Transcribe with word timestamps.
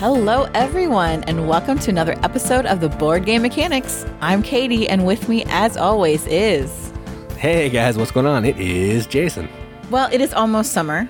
Hello, 0.00 0.44
everyone, 0.54 1.24
and 1.24 1.46
welcome 1.46 1.78
to 1.78 1.90
another 1.90 2.14
episode 2.22 2.64
of 2.64 2.80
the 2.80 2.88
Board 2.88 3.26
Game 3.26 3.42
Mechanics. 3.42 4.06
I'm 4.22 4.42
Katie, 4.42 4.88
and 4.88 5.04
with 5.04 5.28
me, 5.28 5.44
as 5.48 5.76
always, 5.76 6.26
is. 6.26 6.90
Hey 7.36 7.68
guys, 7.68 7.98
what's 7.98 8.10
going 8.10 8.24
on? 8.24 8.46
It 8.46 8.58
is 8.58 9.06
Jason. 9.06 9.46
Well, 9.90 10.08
it 10.10 10.22
is 10.22 10.32
almost 10.32 10.72
summer. 10.72 11.06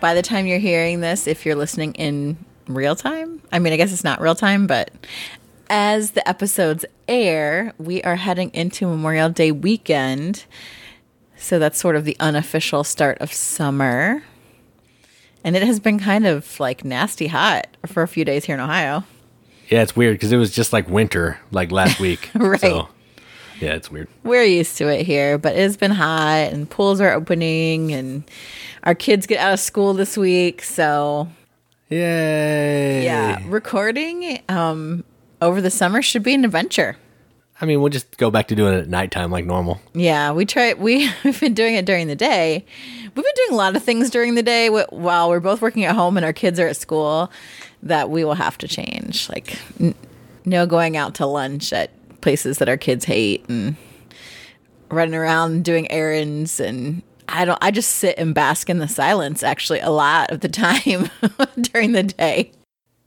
By 0.00 0.14
the 0.14 0.22
time 0.22 0.46
you're 0.46 0.58
hearing 0.58 1.00
this, 1.00 1.28
if 1.28 1.46
you're 1.46 1.54
listening 1.54 1.92
in 1.92 2.36
real 2.66 2.96
time, 2.96 3.40
I 3.52 3.60
mean, 3.60 3.72
I 3.72 3.76
guess 3.76 3.92
it's 3.92 4.02
not 4.02 4.20
real 4.20 4.34
time, 4.34 4.66
but 4.66 4.90
as 5.70 6.10
the 6.10 6.28
episodes 6.28 6.84
air, 7.06 7.72
we 7.78 8.02
are 8.02 8.16
heading 8.16 8.50
into 8.52 8.88
Memorial 8.88 9.28
Day 9.28 9.52
weekend. 9.52 10.44
So 11.36 11.60
that's 11.60 11.78
sort 11.78 11.94
of 11.94 12.04
the 12.04 12.16
unofficial 12.18 12.82
start 12.82 13.18
of 13.18 13.32
summer. 13.32 14.24
And 15.44 15.56
it 15.56 15.62
has 15.62 15.80
been 15.80 15.98
kind 15.98 16.26
of 16.26 16.58
like 16.60 16.84
nasty 16.84 17.26
hot 17.26 17.66
for 17.86 18.02
a 18.02 18.08
few 18.08 18.24
days 18.24 18.44
here 18.44 18.54
in 18.54 18.60
Ohio. 18.60 19.04
Yeah, 19.68 19.82
it's 19.82 19.96
weird 19.96 20.14
because 20.14 20.32
it 20.32 20.36
was 20.36 20.52
just 20.52 20.72
like 20.72 20.88
winter 20.88 21.38
like 21.50 21.72
last 21.72 21.98
week. 21.98 22.30
Right. 22.34 22.60
So, 22.60 22.88
yeah, 23.60 23.74
it's 23.74 23.90
weird. 23.90 24.08
We're 24.24 24.44
used 24.44 24.76
to 24.78 24.88
it 24.88 25.06
here, 25.06 25.38
but 25.38 25.56
it's 25.56 25.76
been 25.76 25.92
hot 25.92 26.52
and 26.52 26.68
pools 26.68 27.00
are 27.00 27.12
opening 27.12 27.92
and 27.92 28.24
our 28.82 28.94
kids 28.94 29.26
get 29.26 29.38
out 29.38 29.52
of 29.52 29.60
school 29.60 29.94
this 29.94 30.16
week. 30.16 30.62
So, 30.62 31.28
Yay! 31.88 33.04
yeah, 33.04 33.40
recording 33.46 34.42
um, 34.48 35.04
over 35.40 35.60
the 35.60 35.70
summer 35.70 36.02
should 36.02 36.22
be 36.22 36.34
an 36.34 36.44
adventure. 36.44 36.96
I 37.62 37.64
mean, 37.64 37.80
we'll 37.80 37.90
just 37.90 38.16
go 38.18 38.28
back 38.28 38.48
to 38.48 38.56
doing 38.56 38.74
it 38.74 38.80
at 38.80 38.88
nighttime 38.88 39.30
like 39.30 39.46
normal. 39.46 39.80
Yeah, 39.94 40.32
we 40.32 40.44
try. 40.44 40.74
We, 40.82 41.08
we've 41.24 41.38
been 41.38 41.54
doing 41.54 41.76
it 41.76 41.86
during 41.86 42.08
the 42.08 42.16
day. 42.16 42.64
We've 43.04 43.14
been 43.14 43.24
doing 43.36 43.52
a 43.52 43.54
lot 43.54 43.76
of 43.76 43.84
things 43.84 44.10
during 44.10 44.34
the 44.34 44.42
day 44.42 44.68
while 44.68 45.30
we're 45.30 45.38
both 45.38 45.62
working 45.62 45.84
at 45.84 45.94
home 45.94 46.16
and 46.16 46.26
our 46.26 46.32
kids 46.32 46.58
are 46.58 46.66
at 46.66 46.76
school. 46.76 47.30
That 47.84 48.10
we 48.10 48.24
will 48.24 48.34
have 48.34 48.58
to 48.58 48.68
change, 48.68 49.28
like 49.28 49.56
n- 49.80 49.94
no 50.44 50.66
going 50.66 50.96
out 50.96 51.14
to 51.16 51.26
lunch 51.26 51.72
at 51.72 51.90
places 52.20 52.58
that 52.58 52.68
our 52.68 52.76
kids 52.76 53.04
hate 53.04 53.48
and 53.48 53.76
running 54.90 55.14
around 55.14 55.64
doing 55.64 55.90
errands 55.90 56.58
and. 56.60 57.02
I 57.28 57.44
don't. 57.44 57.58
I 57.62 57.70
just 57.70 57.90
sit 57.96 58.18
and 58.18 58.34
bask 58.34 58.68
in 58.68 58.78
the 58.78 58.88
silence. 58.88 59.42
Actually, 59.42 59.78
a 59.78 59.90
lot 59.90 60.30
of 60.32 60.40
the 60.40 60.48
time 60.64 61.08
during 61.60 61.92
the 61.92 62.02
day. 62.02 62.50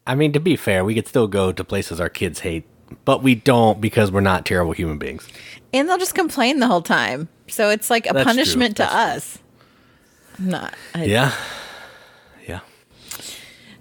I 0.07 0.15
mean, 0.15 0.31
to 0.33 0.39
be 0.39 0.55
fair, 0.55 0.83
we 0.85 0.95
could 0.95 1.07
still 1.07 1.27
go 1.27 1.51
to 1.51 1.63
places 1.63 1.99
our 1.99 2.09
kids 2.09 2.39
hate, 2.39 2.65
but 3.05 3.23
we 3.23 3.35
don't 3.35 3.79
because 3.81 4.11
we're 4.11 4.21
not 4.21 4.45
terrible 4.45 4.73
human 4.73 4.97
beings. 4.97 5.27
and 5.73 5.89
they'll 5.89 5.97
just 5.97 6.15
complain 6.15 6.59
the 6.59 6.67
whole 6.67 6.81
time. 6.81 7.27
So 7.47 7.69
it's 7.69 7.89
like 7.89 8.05
a 8.09 8.13
That's 8.13 8.23
true. 8.25 8.33
punishment 8.33 8.77
to 8.77 8.83
That's 8.83 8.93
us. 8.95 9.39
Not 10.39 10.73
I- 10.93 11.05
Yeah. 11.05 11.31
Yeah. 12.47 12.59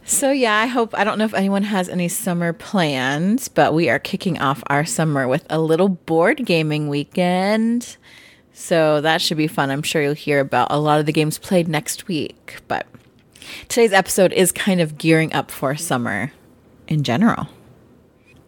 So 0.04 0.30
yeah, 0.30 0.56
I 0.58 0.66
hope 0.66 0.94
I 0.96 1.02
don't 1.04 1.18
know 1.18 1.24
if 1.24 1.34
anyone 1.34 1.62
has 1.62 1.88
any 1.88 2.08
summer 2.08 2.52
plans, 2.52 3.48
but 3.48 3.72
we 3.74 3.88
are 3.88 3.98
kicking 3.98 4.38
off 4.38 4.62
our 4.66 4.84
summer 4.84 5.26
with 5.26 5.46
a 5.48 5.58
little 5.60 5.88
board 5.88 6.44
gaming 6.44 6.88
weekend. 6.88 7.96
So 8.52 9.00
that 9.00 9.20
should 9.22 9.36
be 9.38 9.46
fun. 9.48 9.70
I'm 9.70 9.82
sure 9.82 10.02
you'll 10.02 10.14
hear 10.14 10.40
about 10.40 10.68
a 10.70 10.78
lot 10.78 11.00
of 11.00 11.06
the 11.06 11.12
games 11.12 11.38
played 11.38 11.66
next 11.68 12.06
week, 12.06 12.56
but 12.68 12.86
today's 13.68 13.92
episode 13.92 14.32
is 14.32 14.52
kind 14.52 14.80
of 14.80 14.98
gearing 14.98 15.32
up 15.32 15.50
for 15.50 15.74
summer 15.74 16.32
in 16.86 17.02
general. 17.02 17.48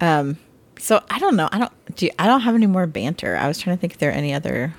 Um 0.00 0.36
so 0.78 1.02
I 1.10 1.18
don't 1.18 1.36
know. 1.36 1.48
I 1.52 1.58
don't 1.58 1.72
do 1.96 2.06
you, 2.06 2.12
I 2.18 2.26
don't 2.26 2.40
have 2.42 2.54
any 2.54 2.66
more 2.66 2.86
banter. 2.86 3.36
I 3.36 3.48
was 3.48 3.58
trying 3.58 3.76
to 3.76 3.80
think 3.80 3.94
if 3.94 3.98
there 3.98 4.10
are 4.10 4.14
any 4.14 4.34
other 4.34 4.74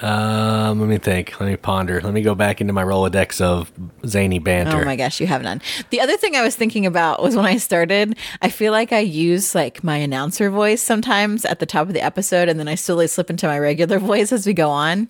Um, 0.00 0.80
let 0.80 0.88
me 0.88 0.98
think. 0.98 1.38
Let 1.38 1.48
me 1.48 1.56
ponder. 1.56 2.00
Let 2.00 2.12
me 2.12 2.22
go 2.22 2.34
back 2.34 2.60
into 2.60 2.72
my 2.72 2.82
Rolodex 2.82 3.40
of 3.40 3.70
zany 4.06 4.38
banter. 4.38 4.82
Oh 4.82 4.84
my 4.84 4.96
gosh, 4.96 5.20
you 5.20 5.26
have 5.28 5.42
none. 5.42 5.60
The 5.90 6.00
other 6.00 6.16
thing 6.16 6.34
I 6.34 6.42
was 6.42 6.56
thinking 6.56 6.86
about 6.86 7.22
was 7.22 7.36
when 7.36 7.44
I 7.46 7.58
started, 7.58 8.16
I 8.40 8.48
feel 8.48 8.72
like 8.72 8.92
I 8.92 8.98
use 9.00 9.54
like 9.54 9.84
my 9.84 9.98
announcer 9.98 10.50
voice 10.50 10.82
sometimes 10.82 11.44
at 11.44 11.60
the 11.60 11.66
top 11.66 11.86
of 11.88 11.94
the 11.94 12.00
episode, 12.00 12.48
and 12.48 12.58
then 12.58 12.68
I 12.68 12.74
slowly 12.74 13.06
slip 13.06 13.30
into 13.30 13.46
my 13.46 13.58
regular 13.58 13.98
voice 14.10 14.32
as 14.32 14.46
we 14.46 14.54
go 14.54 14.70
on. 14.70 15.08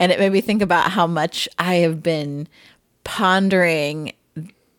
And 0.00 0.10
it 0.10 0.18
made 0.18 0.32
me 0.32 0.40
think 0.40 0.62
about 0.62 0.90
how 0.90 1.06
much 1.06 1.48
I 1.58 1.76
have 1.76 2.02
been 2.02 2.48
pondering 3.04 4.12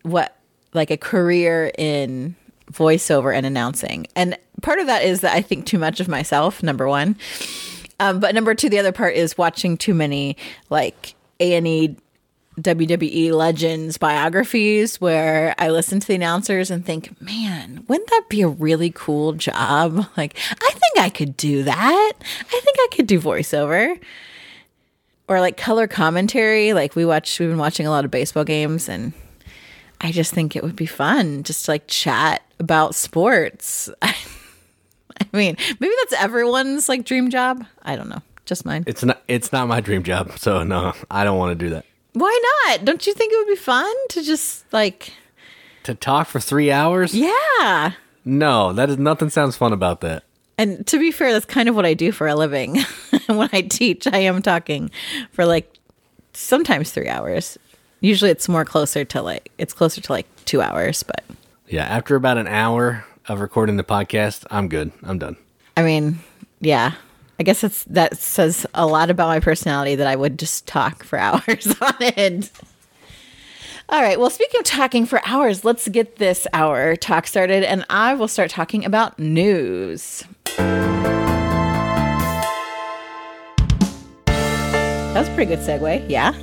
what 0.01 0.37
like 0.73 0.91
a 0.91 0.97
career 0.97 1.71
in 1.77 2.35
voiceover 2.75 3.35
and 3.35 3.45
announcing. 3.45 4.07
And 4.15 4.37
part 4.61 4.79
of 4.79 4.87
that 4.87 5.03
is 5.03 5.21
that 5.21 5.33
I 5.33 5.41
think 5.41 5.65
too 5.65 5.79
much 5.79 5.99
of 5.99 6.07
myself, 6.07 6.61
number 6.61 6.87
one. 6.87 7.15
Um, 7.99 8.19
but 8.19 8.35
number 8.35 8.53
two, 8.53 8.69
the 8.69 8.79
other 8.79 8.91
part 8.91 9.15
is 9.15 9.37
watching 9.37 9.77
too 9.77 9.93
many 9.93 10.37
like 10.69 11.15
A 11.39 11.55
and 11.55 11.67
E 11.67 11.95
WWE 12.59 13.33
legends 13.33 13.97
biographies 13.97 15.01
where 15.01 15.53
I 15.57 15.69
listen 15.69 15.99
to 15.99 16.07
the 16.07 16.15
announcers 16.15 16.71
and 16.71 16.85
think, 16.85 17.19
man, 17.21 17.83
wouldn't 17.87 18.09
that 18.09 18.29
be 18.29 18.41
a 18.41 18.47
really 18.47 18.91
cool 18.93 19.33
job? 19.33 20.05
Like, 20.17 20.37
I 20.49 20.69
think 20.69 20.97
I 20.97 21.09
could 21.09 21.35
do 21.35 21.63
that. 21.63 22.13
I 22.39 22.43
think 22.43 22.77
I 22.79 22.87
could 22.93 23.05
do 23.05 23.19
voiceover. 23.19 23.99
Or 25.27 25.41
like 25.41 25.57
color 25.57 25.87
commentary. 25.87 26.73
Like 26.73 26.95
we 26.95 27.03
watch 27.05 27.39
we've 27.39 27.49
been 27.49 27.57
watching 27.57 27.85
a 27.85 27.89
lot 27.89 28.05
of 28.05 28.11
baseball 28.11 28.43
games 28.45 28.87
and 28.87 29.11
I 30.05 30.11
just 30.11 30.35
think 30.35 30.55
it 30.55 30.61
would 30.63 30.75
be 30.75 30.85
fun 30.85 31.41
just 31.41 31.65
to 31.65 31.71
like 31.71 31.87
chat 31.87 32.43
about 32.59 32.93
sports. 32.93 33.89
I 34.01 34.15
mean, 35.33 35.57
maybe 35.79 35.93
that's 36.03 36.13
everyone's 36.21 36.87
like 36.87 37.05
dream 37.05 37.31
job. 37.31 37.65
I 37.81 37.95
don't 37.95 38.09
know. 38.09 38.21
Just 38.45 38.65
mine. 38.67 38.83
It's 38.85 39.03
not. 39.03 39.23
It's 39.27 39.51
not 39.51 39.67
my 39.67 39.81
dream 39.81 40.03
job. 40.03 40.37
So 40.37 40.61
no, 40.61 40.93
I 41.09 41.23
don't 41.23 41.39
want 41.39 41.57
to 41.57 41.65
do 41.65 41.71
that. 41.71 41.85
Why 42.13 42.39
not? 42.67 42.85
Don't 42.85 43.07
you 43.07 43.15
think 43.15 43.33
it 43.33 43.37
would 43.37 43.47
be 43.47 43.55
fun 43.55 43.91
to 44.09 44.21
just 44.21 44.71
like 44.71 45.11
To 45.85 45.95
talk 45.95 46.27
for 46.27 46.39
three 46.39 46.71
hours? 46.71 47.15
Yeah. 47.15 47.93
No, 48.23 48.73
that 48.73 48.91
is 48.91 48.99
nothing. 48.99 49.31
Sounds 49.31 49.57
fun 49.57 49.73
about 49.73 50.01
that. 50.01 50.23
And 50.59 50.85
to 50.85 50.99
be 50.99 51.09
fair, 51.11 51.33
that's 51.33 51.45
kind 51.45 51.67
of 51.67 51.75
what 51.75 51.87
I 51.87 51.95
do 51.95 52.11
for 52.11 52.27
a 52.27 52.35
living. 52.35 52.77
when 53.25 53.49
I 53.51 53.61
teach, 53.61 54.05
I 54.05 54.19
am 54.19 54.43
talking 54.43 54.91
for 55.31 55.47
like 55.47 55.79
sometimes 56.33 56.91
3 56.91 57.07
hours. 57.09 57.57
Usually 58.05 58.29
it's 58.29 58.47
more 58.47 58.63
closer 58.63 59.03
to 59.03 59.21
like 59.23 59.51
it's 59.57 59.73
closer 59.73 59.99
to 59.99 60.11
like 60.11 60.27
2 60.45 60.61
hours, 60.61 61.01
but 61.01 61.23
Yeah. 61.67 61.85
After 61.85 62.15
about 62.15 62.37
an 62.37 62.45
hour 62.47 63.03
of 63.27 63.39
recording 63.41 63.77
the 63.77 63.83
podcast, 63.83 64.45
I'm 64.51 64.69
good. 64.69 64.91
I'm 65.01 65.17
done. 65.17 65.37
I 65.75 65.81
mean, 65.81 66.19
yeah. 66.61 66.93
I 67.39 67.43
guess 67.43 67.63
it's 67.63 67.83
that 67.85 68.15
says 68.17 68.67
a 68.75 68.85
lot 68.85 69.09
about 69.09 69.29
my 69.29 69.39
personality 69.39 69.95
that 69.95 70.05
I 70.05 70.15
would 70.15 70.37
just 70.37 70.67
talk 70.67 71.03
for 71.03 71.17
hours 71.27 71.75
on 71.81 71.95
it. 71.99 72.51
All 73.89 74.03
right. 74.03 74.19
Well, 74.19 74.29
speaking 74.29 74.59
of 74.59 74.65
talking 74.65 75.07
for 75.07 75.19
hours, 75.25 75.65
let's 75.65 75.87
get 75.87 76.17
this 76.17 76.45
hour 76.53 76.95
talk 76.95 77.25
started, 77.25 77.63
and 77.63 77.85
I 77.89 78.13
will 78.13 78.27
start 78.27 78.51
talking 78.51 78.85
about 78.85 79.17
news. 79.17 80.23
That 84.27 85.21
was 85.21 85.27
a 85.27 85.33
pretty 85.33 85.55
good 85.55 85.59
segue. 85.65 86.07
Yeah. 86.07 86.33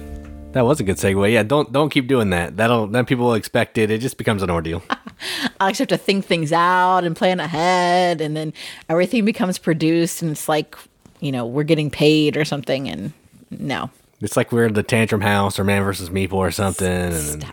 That 0.53 0.67
was 0.67 0.81
a 0.81 0.85
good 0.85 0.97
segue. 0.97 1.33
Yeah, 1.33 1.43
don't 1.43 1.73
don't 1.73 1.89
keep 1.89 2.07
doing 2.09 2.31
that. 2.31 2.57
That'll 2.57 2.87
then 2.87 3.07
people 3.07 3.27
will 3.27 3.35
expect 3.35 3.79
it. 3.79 3.91
It 3.91 3.99
just 3.99 4.19
becomes 4.19 4.43
an 4.43 4.51
ordeal. 4.51 4.83
I 5.61 5.71
just 5.71 5.79
have 5.79 5.89
to 5.89 5.97
think 5.97 6.25
things 6.25 6.53
out 6.53 7.05
and 7.05 7.17
plan 7.17 7.41
ahead, 7.41 8.21
and 8.21 8.37
then 8.37 8.53
everything 8.89 9.25
becomes 9.25 9.59
produced, 9.59 10.21
and 10.21 10.31
it's 10.33 10.49
like, 10.49 10.77
you 11.21 11.33
know, 11.33 11.47
we're 11.47 11.63
getting 11.63 11.91
paid 11.91 12.37
or 12.37 12.45
something, 12.45 12.89
and 12.89 13.13
no. 13.51 13.91
It's 14.21 14.37
like 14.37 14.53
we're 14.53 14.67
in 14.67 14.75
the 14.75 14.83
Tantrum 14.83 15.21
House 15.21 15.59
or 15.59 15.65
Man 15.65 15.83
versus 15.83 16.11
Meeple 16.11 16.35
or 16.35 16.51
something. 16.51 16.87
And 16.87 17.13
then, 17.13 17.53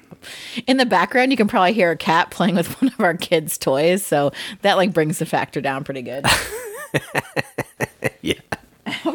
In 0.68 0.78
the 0.78 0.86
background, 0.86 1.32
you 1.32 1.38
can 1.38 1.48
probably 1.48 1.74
hear 1.74 1.92
a 1.92 1.98
cat 1.98 2.30
playing 2.32 2.56
with 2.56 2.68
one 2.82 2.92
of 2.92 3.00
our 3.00 3.16
kids' 3.16 3.58
toys, 3.58 4.06
so 4.06 4.32
that 4.62 4.76
like 4.78 4.94
brings 4.94 5.20
the 5.20 5.26
factor 5.26 5.62
down 5.62 5.84
pretty 5.84 6.02
good. 6.02 6.26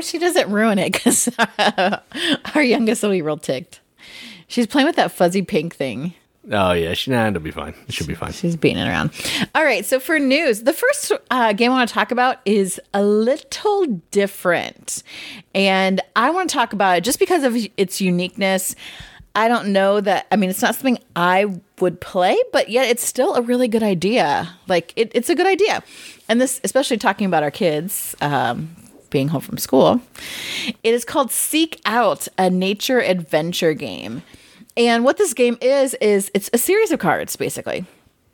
hope 0.04 0.10
she 0.10 0.18
doesn't 0.18 0.50
ruin 0.50 0.78
it 0.78 0.92
because 0.92 1.28
our 2.54 2.62
youngest 2.62 3.02
will 3.02 3.10
be 3.10 3.22
real 3.22 3.36
ticked. 3.36 3.80
She's 4.48 4.66
playing 4.66 4.86
with 4.86 4.96
that 4.96 5.10
fuzzy 5.10 5.42
pink 5.42 5.74
thing. 5.74 6.14
oh 6.50 6.72
yeah, 6.72 6.92
she, 6.94 7.10
nah, 7.10 7.28
it'll 7.28 7.40
be 7.40 7.50
fine. 7.50 7.74
It 7.88 7.94
should 7.94 8.06
be 8.06 8.14
fine. 8.14 8.32
She's 8.32 8.56
beating 8.56 8.78
it 8.78 8.88
around. 8.88 9.10
All 9.54 9.64
right. 9.64 9.84
So 9.84 9.98
for 9.98 10.18
news, 10.18 10.62
the 10.62 10.72
first 10.72 11.12
uh, 11.30 11.52
game 11.54 11.72
I 11.72 11.74
want 11.74 11.88
to 11.88 11.94
talk 11.94 12.10
about 12.10 12.38
is 12.44 12.80
a 12.92 13.02
little 13.02 13.86
different, 14.10 15.02
and 15.54 16.00
I 16.14 16.30
want 16.30 16.50
to 16.50 16.54
talk 16.54 16.72
about 16.72 16.98
it 16.98 17.04
just 17.04 17.18
because 17.18 17.42
of 17.44 17.56
its 17.76 18.00
uniqueness. 18.00 18.76
I 19.36 19.48
don't 19.48 19.72
know 19.72 20.00
that. 20.00 20.26
I 20.30 20.36
mean, 20.36 20.50
it's 20.50 20.62
not 20.62 20.76
something 20.76 20.98
I 21.16 21.60
would 21.80 22.00
play, 22.00 22.38
but 22.52 22.68
yet 22.68 22.88
it's 22.88 23.02
still 23.02 23.34
a 23.34 23.42
really 23.42 23.66
good 23.66 23.82
idea. 23.82 24.54
Like 24.68 24.92
it, 24.94 25.10
it's 25.14 25.30
a 25.30 25.34
good 25.34 25.46
idea, 25.46 25.82
and 26.28 26.40
this, 26.40 26.60
especially 26.62 26.98
talking 26.98 27.26
about 27.26 27.42
our 27.42 27.50
kids. 27.50 28.14
Um, 28.20 28.76
being 29.14 29.28
home 29.28 29.40
from 29.40 29.58
school. 29.58 30.00
It 30.82 30.92
is 30.92 31.04
called 31.04 31.30
Seek 31.30 31.80
Out, 31.86 32.26
a 32.36 32.50
nature 32.50 33.00
adventure 33.00 33.72
game. 33.72 34.24
And 34.76 35.04
what 35.04 35.18
this 35.18 35.32
game 35.32 35.56
is 35.60 35.94
is 35.94 36.32
it's 36.34 36.50
a 36.52 36.58
series 36.58 36.90
of 36.90 36.98
cards 36.98 37.36
basically. 37.36 37.86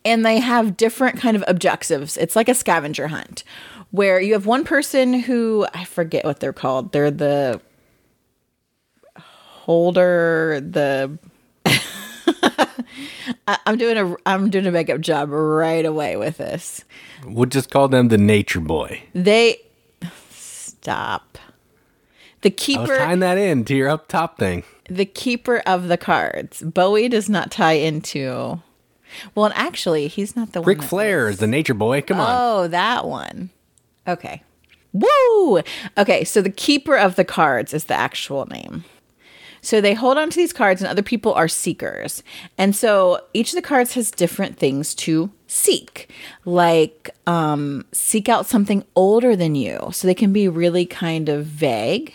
And 0.07 0.25
they 0.25 0.41
have 0.41 0.79
different 0.79 1.21
kind 1.21 1.37
of 1.37 1.45
objectives. 1.47 2.17
It's 2.17 2.35
like 2.35 2.49
a 2.49 2.55
scavenger 2.55 3.09
hunt 3.09 3.45
where 3.91 4.19
you 4.23 4.33
have 4.33 4.47
one 4.47 4.65
person 4.65 5.13
who 5.13 5.67
I 5.75 5.85
forget 5.85 6.25
what 6.25 6.41
they're 6.41 6.55
called. 6.55 6.93
They're 6.93 7.11
the 7.11 7.61
holder, 9.17 10.63
the 10.63 11.19
I, 13.47 13.59
I'm 13.67 13.77
doing 13.77 13.99
a 13.99 14.17
I'm 14.25 14.49
doing 14.49 14.67
a 14.67 14.71
makeup 14.71 15.03
job 15.03 15.29
right 15.31 15.85
away 15.85 16.17
with 16.17 16.39
this. 16.39 16.85
We'll 17.27 17.45
just 17.45 17.71
call 17.71 17.89
them 17.89 18.09
the 18.09 18.17
Nature 18.17 18.61
Boy. 18.61 19.03
They 19.15 19.61
stop. 20.83 21.39
The 22.43 22.51
keeper 22.51 22.97
tying 22.97 23.19
that 23.21 23.37
in 23.37 23.65
to 23.67 23.75
your 23.75 23.89
up 23.91 24.09
top 24.09 24.39
thing. 24.39 24.63
the 24.89 25.05
keeper 25.05 25.59
of 25.67 25.89
the 25.89 25.97
cards. 25.99 26.63
Bowie 26.63 27.09
does 27.09 27.29
not 27.29 27.51
tie 27.51 27.73
into 27.75 28.63
Well, 29.35 29.47
and 29.47 29.55
actually, 29.55 30.09
he's 30.09 30.35
not 30.37 30.53
the 30.53 30.61
Ric 30.63 30.79
one. 30.79 30.85
that- 30.85 30.89
Flair 30.89 31.29
is 31.29 31.39
the 31.39 31.47
Nature 31.47 31.75
Boy. 31.75 32.01
Come 32.01 32.19
on. 32.21 32.37
Oh, 32.39 32.69
that 32.69 33.07
one. 33.07 33.51
Okay. 34.09 34.43
Woo! 34.93 35.61
Okay, 35.99 36.25
so 36.25 36.41
the 36.43 36.51
keeper 36.51 36.97
of 36.97 37.17
the 37.17 37.25
cards 37.25 37.75
is 37.75 37.85
the 37.85 37.95
actual 37.95 38.47
name. 38.47 38.85
So 39.63 39.81
they 39.81 39.95
hold 39.95 40.19
on 40.19 40.31
to 40.31 40.37
these 40.37 40.53
cards, 40.53 40.81
and 40.81 40.89
other 40.89 41.03
people 41.03 41.33
are 41.35 41.49
seekers. 41.49 42.23
And 42.57 42.75
so 42.75 43.25
each 43.35 43.51
of 43.51 43.57
the 43.57 43.63
cards 43.63 43.95
has 43.95 44.11
different 44.11 44.57
things 44.57 44.95
to 44.97 45.31
seek, 45.47 46.11
like 46.45 47.11
um, 47.27 47.85
seek 47.93 48.29
out 48.29 48.47
something 48.47 48.85
older 48.95 49.37
than 49.37 49.55
you. 49.55 49.91
So 49.93 50.07
they 50.07 50.15
can 50.15 50.33
be 50.33 50.49
really 50.49 50.87
kind 50.87 51.29
of 51.29 51.45
vague, 51.47 52.15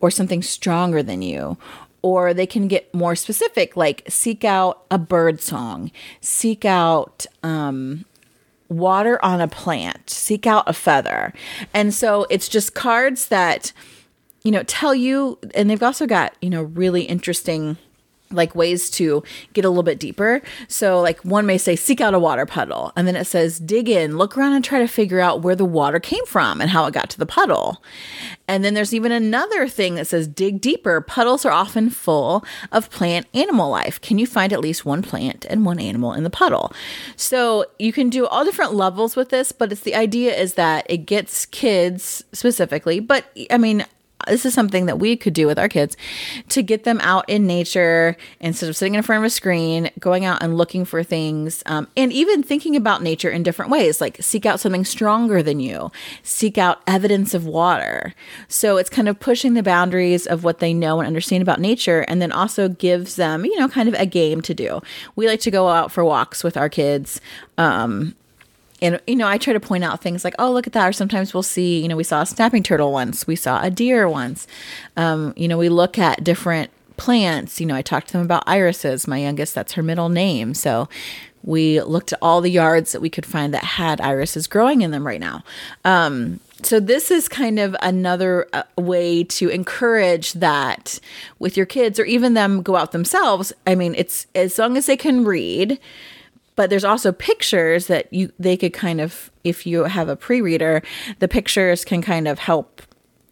or 0.00 0.10
something 0.10 0.42
stronger 0.42 1.02
than 1.02 1.22
you. 1.22 1.56
Or 2.02 2.34
they 2.34 2.46
can 2.46 2.66
get 2.66 2.92
more 2.92 3.14
specific, 3.14 3.76
like 3.76 4.02
seek 4.08 4.44
out 4.44 4.84
a 4.90 4.98
bird 4.98 5.40
song, 5.40 5.92
seek 6.20 6.64
out 6.64 7.26
um, 7.44 8.04
water 8.68 9.24
on 9.24 9.40
a 9.40 9.46
plant, 9.46 10.10
seek 10.10 10.44
out 10.44 10.64
a 10.66 10.72
feather. 10.72 11.32
And 11.72 11.94
so 11.94 12.26
it's 12.28 12.48
just 12.48 12.74
cards 12.74 13.28
that, 13.28 13.72
you 14.44 14.50
know, 14.50 14.62
tell 14.64 14.94
you, 14.94 15.38
and 15.54 15.70
they've 15.70 15.82
also 15.82 16.06
got, 16.06 16.34
you 16.40 16.50
know, 16.50 16.62
really 16.62 17.02
interesting 17.02 17.76
like 18.32 18.54
ways 18.54 18.90
to 18.90 19.22
get 19.52 19.64
a 19.64 19.68
little 19.68 19.82
bit 19.82 19.98
deeper. 19.98 20.42
So 20.68 21.00
like 21.00 21.20
one 21.20 21.46
may 21.46 21.58
say 21.58 21.76
seek 21.76 22.00
out 22.00 22.14
a 22.14 22.18
water 22.18 22.46
puddle 22.46 22.92
and 22.96 23.06
then 23.06 23.16
it 23.16 23.26
says 23.26 23.58
dig 23.58 23.88
in, 23.88 24.16
look 24.16 24.36
around 24.36 24.54
and 24.54 24.64
try 24.64 24.78
to 24.78 24.88
figure 24.88 25.20
out 25.20 25.42
where 25.42 25.56
the 25.56 25.64
water 25.64 26.00
came 26.00 26.24
from 26.26 26.60
and 26.60 26.70
how 26.70 26.86
it 26.86 26.94
got 26.94 27.10
to 27.10 27.18
the 27.18 27.26
puddle. 27.26 27.82
And 28.48 28.64
then 28.64 28.74
there's 28.74 28.94
even 28.94 29.12
another 29.12 29.68
thing 29.68 29.94
that 29.94 30.06
says 30.06 30.26
dig 30.26 30.60
deeper. 30.60 31.00
Puddles 31.00 31.44
are 31.44 31.52
often 31.52 31.90
full 31.90 32.44
of 32.70 32.90
plant 32.90 33.26
animal 33.34 33.70
life. 33.70 34.00
Can 34.00 34.18
you 34.18 34.26
find 34.26 34.52
at 34.52 34.60
least 34.60 34.84
one 34.84 35.02
plant 35.02 35.44
and 35.48 35.64
one 35.64 35.78
animal 35.78 36.12
in 36.12 36.24
the 36.24 36.30
puddle? 36.30 36.72
So 37.16 37.66
you 37.78 37.92
can 37.92 38.10
do 38.10 38.26
all 38.26 38.44
different 38.44 38.74
levels 38.74 39.16
with 39.16 39.30
this, 39.30 39.52
but 39.52 39.72
it's 39.72 39.82
the 39.82 39.94
idea 39.94 40.34
is 40.34 40.54
that 40.54 40.86
it 40.88 41.06
gets 41.06 41.46
kids 41.46 42.24
specifically, 42.32 43.00
but 43.00 43.26
I 43.50 43.58
mean 43.58 43.84
this 44.26 44.44
is 44.46 44.54
something 44.54 44.86
that 44.86 44.98
we 44.98 45.16
could 45.16 45.34
do 45.34 45.46
with 45.46 45.58
our 45.58 45.68
kids 45.68 45.96
to 46.48 46.62
get 46.62 46.84
them 46.84 47.00
out 47.02 47.28
in 47.28 47.46
nature 47.46 48.16
instead 48.40 48.68
of 48.68 48.76
sitting 48.76 48.94
in 48.94 49.02
front 49.02 49.22
of 49.22 49.26
a 49.26 49.30
screen, 49.30 49.90
going 49.98 50.24
out 50.24 50.42
and 50.42 50.56
looking 50.56 50.84
for 50.84 51.02
things, 51.02 51.62
um, 51.66 51.88
and 51.96 52.12
even 52.12 52.42
thinking 52.42 52.76
about 52.76 53.02
nature 53.02 53.30
in 53.30 53.42
different 53.42 53.70
ways, 53.70 54.00
like 54.00 54.16
seek 54.20 54.46
out 54.46 54.60
something 54.60 54.84
stronger 54.84 55.42
than 55.42 55.60
you, 55.60 55.90
seek 56.22 56.58
out 56.58 56.82
evidence 56.86 57.34
of 57.34 57.46
water. 57.46 58.14
So 58.48 58.76
it's 58.76 58.90
kind 58.90 59.08
of 59.08 59.20
pushing 59.20 59.54
the 59.54 59.62
boundaries 59.62 60.26
of 60.26 60.44
what 60.44 60.58
they 60.58 60.74
know 60.74 61.00
and 61.00 61.06
understand 61.06 61.42
about 61.42 61.60
nature, 61.60 62.00
and 62.08 62.20
then 62.20 62.32
also 62.32 62.68
gives 62.68 63.16
them, 63.16 63.44
you 63.44 63.58
know, 63.58 63.68
kind 63.68 63.88
of 63.88 63.94
a 63.94 64.06
game 64.06 64.40
to 64.42 64.54
do. 64.54 64.80
We 65.16 65.26
like 65.26 65.40
to 65.40 65.50
go 65.50 65.68
out 65.68 65.92
for 65.92 66.04
walks 66.04 66.44
with 66.44 66.56
our 66.56 66.68
kids. 66.68 67.20
Um, 67.58 68.14
and 68.82 69.00
you 69.06 69.16
know 69.16 69.26
i 69.26 69.38
try 69.38 69.52
to 69.52 69.60
point 69.60 69.84
out 69.84 70.02
things 70.02 70.24
like 70.24 70.34
oh 70.38 70.52
look 70.52 70.66
at 70.66 70.74
that. 70.74 70.88
Or 70.88 70.92
sometimes 70.92 71.32
we'll 71.32 71.42
see 71.42 71.80
you 71.80 71.88
know 71.88 71.96
we 71.96 72.04
saw 72.04 72.22
a 72.22 72.26
snapping 72.26 72.62
turtle 72.62 72.92
once. 72.92 73.26
We 73.26 73.36
saw 73.36 73.62
a 73.62 73.70
deer 73.70 74.08
once. 74.08 74.46
Um, 74.96 75.32
you 75.36 75.48
know 75.48 75.56
we 75.56 75.68
look 75.68 75.98
at 75.98 76.22
different 76.22 76.70
plants. 76.96 77.60
You 77.60 77.66
know 77.66 77.74
i 77.74 77.82
talked 77.82 78.08
to 78.08 78.12
them 78.14 78.22
about 78.22 78.42
irises. 78.46 79.08
My 79.08 79.18
youngest 79.18 79.54
that's 79.54 79.72
her 79.72 79.82
middle 79.82 80.08
name. 80.08 80.52
So 80.52 80.88
we 81.44 81.80
looked 81.80 82.12
at 82.12 82.18
all 82.22 82.40
the 82.40 82.50
yards 82.50 82.92
that 82.92 83.00
we 83.00 83.10
could 83.10 83.26
find 83.26 83.52
that 83.52 83.64
had 83.64 84.00
irises 84.00 84.46
growing 84.46 84.82
in 84.82 84.92
them 84.92 85.06
right 85.06 85.20
now. 85.20 85.42
Um, 85.84 86.38
so 86.62 86.78
this 86.78 87.10
is 87.10 87.28
kind 87.28 87.58
of 87.58 87.74
another 87.82 88.46
uh, 88.52 88.62
way 88.78 89.24
to 89.24 89.48
encourage 89.48 90.34
that 90.34 91.00
with 91.40 91.56
your 91.56 91.66
kids 91.66 91.98
or 91.98 92.04
even 92.04 92.34
them 92.34 92.62
go 92.62 92.76
out 92.76 92.92
themselves. 92.92 93.52
I 93.66 93.74
mean 93.74 93.94
it's 93.96 94.26
as 94.34 94.58
long 94.58 94.76
as 94.76 94.86
they 94.86 94.96
can 94.96 95.24
read 95.24 95.78
but 96.56 96.70
there's 96.70 96.84
also 96.84 97.12
pictures 97.12 97.86
that 97.86 98.12
you 98.12 98.32
they 98.38 98.56
could 98.56 98.72
kind 98.72 99.00
of 99.00 99.30
if 99.44 99.66
you 99.66 99.84
have 99.84 100.08
a 100.08 100.16
pre-reader 100.16 100.82
the 101.18 101.28
pictures 101.28 101.84
can 101.84 102.02
kind 102.02 102.28
of 102.28 102.38
help 102.38 102.82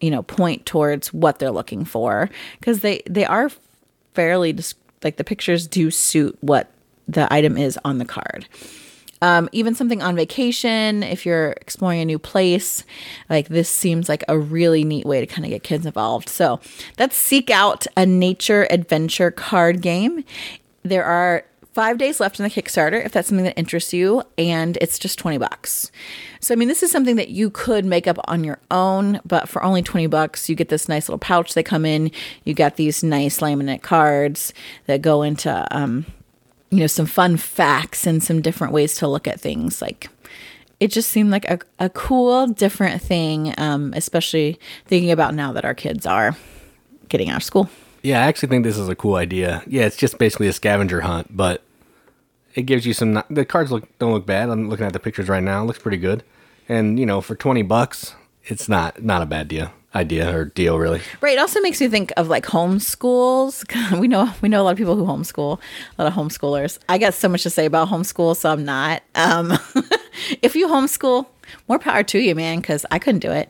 you 0.01 0.09
know 0.09 0.23
point 0.23 0.65
towards 0.65 1.13
what 1.13 1.39
they're 1.39 1.51
looking 1.51 1.85
for. 1.85 2.29
Because 2.59 2.81
they 2.81 3.01
they 3.09 3.23
are 3.23 3.49
fairly 4.13 4.51
dis- 4.51 4.75
like 5.03 5.17
the 5.17 5.23
pictures 5.23 5.67
do 5.67 5.89
suit 5.89 6.37
what 6.41 6.69
the 7.07 7.31
item 7.33 7.57
is 7.57 7.79
on 7.85 7.99
the 7.99 8.05
card. 8.05 8.47
Um, 9.23 9.49
even 9.51 9.75
something 9.75 10.01
on 10.01 10.15
vacation 10.15 11.03
if 11.03 11.27
you're 11.27 11.51
exploring 11.51 12.01
a 12.01 12.05
new 12.05 12.17
place 12.17 12.83
like 13.29 13.49
this 13.49 13.69
seems 13.69 14.09
like 14.09 14.23
a 14.27 14.37
really 14.37 14.83
neat 14.83 15.05
way 15.05 15.19
to 15.19 15.27
kind 15.27 15.45
of 15.45 15.51
get 15.51 15.61
kids 15.61 15.85
involved. 15.85 16.27
So 16.27 16.59
that's 16.97 17.15
seek 17.15 17.51
out 17.51 17.85
a 17.95 18.05
nature 18.05 18.67
adventure 18.71 19.29
card 19.29 19.81
game. 19.81 20.23
There 20.81 21.05
are 21.05 21.45
five 21.73 21.97
days 21.97 22.19
left 22.19 22.39
in 22.39 22.43
the 22.43 22.49
Kickstarter 22.49 23.03
if 23.03 23.11
that's 23.11 23.29
something 23.29 23.45
that 23.45 23.57
interests 23.57 23.93
you, 23.93 24.23
and 24.37 24.77
it's 24.81 24.99
just 24.99 25.17
20 25.19 25.37
bucks. 25.37 25.91
So, 26.39 26.53
I 26.53 26.57
mean, 26.57 26.67
this 26.67 26.83
is 26.83 26.91
something 26.91 27.15
that 27.15 27.29
you 27.29 27.49
could 27.49 27.85
make 27.85 28.07
up 28.07 28.17
on 28.25 28.43
your 28.43 28.59
own, 28.69 29.19
but 29.25 29.47
for 29.47 29.63
only 29.63 29.81
20 29.81 30.07
bucks, 30.07 30.49
you 30.49 30.55
get 30.55 30.69
this 30.69 30.89
nice 30.89 31.07
little 31.07 31.19
pouch 31.19 31.53
they 31.53 31.63
come 31.63 31.85
in. 31.85 32.11
You 32.43 32.53
got 32.53 32.75
these 32.75 33.03
nice 33.03 33.39
laminate 33.39 33.81
cards 33.81 34.53
that 34.87 35.01
go 35.01 35.21
into, 35.21 35.67
um, 35.75 36.05
you 36.69 36.79
know, 36.79 36.87
some 36.87 37.05
fun 37.05 37.37
facts 37.37 38.05
and 38.05 38.23
some 38.23 38.41
different 38.41 38.73
ways 38.73 38.95
to 38.95 39.07
look 39.07 39.27
at 39.27 39.39
things. 39.39 39.81
Like, 39.81 40.09
it 40.79 40.89
just 40.89 41.09
seemed 41.11 41.29
like 41.29 41.45
a, 41.45 41.59
a 41.79 41.89
cool, 41.89 42.47
different 42.47 43.01
thing, 43.01 43.53
um, 43.57 43.93
especially 43.95 44.59
thinking 44.87 45.11
about 45.11 45.35
now 45.35 45.53
that 45.53 45.63
our 45.63 45.75
kids 45.75 46.05
are 46.05 46.35
getting 47.07 47.29
out 47.29 47.37
of 47.37 47.43
school. 47.43 47.69
Yeah, 48.01 48.23
I 48.23 48.27
actually 48.27 48.49
think 48.49 48.63
this 48.63 48.77
is 48.77 48.89
a 48.89 48.95
cool 48.95 49.15
idea. 49.15 49.63
Yeah, 49.67 49.83
it's 49.83 49.97
just 49.97 50.17
basically 50.17 50.47
a 50.47 50.53
scavenger 50.53 51.01
hunt, 51.01 51.35
but 51.35 51.63
it 52.55 52.63
gives 52.63 52.85
you 52.85 52.93
some. 52.93 53.23
The 53.29 53.45
cards 53.45 53.71
look 53.71 53.87
don't 53.99 54.13
look 54.13 54.25
bad. 54.25 54.49
I'm 54.49 54.69
looking 54.69 54.85
at 54.85 54.93
the 54.93 54.99
pictures 54.99 55.29
right 55.29 55.43
now. 55.43 55.61
It 55.63 55.65
looks 55.65 55.79
pretty 55.79 55.97
good, 55.97 56.23
and 56.67 56.99
you 56.99 57.05
know, 57.05 57.21
for 57.21 57.35
twenty 57.35 57.61
bucks, 57.61 58.15
it's 58.45 58.67
not 58.67 59.03
not 59.03 59.21
a 59.21 59.25
bad 59.25 59.47
deal 59.47 59.71
idea 59.93 60.35
or 60.35 60.45
deal 60.45 60.79
really. 60.79 61.01
Right. 61.19 61.33
It 61.33 61.39
also 61.39 61.59
makes 61.61 61.81
me 61.81 61.87
think 61.87 62.13
of 62.17 62.27
like 62.27 62.45
homeschools. 62.45 63.99
we 63.99 64.07
know 64.07 64.31
we 64.41 64.49
know 64.49 64.61
a 64.61 64.63
lot 64.63 64.71
of 64.71 64.77
people 64.77 64.95
who 64.95 65.05
homeschool, 65.05 65.59
a 65.97 66.03
lot 66.03 66.11
of 66.11 66.13
homeschoolers. 66.13 66.79
I 66.89 66.97
got 66.97 67.13
so 67.13 67.27
much 67.27 67.43
to 67.43 67.49
say 67.49 67.65
about 67.65 67.89
homeschool, 67.89 68.35
so 68.35 68.51
I'm 68.51 68.65
not. 68.65 69.03
Um, 69.15 69.57
if 70.41 70.55
you 70.55 70.67
homeschool, 70.67 71.27
more 71.67 71.79
power 71.79 72.03
to 72.03 72.19
you, 72.19 72.35
man, 72.35 72.59
because 72.59 72.85
I 72.91 72.99
couldn't 72.99 73.19
do 73.19 73.31
it. 73.31 73.49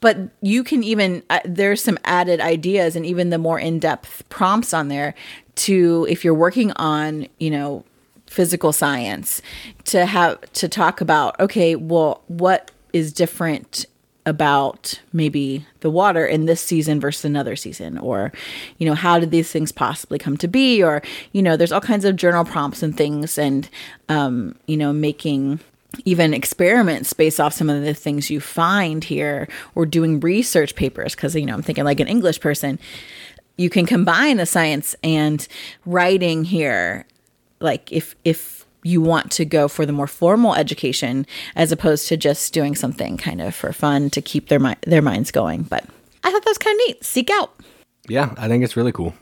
But 0.00 0.18
you 0.42 0.64
can 0.64 0.82
even 0.82 1.22
uh, 1.30 1.40
there's 1.44 1.82
some 1.82 1.98
added 2.04 2.40
ideas 2.40 2.96
and 2.96 3.06
even 3.06 3.30
the 3.30 3.38
more 3.38 3.58
in 3.58 3.78
depth 3.78 4.28
prompts 4.28 4.72
on 4.74 4.88
there 4.88 5.14
to 5.56 6.06
if 6.08 6.24
you're 6.24 6.34
working 6.34 6.72
on 6.72 7.26
you 7.38 7.50
know 7.50 7.84
physical 8.26 8.72
science 8.72 9.40
to 9.84 10.06
have 10.06 10.40
to 10.52 10.68
talk 10.68 11.00
about 11.00 11.38
okay 11.38 11.76
well 11.76 12.22
what 12.26 12.70
is 12.92 13.12
different 13.12 13.86
about 14.26 15.00
maybe 15.12 15.66
the 15.80 15.90
water 15.90 16.26
in 16.26 16.46
this 16.46 16.60
season 16.60 16.98
versus 16.98 17.24
another 17.24 17.54
season 17.54 17.98
or 17.98 18.32
you 18.78 18.86
know 18.86 18.94
how 18.94 19.18
did 19.18 19.30
these 19.30 19.52
things 19.52 19.70
possibly 19.70 20.18
come 20.18 20.36
to 20.36 20.48
be 20.48 20.82
or 20.82 21.02
you 21.32 21.42
know 21.42 21.56
there's 21.56 21.72
all 21.72 21.80
kinds 21.80 22.04
of 22.04 22.16
journal 22.16 22.44
prompts 22.44 22.82
and 22.82 22.96
things 22.96 23.36
and 23.36 23.68
um 24.08 24.54
you 24.66 24.76
know 24.76 24.92
making 24.92 25.60
even 26.04 26.34
experiments 26.34 27.12
based 27.12 27.40
off 27.40 27.52
some 27.52 27.70
of 27.70 27.82
the 27.82 27.94
things 27.94 28.30
you 28.30 28.40
find 28.40 29.04
here 29.04 29.48
or 29.74 29.86
doing 29.86 30.20
research 30.20 30.74
papers 30.74 31.14
because 31.14 31.34
you 31.34 31.46
know 31.46 31.54
i'm 31.54 31.62
thinking 31.62 31.84
like 31.84 32.00
an 32.00 32.08
english 32.08 32.40
person 32.40 32.78
you 33.56 33.70
can 33.70 33.86
combine 33.86 34.36
the 34.36 34.46
science 34.46 34.96
and 35.02 35.46
writing 35.86 36.44
here 36.44 37.06
like 37.60 37.90
if 37.92 38.14
if 38.24 38.64
you 38.84 39.00
want 39.00 39.32
to 39.32 39.44
go 39.44 39.66
for 39.66 39.84
the 39.84 39.92
more 39.92 40.06
formal 40.06 40.54
education 40.54 41.26
as 41.56 41.72
opposed 41.72 42.06
to 42.06 42.16
just 42.16 42.52
doing 42.52 42.76
something 42.76 43.16
kind 43.16 43.40
of 43.40 43.54
for 43.54 43.72
fun 43.72 44.10
to 44.10 44.20
keep 44.20 44.48
their 44.48 44.60
mi- 44.60 44.76
their 44.82 45.02
minds 45.02 45.32
going. 45.32 45.62
But 45.62 45.84
i 46.22 46.30
thought 46.30 46.44
that 46.44 46.50
was 46.50 46.58
kind 46.58 46.78
of 46.80 46.86
neat. 46.86 47.04
Seek 47.04 47.30
out. 47.30 47.58
Yeah, 48.08 48.34
I 48.36 48.46
think 48.46 48.62
it's 48.62 48.76
really 48.76 48.92
cool. 48.92 49.14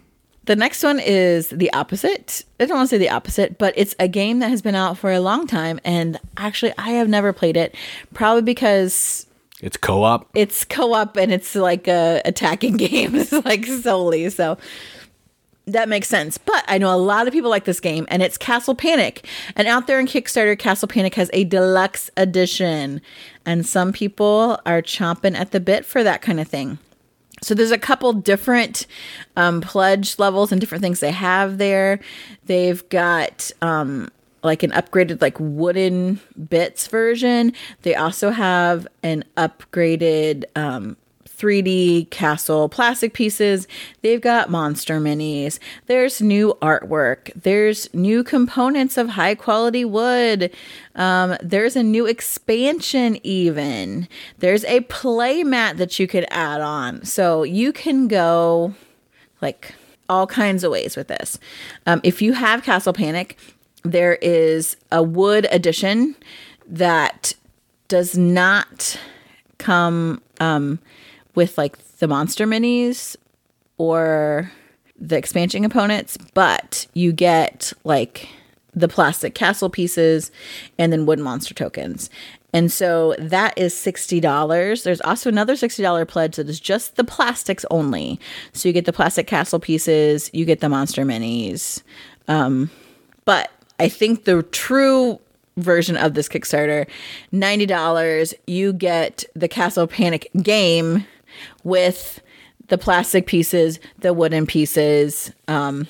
The 0.46 0.56
next 0.56 0.82
one 0.82 0.98
is 0.98 1.48
the 1.50 1.72
opposite. 1.72 2.44
I 2.58 2.66
don't 2.66 2.76
want 2.76 2.88
to 2.90 2.94
say 2.94 2.98
the 2.98 3.10
opposite, 3.10 3.58
but 3.58 3.74
it's 3.76 3.94
a 4.00 4.08
game 4.08 4.40
that 4.40 4.50
has 4.50 4.60
been 4.62 4.74
out 4.74 4.98
for 4.98 5.12
a 5.12 5.20
long 5.20 5.46
time. 5.46 5.78
And 5.84 6.18
actually, 6.36 6.72
I 6.78 6.90
have 6.90 7.08
never 7.08 7.32
played 7.32 7.56
it, 7.56 7.74
probably 8.12 8.42
because 8.42 9.26
It's 9.60 9.76
co-op. 9.76 10.28
it's 10.34 10.64
co-op 10.64 11.16
and 11.16 11.32
it's 11.32 11.54
like 11.54 11.86
a 11.86 12.20
attacking 12.24 12.76
games 12.88 13.30
like 13.32 13.64
solely 13.66 14.28
so 14.30 14.58
that 15.66 15.88
makes 15.88 16.08
sense 16.08 16.38
but 16.38 16.64
i 16.66 16.76
know 16.76 16.92
a 16.92 16.98
lot 16.98 17.28
of 17.28 17.32
people 17.32 17.48
like 17.48 17.64
this 17.64 17.78
game 17.78 18.04
and 18.08 18.20
it's 18.20 18.36
castle 18.36 18.74
panic 18.74 19.24
and 19.54 19.68
out 19.68 19.86
there 19.86 20.00
in 20.00 20.06
kickstarter 20.06 20.58
castle 20.58 20.88
panic 20.88 21.14
has 21.14 21.30
a 21.32 21.44
deluxe 21.44 22.10
edition 22.16 23.00
and 23.46 23.64
some 23.64 23.92
people 23.92 24.58
are 24.66 24.82
chomping 24.82 25.36
at 25.36 25.52
the 25.52 25.60
bit 25.60 25.84
for 25.86 26.02
that 26.02 26.20
kind 26.20 26.40
of 26.40 26.48
thing 26.48 26.78
So 27.42 27.54
there's 27.54 27.72
a 27.72 27.78
couple 27.78 28.12
different 28.12 28.86
um, 29.36 29.60
pledge 29.60 30.18
levels 30.18 30.52
and 30.52 30.60
different 30.60 30.82
things 30.82 31.00
they 31.00 31.10
have 31.10 31.58
there. 31.58 32.00
They've 32.46 32.88
got 32.88 33.50
um, 33.60 34.10
like 34.42 34.62
an 34.62 34.70
upgraded 34.70 35.20
like 35.20 35.36
wooden 35.38 36.20
bits 36.48 36.86
version. 36.86 37.52
They 37.82 37.94
also 37.94 38.30
have 38.30 38.86
an 39.02 39.24
upgraded 39.36 40.44
um, 40.56 40.96
3D 41.42 42.08
castle 42.10 42.68
plastic 42.68 43.14
pieces. 43.14 43.66
They've 44.02 44.20
got 44.20 44.48
monster 44.48 45.00
minis. 45.00 45.58
There's 45.86 46.22
new 46.22 46.56
artwork. 46.62 47.32
There's 47.34 47.92
new 47.92 48.22
components 48.22 48.96
of 48.96 49.10
high 49.10 49.34
quality 49.34 49.84
wood. 49.84 50.54
Um, 50.94 51.36
there's 51.42 51.74
a 51.74 51.82
new 51.82 52.06
expansion, 52.06 53.18
even. 53.24 54.06
There's 54.38 54.64
a 54.66 54.80
play 54.82 55.42
mat 55.42 55.78
that 55.78 55.98
you 55.98 56.06
could 56.06 56.26
add 56.30 56.60
on. 56.60 57.04
So 57.04 57.42
you 57.42 57.72
can 57.72 58.06
go 58.06 58.74
like 59.40 59.74
all 60.08 60.28
kinds 60.28 60.62
of 60.62 60.70
ways 60.70 60.96
with 60.96 61.08
this. 61.08 61.40
Um, 61.86 62.00
if 62.04 62.22
you 62.22 62.34
have 62.34 62.62
Castle 62.62 62.92
Panic, 62.92 63.36
there 63.82 64.14
is 64.22 64.76
a 64.92 65.02
wood 65.02 65.48
edition 65.50 66.14
that 66.68 67.34
does 67.88 68.16
not 68.16 68.96
come 69.58 70.22
um, 70.40 70.78
with 71.34 71.58
like 71.58 71.78
the 71.98 72.08
monster 72.08 72.46
minis 72.46 73.16
or 73.78 74.50
the 74.98 75.16
expansion 75.16 75.62
components, 75.62 76.16
but 76.34 76.86
you 76.94 77.12
get 77.12 77.72
like 77.84 78.28
the 78.74 78.88
plastic 78.88 79.34
castle 79.34 79.68
pieces 79.68 80.30
and 80.78 80.92
then 80.92 81.06
wooden 81.06 81.24
monster 81.24 81.54
tokens. 81.54 82.08
And 82.54 82.70
so 82.70 83.14
that 83.18 83.56
is 83.56 83.74
$60. 83.74 84.82
There's 84.82 85.00
also 85.00 85.28
another 85.28 85.54
$60 85.54 86.06
pledge 86.08 86.36
that 86.36 86.48
is 86.48 86.60
just 86.60 86.96
the 86.96 87.04
plastics 87.04 87.64
only. 87.70 88.20
So 88.52 88.68
you 88.68 88.72
get 88.72 88.84
the 88.84 88.92
plastic 88.92 89.26
castle 89.26 89.58
pieces, 89.58 90.30
you 90.32 90.44
get 90.44 90.60
the 90.60 90.68
monster 90.68 91.04
minis. 91.04 91.82
Um, 92.28 92.70
but 93.24 93.50
I 93.78 93.88
think 93.88 94.24
the 94.24 94.42
true 94.42 95.18
version 95.56 95.96
of 95.96 96.14
this 96.14 96.28
Kickstarter, 96.28 96.86
$90, 97.32 98.34
you 98.46 98.72
get 98.72 99.24
the 99.34 99.48
Castle 99.48 99.86
Panic 99.86 100.30
game 100.42 101.06
with 101.64 102.20
the 102.68 102.78
plastic 102.78 103.26
pieces, 103.26 103.80
the 103.98 104.12
wooden 104.12 104.46
pieces. 104.46 105.32
Um, 105.48 105.86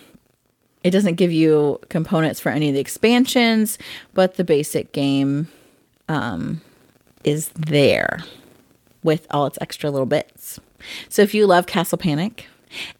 it 0.82 0.90
doesn't 0.90 1.14
give 1.14 1.32
you 1.32 1.78
components 1.88 2.40
for 2.40 2.50
any 2.50 2.68
of 2.68 2.74
the 2.74 2.80
expansions, 2.80 3.78
but 4.14 4.34
the 4.34 4.44
basic 4.44 4.92
game 4.92 5.48
um, 6.08 6.60
is 7.24 7.50
there 7.50 8.20
with 9.02 9.26
all 9.30 9.46
its 9.46 9.58
extra 9.60 9.90
little 9.90 10.06
bits. 10.06 10.58
So 11.08 11.22
if 11.22 11.34
you 11.34 11.46
love 11.46 11.66
Castle 11.66 11.98
Panic 11.98 12.46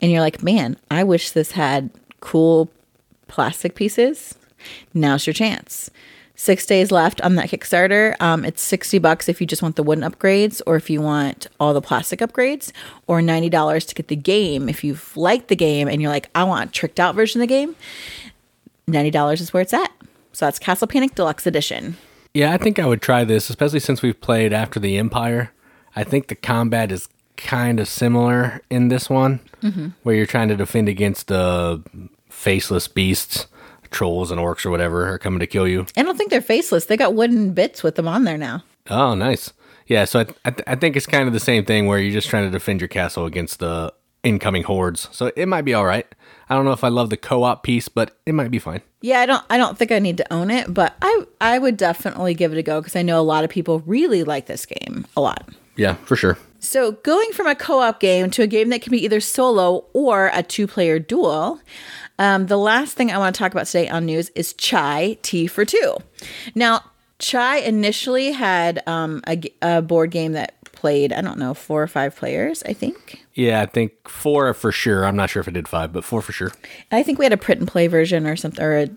and 0.00 0.12
you're 0.12 0.21
like, 0.21 0.43
man, 0.43 0.76
I 0.91 1.02
wish 1.02 1.31
this 1.31 1.52
had 1.52 1.91
cool 2.21 2.71
plastic 3.26 3.75
pieces, 3.75 4.37
now's 4.95 5.26
your 5.26 5.35
chance 5.35 5.91
six 6.43 6.67
days 6.67 6.91
left 6.91 7.21
on 7.21 7.37
that 7.37 7.49
Kickstarter. 7.49 8.21
Um, 8.21 8.45
it's 8.45 8.61
60 8.63 8.99
bucks 8.99 9.29
if 9.29 9.41
you 9.41 9.47
just 9.47 9.63
want 9.63 9.77
the 9.77 9.85
wooden 9.85 10.03
upgrades 10.03 10.61
or 10.67 10.75
if 10.75 10.91
you 10.91 11.01
want 11.01 11.47
all 11.61 11.73
the 11.73 11.81
plastic 11.81 12.19
upgrades, 12.19 12.73
or 13.07 13.21
$90 13.21 13.87
to 13.87 13.95
get 13.95 14.09
the 14.09 14.17
game. 14.17 14.69
If 14.69 14.83
you've 14.83 15.17
liked 15.17 15.47
the 15.47 15.55
game 15.55 15.87
and 15.87 16.03
you're 16.03 16.11
like, 16.11 16.31
I 16.35 16.43
want 16.43 16.71
a 16.71 16.73
tricked 16.73 16.99
out 16.99 17.15
version 17.15 17.41
of 17.41 17.47
the 17.47 17.55
game, 17.55 17.77
$90 18.89 19.41
is 19.41 19.53
where 19.53 19.61
it's 19.61 19.73
at. 19.73 19.93
So 20.33 20.47
that's 20.47 20.59
Castle 20.59 20.89
Panic 20.89 21.15
Deluxe 21.15 21.47
Edition. 21.47 21.97
Yeah, 22.35 22.53
I 22.53 22.57
think 22.57 22.81
I 22.81 22.87
would 22.87 23.03
try 23.03 23.23
this, 23.23 23.49
especially 23.49 23.81
since 23.81 24.03
we've 24.03 24.21
played 24.21 24.53
After 24.53 24.81
the 24.81 24.99
Empire. 24.99 25.53
I 25.95 26.03
think 26.03 26.27
the 26.27 26.35
combat 26.35 26.91
is 26.91 27.09
kind 27.37 27.79
of 27.79 27.87
similar 27.87 28.63
in 28.69 28.89
this 28.89 29.09
one, 29.09 29.39
mm-hmm. 29.63 29.89
where 30.03 30.17
you're 30.17 30.27
trying 30.27 30.49
to 30.49 30.57
defend 30.57 30.89
against 30.89 31.29
the 31.29 31.85
faceless 32.29 32.89
beasts 32.89 33.47
trolls 33.93 34.31
and 34.31 34.41
orcs 34.41 34.67
or 34.67 34.71
whatever 34.71 35.07
are 35.07 35.19
coming 35.19 35.41
to 35.41 35.47
kill 35.47 35.69
you. 35.69 35.87
I 35.97 36.03
don't 36.03 36.17
think 36.17 36.31
they're 36.31 36.41
faceless. 36.41 36.87
They 36.87 36.97
got 36.97 37.15
wooden 37.15 37.53
bits 37.53 37.83
with 37.83 37.95
them 37.95 38.09
on 38.09 38.25
there 38.25 38.39
now. 38.39 38.65
Oh, 38.91 39.15
nice. 39.15 39.53
Yeah, 39.87 40.05
so 40.05 40.21
I, 40.21 40.27
I, 40.45 40.51
th- 40.51 40.65
I 40.67 40.75
think 40.75 40.97
it's 40.97 41.07
kind 41.07 41.27
of 41.27 41.33
the 41.33 41.41
same 41.41 41.65
thing 41.65 41.87
where 41.87 41.99
you're 41.99 42.13
just 42.13 42.29
trying 42.29 42.45
to 42.45 42.51
defend 42.51 42.81
your 42.81 42.89
castle 42.89 43.27
against 43.27 43.59
the 43.59 43.93
incoming 44.23 44.65
hordes. 44.65 45.09
So 45.13 45.33
it 45.37 45.47
might 45.47 45.63
be 45.63 45.75
all 45.75 45.85
right. 45.85 46.07
I 46.49 46.55
don't 46.55 46.65
know 46.65 46.73
if 46.73 46.85
I 46.85 46.89
love 46.89 47.11
the 47.11 47.17
co-op 47.17 47.63
piece, 47.63 47.89
but 47.89 48.17
it 48.27 48.35
might 48.35 48.51
be 48.51 48.59
fine. 48.59 48.83
Yeah, 49.01 49.21
I 49.21 49.27
don't 49.27 49.45
I 49.51 49.57
don't 49.57 49.77
think 49.77 49.91
I 49.91 49.99
need 49.99 50.17
to 50.19 50.33
own 50.33 50.51
it, 50.51 50.73
but 50.73 50.95
I 51.03 51.25
I 51.41 51.59
would 51.59 51.77
definitely 51.77 52.35
give 52.35 52.53
it 52.53 52.59
a 52.59 52.63
go 52.63 52.81
because 52.81 52.95
I 52.95 53.03
know 53.03 53.21
a 53.21 53.23
lot 53.23 53.43
of 53.43 53.51
people 53.51 53.81
really 53.81 54.23
like 54.23 54.47
this 54.47 54.67
game 54.67 55.07
a 55.17 55.21
lot. 55.21 55.49
Yeah, 55.77 55.95
for 55.95 56.15
sure. 56.15 56.39
So, 56.59 56.93
going 56.93 57.33
from 57.33 57.49
a 57.49 57.57
co 57.57 57.81
op 57.81 57.99
game 57.99 58.31
to 58.31 58.43
a 58.43 58.47
game 58.47 58.69
that 58.69 58.83
can 58.83 58.93
be 58.93 59.03
either 59.05 59.19
solo 59.19 59.87
or 59.93 60.31
a 60.33 60.43
two 60.43 60.69
player 60.69 61.01
duel, 61.01 61.61
um, 62.19 62.47
the 62.47 62.59
last 62.59 62.97
thing 62.97 63.11
I 63.11 63.19
want 63.19 63.35
to 63.35 63.38
talk 63.38 63.52
about 63.52 63.66
today 63.66 63.88
on 63.88 64.07
news 64.07 64.31
is 64.35 64.52
Chai 64.54 65.19
Tea 65.23 65.47
for 65.47 65.64
Two. 65.64 65.97
Now, 66.54 66.85
Chai 67.19 67.59
initially 67.59 68.33
had 68.33 68.83
um, 68.87 69.23
a, 69.28 69.40
a 69.61 69.83
board 69.83 70.11
game 70.11 70.33
that 70.33 70.54
played, 70.73 71.12
I 71.12 71.21
don't 71.21 71.38
know, 71.38 71.54
four 71.54 71.83
or 71.83 71.87
five 71.87 72.16
players, 72.16 72.62
I 72.64 72.73
think. 72.73 73.25
Yeah, 73.35 73.62
I 73.62 73.66
think 73.66 74.09
four 74.09 74.52
for 74.54 74.73
sure. 74.73 75.07
I'm 75.07 75.16
not 75.16 75.31
sure 75.31 75.40
if 75.40 75.49
it 75.49 75.54
did 75.54 75.69
five, 75.69 75.92
but 75.92 76.04
four 76.04 76.21
for 76.21 76.33
sure. 76.33 76.50
I 76.90 77.02
think 77.02 77.19
we 77.19 77.25
had 77.25 77.33
a 77.33 77.37
print 77.37 77.61
and 77.61 77.69
play 77.69 77.87
version 77.87 78.26
or 78.26 78.35
something, 78.37 78.62
or 78.62 78.76
a, 78.76 78.90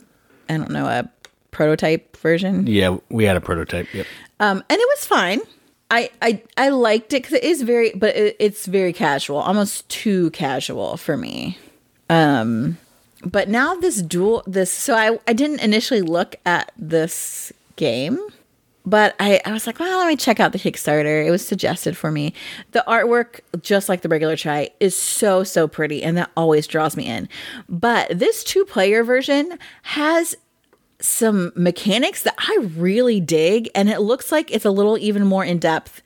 I 0.50 0.57
don't 0.57 0.72
know, 0.72 0.88
a 0.88 1.10
prototype 1.51 2.17
version. 2.17 2.67
Yeah, 2.67 2.98
we 3.10 3.24
had 3.25 3.38
a 3.38 3.41
prototype. 3.41 3.93
Yep. 3.93 4.07
Um, 4.39 4.63
and 4.69 4.79
it 4.79 4.88
was 4.95 5.05
fine. 5.05 5.39
I, 5.91 6.10
I 6.22 6.41
I 6.57 6.69
liked 6.69 7.13
it 7.13 7.22
because 7.22 7.34
it 7.34 7.43
is 7.43 7.62
very, 7.62 7.91
but 7.93 8.15
it, 8.15 8.36
it's 8.39 8.65
very 8.65 8.91
casual, 8.91 9.38
almost 9.38 9.88
too 9.88 10.31
casual 10.31 10.98
for 10.98 11.15
me. 11.15 11.60
Um, 12.10 12.77
but 13.25 13.50
now 13.50 13.75
this 13.75 14.01
dual 14.01 14.44
this 14.46 14.72
so 14.72 14.96
I 14.96 15.20
I 15.27 15.34
didn't 15.34 15.62
initially 15.62 16.01
look 16.01 16.36
at 16.46 16.72
this 16.77 17.51
game, 17.75 18.20
but 18.86 19.15
I 19.20 19.41
I 19.46 19.51
was 19.51 19.65
like, 19.67 19.79
well, 19.79 20.00
let 20.00 20.08
me 20.08 20.15
check 20.15 20.39
out 20.39 20.51
the 20.51 20.60
Kickstarter. 20.60 21.25
It 21.25 21.32
was 21.32 21.46
suggested 21.46 21.98
for 21.98 22.12
me. 22.12 22.34
The 22.72 22.84
artwork, 22.88 23.41
just 23.62 23.89
like 23.89 24.01
the 24.01 24.10
regular 24.10 24.36
chai, 24.36 24.70
is 24.79 24.96
so 24.96 25.44
so 25.44 25.67
pretty, 25.67 26.03
and 26.03 26.17
that 26.17 26.32
always 26.38 26.67
draws 26.67 26.96
me 26.96 27.08
in. 27.08 27.27
But 27.67 28.17
this 28.17 28.44
two 28.44 28.65
player 28.65 29.03
version 29.03 29.58
has 29.84 30.36
some 31.01 31.51
mechanics 31.55 32.24
that 32.24 32.36
I 32.38 32.58
really 32.75 33.20
dig, 33.20 33.70
and 33.75 33.89
it 33.89 34.00
looks 34.01 34.32
like 34.32 34.51
it's 34.51 34.65
a 34.65 34.72
little 34.72 34.98
even 34.98 35.25
more 35.25 35.44
in 35.44 35.60
depth 35.60 36.01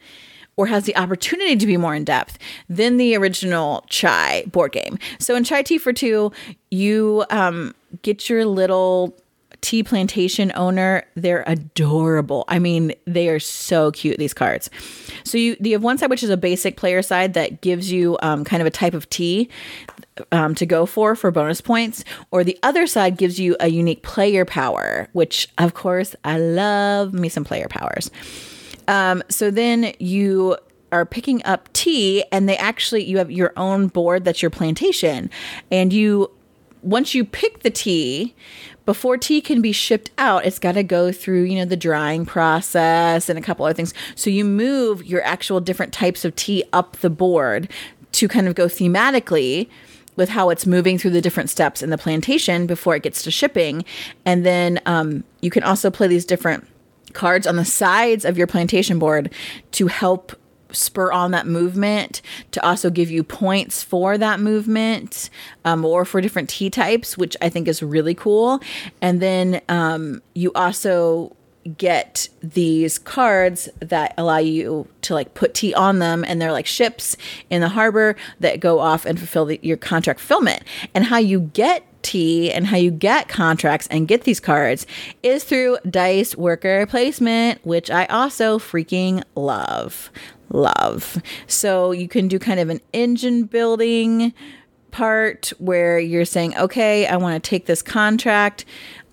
or 0.60 0.68
has 0.68 0.84
the 0.84 0.96
opportunity 0.98 1.56
to 1.56 1.66
be 1.66 1.78
more 1.78 1.96
in 1.96 2.04
depth 2.04 2.38
than 2.68 2.98
the 2.98 3.16
original 3.16 3.86
Chai 3.88 4.44
board 4.48 4.74
game. 4.74 5.00
So 5.18 5.38
in 5.38 5.46
Chai 5.46 5.62
Tea 5.62 5.78
for 5.78 5.94
Two, 5.94 6.34
you 6.70 7.24
um, 7.30 7.74
get 8.02 8.30
your 8.30 8.44
little 8.44 9.18
tea 9.62 9.84
plantation 9.84 10.52
owner. 10.56 11.06
They're 11.16 11.46
adorable. 11.48 12.44
I 12.50 12.60
mean, 12.60 12.92
they 13.08 13.30
are 13.30 13.40
so 13.40 13.92
cute, 13.92 14.18
these 14.18 14.34
cards. 14.34 14.70
So 15.24 15.38
you, 15.38 15.56
you 15.62 15.72
have 15.72 15.84
one 15.84 15.98
side, 15.98 16.10
which 16.10 16.24
is 16.24 16.30
a 16.30 16.36
basic 16.36 16.76
player 16.76 17.02
side 17.02 17.36
that 17.36 17.62
gives 17.62 17.90
you 17.90 18.18
um, 18.22 18.44
kind 18.44 18.60
of 18.60 18.68
a 18.68 18.72
type 18.72 18.94
of 18.94 19.10
tea 19.10 19.48
um, 20.34 20.56
to 20.56 20.66
go 20.66 20.86
for 20.86 21.16
for 21.16 21.32
bonus 21.32 21.62
points, 21.62 22.04
or 22.32 22.44
the 22.44 22.60
other 22.64 22.86
side 22.86 23.16
gives 23.16 23.40
you 23.40 23.56
a 23.62 23.70
unique 23.70 24.04
player 24.04 24.44
power, 24.44 25.08
which 25.14 25.48
of 25.58 25.74
course 25.74 26.18
I 26.26 26.38
love 26.38 27.14
me 27.14 27.30
some 27.30 27.46
player 27.46 27.70
powers. 27.70 28.12
Um, 28.90 29.24
so 29.30 29.50
then 29.50 29.94
you 30.00 30.58
are 30.92 31.06
picking 31.06 31.42
up 31.46 31.72
tea, 31.72 32.26
and 32.32 32.50
they 32.50 32.58
actually 32.58 33.06
you 33.06 33.20
have 33.20 33.32
your 33.32 33.54
own 33.56 33.88
board 33.88 34.26
that's 34.26 34.42
your 34.42 34.52
plantation, 34.52 35.30
and 35.72 35.94
you 35.94 36.32
once 36.82 37.14
you 37.14 37.24
pick 37.24 37.60
the 37.60 37.70
tea 37.70 38.34
before 38.90 39.18
tea 39.18 39.40
can 39.40 39.62
be 39.62 39.72
shipped 39.72 40.10
out, 40.18 40.46
it's 40.48 40.58
got 40.58 40.72
to 40.72 40.82
go 40.82 41.12
through, 41.12 41.44
you 41.44 41.56
know, 41.60 41.66
the 41.66 41.78
drying 41.78 42.26
process 42.26 43.30
and 43.30 43.38
a 43.38 43.42
couple 43.42 43.64
other 43.64 43.76
things. 43.76 43.94
So 44.16 44.32
you 44.32 44.44
move 44.44 45.06
your 45.06 45.22
actual 45.24 45.60
different 45.60 45.94
types 45.94 46.26
of 46.26 46.36
tea 46.36 46.64
up 46.74 46.98
the 46.98 47.10
board 47.12 47.70
to 48.14 48.28
kind 48.28 48.48
of 48.48 48.56
go 48.56 48.66
thematically 48.66 49.70
with 50.16 50.30
how 50.30 50.50
it's 50.50 50.66
moving 50.66 50.98
through 50.98 51.12
the 51.12 51.22
different 51.22 51.52
steps 51.52 51.84
in 51.84 51.92
the 51.92 52.00
plantation 52.00 52.66
before 52.66 52.96
it 52.96 53.04
gets 53.04 53.22
to 53.24 53.32
shipping. 53.32 53.86
And 54.26 54.44
then 54.44 54.80
um, 54.88 55.24
you 55.42 55.52
can 55.52 55.62
also 55.62 55.92
play 55.92 56.08
these 56.08 56.26
different 56.26 56.66
cards 57.14 57.48
on 57.48 57.56
the 57.56 57.66
sides 57.66 58.26
of 58.26 58.38
your 58.38 58.48
plantation 58.48 59.00
board 59.00 59.32
to 59.72 59.88
help 59.88 60.36
spur 60.72 61.12
on 61.12 61.32
that 61.32 61.48
movement 61.48 62.22
to 62.52 62.64
also 62.64 62.92
give 62.92 63.10
you 63.10 63.24
points 63.24 63.82
for 63.82 64.20
that 64.20 64.40
movement 64.40 65.32
um, 65.66 65.84
or 65.84 66.06
for 66.06 66.22
different 66.22 66.48
tea 66.48 66.70
types 66.70 67.18
which 67.18 67.36
i 67.42 67.50
think 67.50 67.68
is 67.68 67.82
really 67.82 68.14
cool. 68.14 68.60
And 69.02 69.22
then 69.22 69.62
um, 69.68 70.22
you 70.36 70.52
also 70.54 71.36
get 71.78 72.30
these 72.42 72.98
cards 72.98 73.70
that 73.80 74.14
allow 74.18 74.38
you 74.38 74.88
to 75.02 75.14
like 75.14 75.34
put 75.34 75.54
tea 75.54 75.74
on 75.74 76.00
them 76.00 76.24
and 76.26 76.42
they're 76.42 76.52
like 76.52 76.66
ships 76.66 77.18
in 77.50 77.62
the 77.62 77.70
harbor 77.70 78.16
that 78.40 78.60
go 78.60 78.80
off 78.80 79.06
and 79.06 79.20
fulfill 79.20 79.46
the, 79.46 79.60
your 79.62 79.78
contract 79.78 80.20
fulfillment. 80.20 80.64
And 80.96 81.06
how 81.06 81.18
you 81.18 81.42
get 81.42 81.86
tea 82.02 82.52
and 82.52 82.68
how 82.68 82.78
you 82.78 82.92
get 82.92 83.28
contracts 83.28 83.88
and 83.92 84.08
get 84.08 84.24
these 84.24 84.40
cards 84.40 84.86
is 85.24 85.44
through 85.44 85.78
dice 85.90 86.36
worker 86.36 86.86
placement, 86.88 87.66
which 87.66 87.90
I 87.92 88.06
also 88.06 88.60
freaking 88.60 89.24
love. 89.36 90.12
Love. 90.52 91.22
So 91.48 91.92
you 91.92 92.08
can 92.08 92.28
do 92.28 92.40
kind 92.40 92.60
of 92.60 92.70
an 92.70 92.82
engine 92.94 93.44
building 93.44 94.34
part 94.92 95.54
where 95.60 96.00
you're 96.00 96.26
saying, 96.26 96.58
okay, 96.58 97.06
I 97.06 97.18
want 97.18 97.42
to 97.44 97.50
take 97.50 97.66
this 97.68 97.82
contract. 97.82 98.66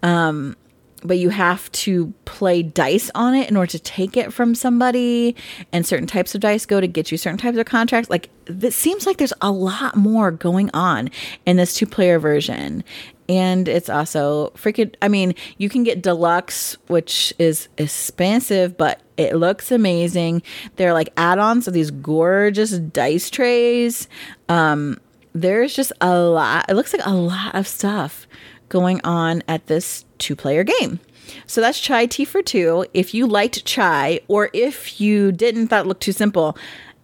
Um, 0.02 0.56
but 1.02 1.18
you 1.18 1.30
have 1.30 1.70
to 1.72 2.12
play 2.24 2.62
dice 2.62 3.10
on 3.14 3.34
it 3.34 3.48
in 3.48 3.56
order 3.56 3.70
to 3.72 3.78
take 3.78 4.16
it 4.16 4.32
from 4.32 4.54
somebody. 4.54 5.36
And 5.72 5.86
certain 5.86 6.06
types 6.06 6.34
of 6.34 6.40
dice 6.40 6.66
go 6.66 6.80
to 6.80 6.86
get 6.86 7.10
you 7.10 7.18
certain 7.18 7.38
types 7.38 7.58
of 7.58 7.66
contracts. 7.66 8.10
Like 8.10 8.30
it 8.46 8.72
seems 8.72 9.06
like 9.06 9.18
there's 9.18 9.32
a 9.40 9.50
lot 9.50 9.96
more 9.96 10.30
going 10.30 10.70
on 10.72 11.10
in 11.44 11.56
this 11.56 11.74
two 11.74 11.86
player 11.86 12.18
version. 12.18 12.84
And 13.28 13.66
it's 13.66 13.88
also 13.88 14.50
freaking 14.50 14.94
i 15.02 15.08
mean 15.08 15.34
you 15.58 15.68
can 15.68 15.82
get 15.82 16.00
deluxe 16.00 16.76
which 16.86 17.34
is 17.40 17.68
expensive 17.76 18.76
but 18.76 19.00
it 19.16 19.36
looks 19.36 19.72
amazing. 19.72 20.42
They're 20.76 20.92
like 20.92 21.12
add-ons 21.16 21.66
of 21.66 21.74
these 21.74 21.90
gorgeous 21.90 22.78
dice 22.78 23.30
trays. 23.30 24.08
Um 24.48 25.00
there's 25.32 25.74
just 25.74 25.92
a 26.00 26.18
lot 26.18 26.64
it 26.68 26.74
looks 26.74 26.92
like 26.94 27.04
a 27.04 27.14
lot 27.14 27.54
of 27.54 27.66
stuff 27.68 28.26
going 28.68 29.00
on 29.04 29.42
at 29.48 29.66
this 29.66 30.04
two 30.18 30.36
player 30.36 30.64
game. 30.64 31.00
So 31.46 31.60
that's 31.60 31.80
chai 31.80 32.06
tea 32.06 32.24
for 32.24 32.42
two. 32.42 32.86
If 32.94 33.12
you 33.12 33.26
liked 33.26 33.64
chai, 33.64 34.20
or 34.28 34.48
if 34.52 35.00
you 35.00 35.32
didn't, 35.32 35.70
that 35.70 35.86
looked 35.86 36.02
too 36.02 36.12
simple, 36.12 36.56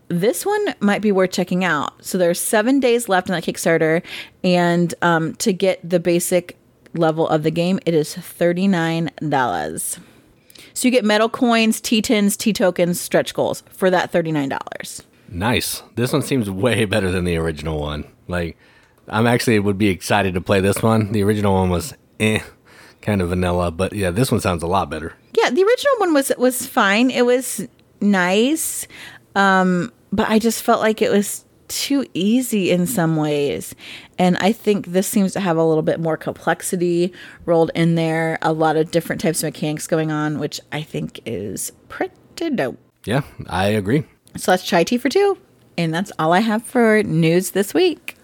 this 0.08 0.46
one 0.46 0.74
might 0.80 1.02
be 1.02 1.10
worth 1.10 1.32
checking 1.32 1.64
out. 1.64 2.04
So 2.04 2.18
there's 2.18 2.38
seven 2.38 2.80
days 2.80 3.08
left 3.08 3.28
in 3.28 3.34
that 3.34 3.44
Kickstarter, 3.44 4.02
and 4.44 4.94
um, 5.02 5.34
to 5.36 5.52
get 5.52 5.80
the 5.88 5.98
basic 5.98 6.56
level 6.94 7.26
of 7.28 7.42
the 7.42 7.50
game, 7.50 7.80
it 7.86 7.94
is 7.94 8.14
thirty 8.14 8.68
nine 8.68 9.10
dollars. 9.28 9.98
So 10.74 10.86
you 10.88 10.92
get 10.92 11.04
metal 11.04 11.28
coins, 11.28 11.80
tea 11.80 12.02
tins, 12.02 12.36
tea 12.36 12.52
tokens, 12.52 13.00
stretch 13.00 13.34
goals 13.34 13.62
for 13.70 13.90
that 13.90 14.10
thirty 14.10 14.32
nine 14.32 14.50
dollars. 14.50 15.02
Nice. 15.28 15.82
This 15.96 16.12
one 16.12 16.22
seems 16.22 16.50
way 16.50 16.84
better 16.84 17.10
than 17.10 17.24
the 17.24 17.36
original 17.36 17.80
one. 17.80 18.04
Like 18.28 18.56
I'm 19.08 19.26
actually 19.26 19.58
would 19.58 19.78
be 19.78 19.88
excited 19.88 20.34
to 20.34 20.40
play 20.40 20.60
this 20.60 20.82
one. 20.82 21.12
The 21.12 21.22
original 21.22 21.54
one 21.54 21.70
was 21.70 21.94
eh, 22.20 22.40
kind 23.00 23.20
of 23.20 23.30
vanilla, 23.30 23.70
but 23.70 23.92
yeah, 23.92 24.10
this 24.10 24.30
one 24.30 24.40
sounds 24.40 24.62
a 24.62 24.66
lot 24.66 24.90
better. 24.90 25.14
Yeah, 25.36 25.50
the 25.50 25.62
original 25.62 25.94
one 25.98 26.14
was 26.14 26.32
was 26.38 26.66
fine. 26.66 27.10
It 27.10 27.26
was 27.26 27.66
nice, 28.00 28.86
um, 29.34 29.92
but 30.12 30.28
I 30.28 30.38
just 30.38 30.62
felt 30.62 30.80
like 30.80 31.02
it 31.02 31.10
was 31.10 31.44
too 31.68 32.04
easy 32.12 32.70
in 32.70 32.86
some 32.86 33.16
ways. 33.16 33.74
And 34.18 34.36
I 34.38 34.52
think 34.52 34.88
this 34.88 35.08
seems 35.08 35.32
to 35.32 35.40
have 35.40 35.56
a 35.56 35.64
little 35.64 35.82
bit 35.82 35.98
more 36.00 36.16
complexity 36.16 37.12
rolled 37.46 37.70
in 37.74 37.94
there, 37.94 38.38
a 38.42 38.52
lot 38.52 38.76
of 38.76 38.90
different 38.90 39.22
types 39.22 39.42
of 39.42 39.48
mechanics 39.48 39.86
going 39.86 40.12
on, 40.12 40.38
which 40.38 40.60
I 40.70 40.82
think 40.82 41.20
is 41.24 41.72
pretty 41.88 42.14
dope. 42.54 42.78
Yeah, 43.04 43.22
I 43.48 43.68
agree. 43.68 44.04
So 44.36 44.52
that's 44.52 44.64
chai 44.64 44.84
tea 44.84 44.98
for 44.98 45.08
two. 45.08 45.38
And 45.78 45.94
that's 45.94 46.12
all 46.18 46.32
I 46.32 46.40
have 46.40 46.62
for 46.62 47.02
news 47.02 47.50
this 47.50 47.72
week. 47.72 48.16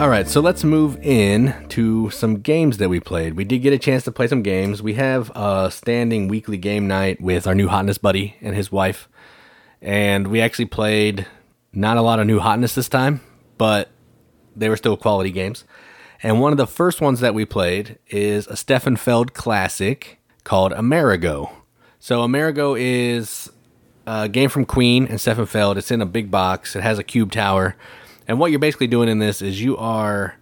All 0.00 0.08
right, 0.08 0.26
so 0.26 0.40
let's 0.40 0.64
move 0.64 0.98
in 1.02 1.54
to 1.68 2.10
some 2.10 2.40
games 2.40 2.78
that 2.78 2.88
we 2.88 2.98
played. 2.98 3.34
We 3.34 3.44
did 3.44 3.60
get 3.60 3.72
a 3.72 3.78
chance 3.78 4.02
to 4.04 4.12
play 4.12 4.26
some 4.26 4.42
games. 4.42 4.82
We 4.82 4.94
have 4.94 5.30
a 5.36 5.70
standing 5.70 6.26
weekly 6.26 6.56
game 6.56 6.88
night 6.88 7.20
with 7.20 7.46
our 7.46 7.54
new 7.54 7.68
hotness 7.68 7.96
buddy 7.96 8.34
and 8.40 8.56
his 8.56 8.72
wife. 8.72 9.08
And 9.80 10.26
we 10.26 10.40
actually 10.40 10.66
played 10.66 11.28
not 11.72 11.96
a 11.96 12.02
lot 12.02 12.18
of 12.18 12.26
new 12.26 12.40
hotness 12.40 12.74
this 12.74 12.88
time, 12.88 13.20
but 13.56 13.88
they 14.56 14.68
were 14.68 14.76
still 14.76 14.96
quality 14.96 15.30
games. 15.30 15.64
And 16.24 16.40
one 16.40 16.50
of 16.50 16.58
the 16.58 16.66
first 16.66 17.00
ones 17.00 17.20
that 17.20 17.32
we 17.32 17.44
played 17.44 17.98
is 18.08 18.48
a 18.48 18.56
Stefan 18.56 18.96
Feld 18.96 19.32
classic 19.32 20.18
called 20.42 20.72
Amerigo. 20.72 21.52
So 22.00 22.22
Amerigo 22.22 22.74
is 22.74 23.48
a 24.08 24.28
game 24.28 24.50
from 24.50 24.66
Queen 24.66 25.06
and 25.06 25.20
Stefan 25.20 25.46
Feld. 25.46 25.78
It's 25.78 25.92
in 25.92 26.02
a 26.02 26.06
big 26.06 26.32
box. 26.32 26.74
It 26.74 26.82
has 26.82 26.98
a 26.98 27.04
cube 27.04 27.30
tower 27.30 27.76
and 28.26 28.38
what 28.38 28.50
you're 28.50 28.60
basically 28.60 28.86
doing 28.86 29.08
in 29.08 29.18
this 29.18 29.42
is 29.42 29.60
you 29.60 29.76
are 29.76 30.36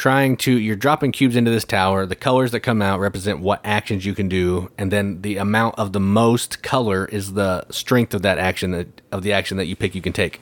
trying 0.00 0.34
to 0.34 0.58
you're 0.58 0.76
dropping 0.76 1.12
cubes 1.12 1.36
into 1.36 1.50
this 1.50 1.64
tower. 1.64 2.06
The 2.06 2.16
colors 2.16 2.52
that 2.52 2.60
come 2.60 2.80
out 2.80 3.00
represent 3.00 3.40
what 3.40 3.60
actions 3.64 4.06
you 4.06 4.14
can 4.14 4.28
do, 4.28 4.70
and 4.78 4.90
then 4.90 5.20
the 5.20 5.36
amount 5.36 5.78
of 5.78 5.92
the 5.92 6.00
most 6.00 6.62
color 6.62 7.04
is 7.06 7.34
the 7.34 7.66
strength 7.70 8.14
of 8.14 8.22
that 8.22 8.38
action 8.38 8.70
that 8.70 9.02
of 9.12 9.22
the 9.22 9.32
action 9.32 9.58
that 9.58 9.66
you 9.66 9.76
pick 9.76 9.94
you 9.94 10.00
can 10.00 10.14
take. 10.14 10.40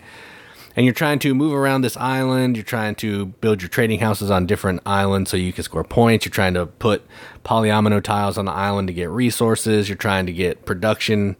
And 0.77 0.85
you're 0.85 0.95
trying 0.95 1.19
to 1.21 1.35
move 1.35 1.55
around 1.55 1.81
this 1.81 1.97
island. 1.97 2.57
You're 2.57 2.63
trying 2.63 2.95
to 2.97 3.27
build 3.27 3.61
your 3.61 3.69
trading 3.69 3.99
houses 3.99 4.31
on 4.31 4.47
different 4.47 4.81
islands 4.87 5.29
so 5.29 5.37
you 5.37 5.53
can 5.53 5.65
score 5.65 5.83
points. 5.83 6.25
You're 6.25 6.31
trying 6.31 6.55
to 6.55 6.67
put 6.67 7.03
polyomino 7.45 8.01
tiles 8.01 8.39
on 8.39 8.45
the 8.45 8.53
island 8.53 8.87
to 8.87 8.95
get 8.95 9.11
resources. 9.11 9.89
You're 9.89 9.97
trying 9.97 10.27
to 10.27 10.33
get 10.33 10.65
production 10.67 11.35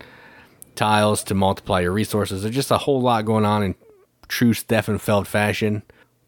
tiles 0.75 1.23
to 1.25 1.35
multiply 1.35 1.83
your 1.83 1.93
resources. 1.93 2.43
There's 2.43 2.55
just 2.55 2.73
a 2.73 2.79
whole 2.79 3.01
lot 3.01 3.27
going 3.27 3.45
on 3.45 3.63
in 3.63 3.77
true 4.29 4.55
Stefan 4.55 4.99
Feld 4.99 5.27
fashion, 5.27 5.83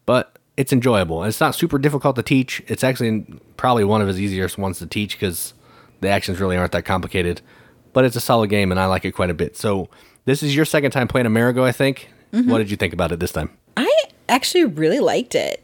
but 0.05 0.37
it's 0.57 0.73
enjoyable. 0.73 1.21
And 1.23 1.29
It's 1.29 1.39
not 1.39 1.55
super 1.55 1.77
difficult 1.77 2.15
to 2.17 2.23
teach. 2.23 2.61
It's 2.67 2.83
actually 2.83 3.25
probably 3.57 3.83
one 3.83 4.01
of 4.01 4.07
his 4.07 4.19
easiest 4.19 4.57
ones 4.57 4.79
to 4.79 4.87
teach 4.87 5.17
because 5.17 5.53
the 6.01 6.09
actions 6.09 6.39
really 6.39 6.57
aren't 6.57 6.71
that 6.73 6.85
complicated. 6.85 7.41
But 7.93 8.05
it's 8.05 8.15
a 8.15 8.21
solid 8.21 8.49
game, 8.49 8.71
and 8.71 8.79
I 8.79 8.85
like 8.85 9.05
it 9.05 9.11
quite 9.11 9.29
a 9.29 9.33
bit. 9.33 9.57
So 9.57 9.89
this 10.25 10.43
is 10.43 10.55
your 10.55 10.65
second 10.65 10.91
time 10.91 11.07
playing 11.07 11.27
Amerigo, 11.27 11.63
I 11.63 11.71
think. 11.71 12.09
Mm-hmm. 12.31 12.49
What 12.49 12.59
did 12.59 12.71
you 12.71 12.77
think 12.77 12.93
about 12.93 13.11
it 13.11 13.19
this 13.19 13.31
time? 13.31 13.49
I 13.75 13.91
actually 14.29 14.65
really 14.65 14.99
liked 14.99 15.35
it. 15.35 15.63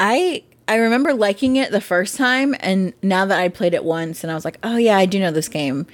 I 0.00 0.44
I 0.66 0.76
remember 0.76 1.14
liking 1.14 1.56
it 1.56 1.70
the 1.70 1.80
first 1.80 2.16
time, 2.16 2.54
and 2.60 2.92
now 3.02 3.26
that 3.26 3.38
I 3.38 3.48
played 3.48 3.74
it 3.74 3.84
once, 3.84 4.22
and 4.22 4.30
I 4.30 4.34
was 4.34 4.44
like, 4.44 4.58
oh 4.62 4.76
yeah, 4.76 4.96
I 4.96 5.06
do 5.06 5.18
know 5.18 5.30
this 5.30 5.48
game. 5.48 5.86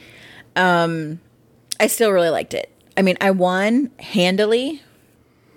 Um, 0.57 1.21
I 1.81 1.89
still 1.89 2.11
really 2.11 2.29
liked 2.29 2.55
it. 2.55 2.71
I 2.97 3.03
mean, 3.03 3.17
I 3.21 3.33
won 3.33 3.91
handily 3.99 4.83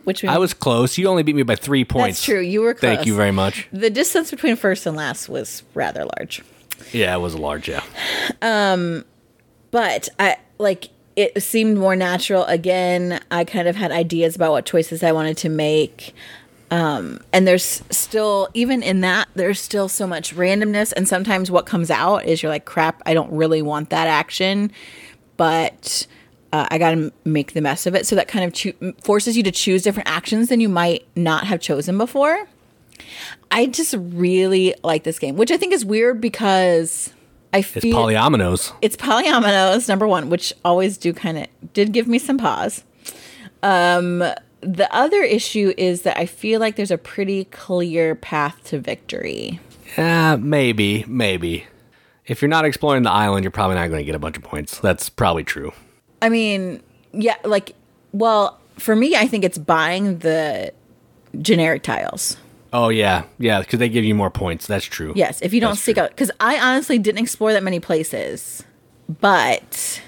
which 0.08 0.24
I 0.24 0.38
was 0.38 0.54
close. 0.54 0.98
You 0.98 1.10
only 1.10 1.22
beat 1.22 1.36
me 1.36 1.44
by 1.44 1.58
three 1.58 1.84
points. 1.84 2.20
That's 2.20 2.26
true. 2.26 2.40
You 2.40 2.62
were 2.62 2.74
close. 2.74 2.96
Thank 2.96 3.06
you 3.06 3.14
very 3.14 3.32
much. 3.32 3.68
The 3.74 3.90
distance 3.90 4.32
between 4.32 4.56
first 4.56 4.86
and 4.86 4.96
last 4.96 5.28
was 5.28 5.64
rather 5.74 6.06
large. 6.18 6.42
Yeah, 6.94 7.14
it 7.14 7.20
was 7.20 7.36
large. 7.36 7.68
Yeah. 7.68 7.84
Um, 8.42 9.04
but 9.70 10.08
I 10.18 10.38
like 10.60 10.92
it 11.18 11.44
seemed 11.44 11.78
more 11.78 11.98
natural. 11.98 12.46
Again, 12.46 13.20
I 13.30 13.44
kind 13.44 13.68
of 13.68 13.76
had 13.76 13.92
ideas 13.92 14.38
about 14.38 14.54
what 14.54 14.66
choices 14.66 15.04
I 15.04 15.12
wanted 15.12 15.36
to 15.40 15.50
make. 15.50 16.16
Um, 16.72 17.20
and 17.34 17.46
there's 17.46 17.84
still 17.90 18.48
even 18.54 18.82
in 18.82 19.02
that 19.02 19.28
there's 19.36 19.60
still 19.60 19.90
so 19.90 20.08
much 20.08 20.34
randomness 20.34 20.94
and 20.96 21.06
sometimes 21.06 21.52
what 21.52 21.66
comes 21.66 21.92
out 21.92 22.26
is 22.26 22.44
you're 22.44 22.52
like 22.52 22.66
crap 22.66 23.02
i 23.06 23.14
don't 23.14 23.32
really 23.32 23.62
want 23.62 23.90
that 23.92 24.08
action 24.08 24.70
but 25.38 26.06
uh, 26.54 26.68
I 26.70 26.78
got 26.78 26.92
to 26.92 27.12
make 27.26 27.54
the 27.54 27.62
best 27.62 27.86
of 27.88 27.96
it. 27.96 28.06
So 28.06 28.16
that 28.16 28.28
kind 28.28 28.46
of 28.46 28.54
cho- 28.54 28.94
forces 29.02 29.36
you 29.38 29.44
to 29.44 29.52
choose 29.52 29.84
different 29.84 30.10
actions 30.10 30.50
than 30.50 30.60
you 30.60 30.70
might 30.70 31.06
not 31.16 31.46
have 31.46 31.60
chosen 31.60 31.98
before. 31.98 32.48
I 33.52 33.68
just 33.68 33.96
really 33.98 34.76
like 34.84 35.04
this 35.04 35.20
game, 35.20 35.36
which 35.36 35.52
I 35.52 35.58
think 35.58 35.74
is 35.74 35.86
weird 35.86 36.20
because 36.20 37.14
I 37.54 37.62
feel 37.62 37.84
it's 37.84 37.96
polyominoes. 37.96 38.74
It's 38.82 38.96
polyominoes, 38.96 39.88
number 39.88 40.08
one, 40.08 40.30
which 40.30 40.54
always 40.66 40.98
do 40.98 41.14
kind 41.14 41.38
of 41.38 41.48
did 41.74 41.92
give 41.92 42.08
me 42.08 42.20
some 42.20 42.38
pause. 42.38 42.84
Um, 43.64 44.24
the 44.62 44.88
other 44.92 45.22
issue 45.22 45.74
is 45.78 46.02
that 46.02 46.18
I 46.18 46.26
feel 46.26 46.60
like 46.60 46.76
there's 46.76 46.92
a 46.92 46.98
pretty 46.98 47.46
clear 47.46 48.16
path 48.16 48.64
to 48.66 48.80
victory. 48.80 49.60
Yeah, 49.98 50.36
maybe, 50.36 51.06
maybe. 51.08 51.66
If 52.26 52.42
you're 52.42 52.50
not 52.50 52.66
exploring 52.66 53.04
the 53.04 53.12
island, 53.12 53.44
you're 53.44 53.52
probably 53.52 53.76
not 53.76 53.88
going 53.88 54.00
to 54.00 54.06
get 54.06 54.16
a 54.16 54.20
bunch 54.20 54.38
of 54.38 54.44
points. 54.44 54.80
That's 54.80 55.10
probably 55.10 55.44
true. 55.44 55.72
I 56.22 56.30
mean, 56.30 56.82
yeah, 57.14 57.36
like, 57.44 57.76
well, 58.12 58.60
for 58.78 58.96
me, 58.96 59.16
I 59.16 59.28
think 59.28 59.44
it's 59.44 59.58
buying 59.58 60.20
the 60.20 60.74
generic 61.40 61.84
tiles. 61.84 62.38
Oh 62.74 62.90
yeah, 62.90 63.24
yeah, 63.40 63.60
because 63.60 63.80
they 63.80 63.90
give 63.90 64.04
you 64.04 64.14
more 64.14 64.30
points. 64.30 64.68
That's 64.68 64.86
true. 64.86 65.14
Yes, 65.16 65.42
if 65.42 65.54
you 65.54 65.62
don't 65.62 65.72
That's 65.72 65.82
seek 65.82 65.96
true. 65.96 66.04
out, 66.04 66.10
because 66.10 66.32
I 66.40 66.60
honestly 66.60 67.00
didn't 67.00 67.20
explore 67.20 67.54
that 67.54 67.64
many 67.64 67.80
places, 67.80 68.64
but 69.22 70.02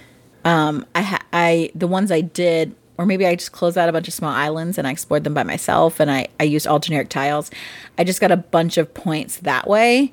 um, 0.43 0.85
I 0.93 1.01
ha- 1.01 1.25
I 1.31 1.71
the 1.73 1.87
ones 1.87 2.11
I 2.11 2.21
did, 2.21 2.75
or 2.97 3.05
maybe 3.05 3.25
I 3.25 3.35
just 3.35 3.53
closed 3.53 3.77
out 3.77 3.87
a 3.87 3.93
bunch 3.93 4.07
of 4.09 4.13
small 4.13 4.31
islands 4.33 4.77
and 4.77 4.85
I 4.87 4.91
explored 4.91 5.23
them 5.23 5.33
by 5.33 5.43
myself, 5.43 5.99
and 6.01 6.11
I 6.11 6.27
I 6.39 6.43
used 6.43 6.67
all 6.67 6.79
generic 6.79 7.09
tiles. 7.09 7.49
I 7.97 8.03
just 8.03 8.19
got 8.19 8.31
a 8.31 8.37
bunch 8.37 8.77
of 8.77 8.93
points 8.93 9.37
that 9.37 9.67
way, 9.67 10.11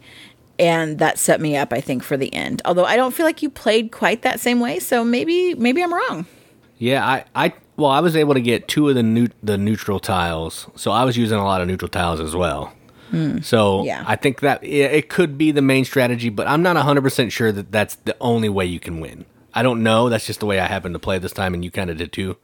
and 0.59 0.99
that 0.99 1.19
set 1.19 1.41
me 1.41 1.57
up 1.57 1.73
i 1.73 1.81
think 1.81 2.03
for 2.03 2.17
the 2.17 2.33
end. 2.35 2.63
Although 2.65 2.85
i 2.85 2.97
don't 2.97 3.15
feel 3.15 3.27
like 3.27 3.43
you 3.43 3.51
played 3.51 3.93
quite 3.93 4.23
that 4.23 4.41
same 4.41 4.61
way 4.61 4.79
so 4.79 5.05
maybe 5.05 5.55
maybe 5.55 5.83
i'm 5.83 5.93
wrong. 5.93 6.27
Yeah 6.79 7.07
i 7.07 7.25
i 7.35 7.53
well 7.77 7.91
i 7.91 8.01
was 8.01 8.17
able 8.17 8.35
to 8.35 8.41
get 8.41 8.69
two 8.69 8.89
of 8.89 8.95
the 8.95 9.03
new 9.03 9.29
the 9.43 9.59
neutral 9.59 10.01
tiles. 10.01 10.69
So 10.77 10.91
i 10.91 11.05
was 11.05 11.17
using 11.17 11.39
a 11.39 11.45
lot 11.45 11.61
of 11.61 11.69
neutral 11.69 11.89
tiles 11.89 12.21
as 12.21 12.35
well. 12.35 12.73
Mm, 13.13 13.45
so 13.45 13.85
yeah. 13.85 14.03
i 14.07 14.17
think 14.17 14.41
that 14.41 14.63
it, 14.65 14.93
it 14.93 15.09
could 15.09 15.39
be 15.39 15.53
the 15.53 15.63
main 15.63 15.85
strategy 15.85 16.29
but 16.29 16.49
i'm 16.49 16.61
not 16.61 16.75
100% 16.75 17.31
sure 17.31 17.53
that 17.53 17.71
that's 17.71 17.95
the 17.95 18.17
only 18.21 18.49
way 18.49 18.67
you 18.67 18.81
can 18.81 19.01
win. 19.01 19.25
I 19.55 19.63
don't 19.63 19.83
know. 19.83 20.11
That's 20.11 20.27
just 20.27 20.41
the 20.41 20.47
way 20.47 20.59
i 20.61 20.67
happened 20.67 20.95
to 20.95 20.99
play 20.99 21.19
this 21.19 21.33
time 21.33 21.55
and 21.55 21.65
you 21.65 21.71
kind 21.71 21.89
of 21.89 21.97
did 21.97 22.13
too. 22.13 22.37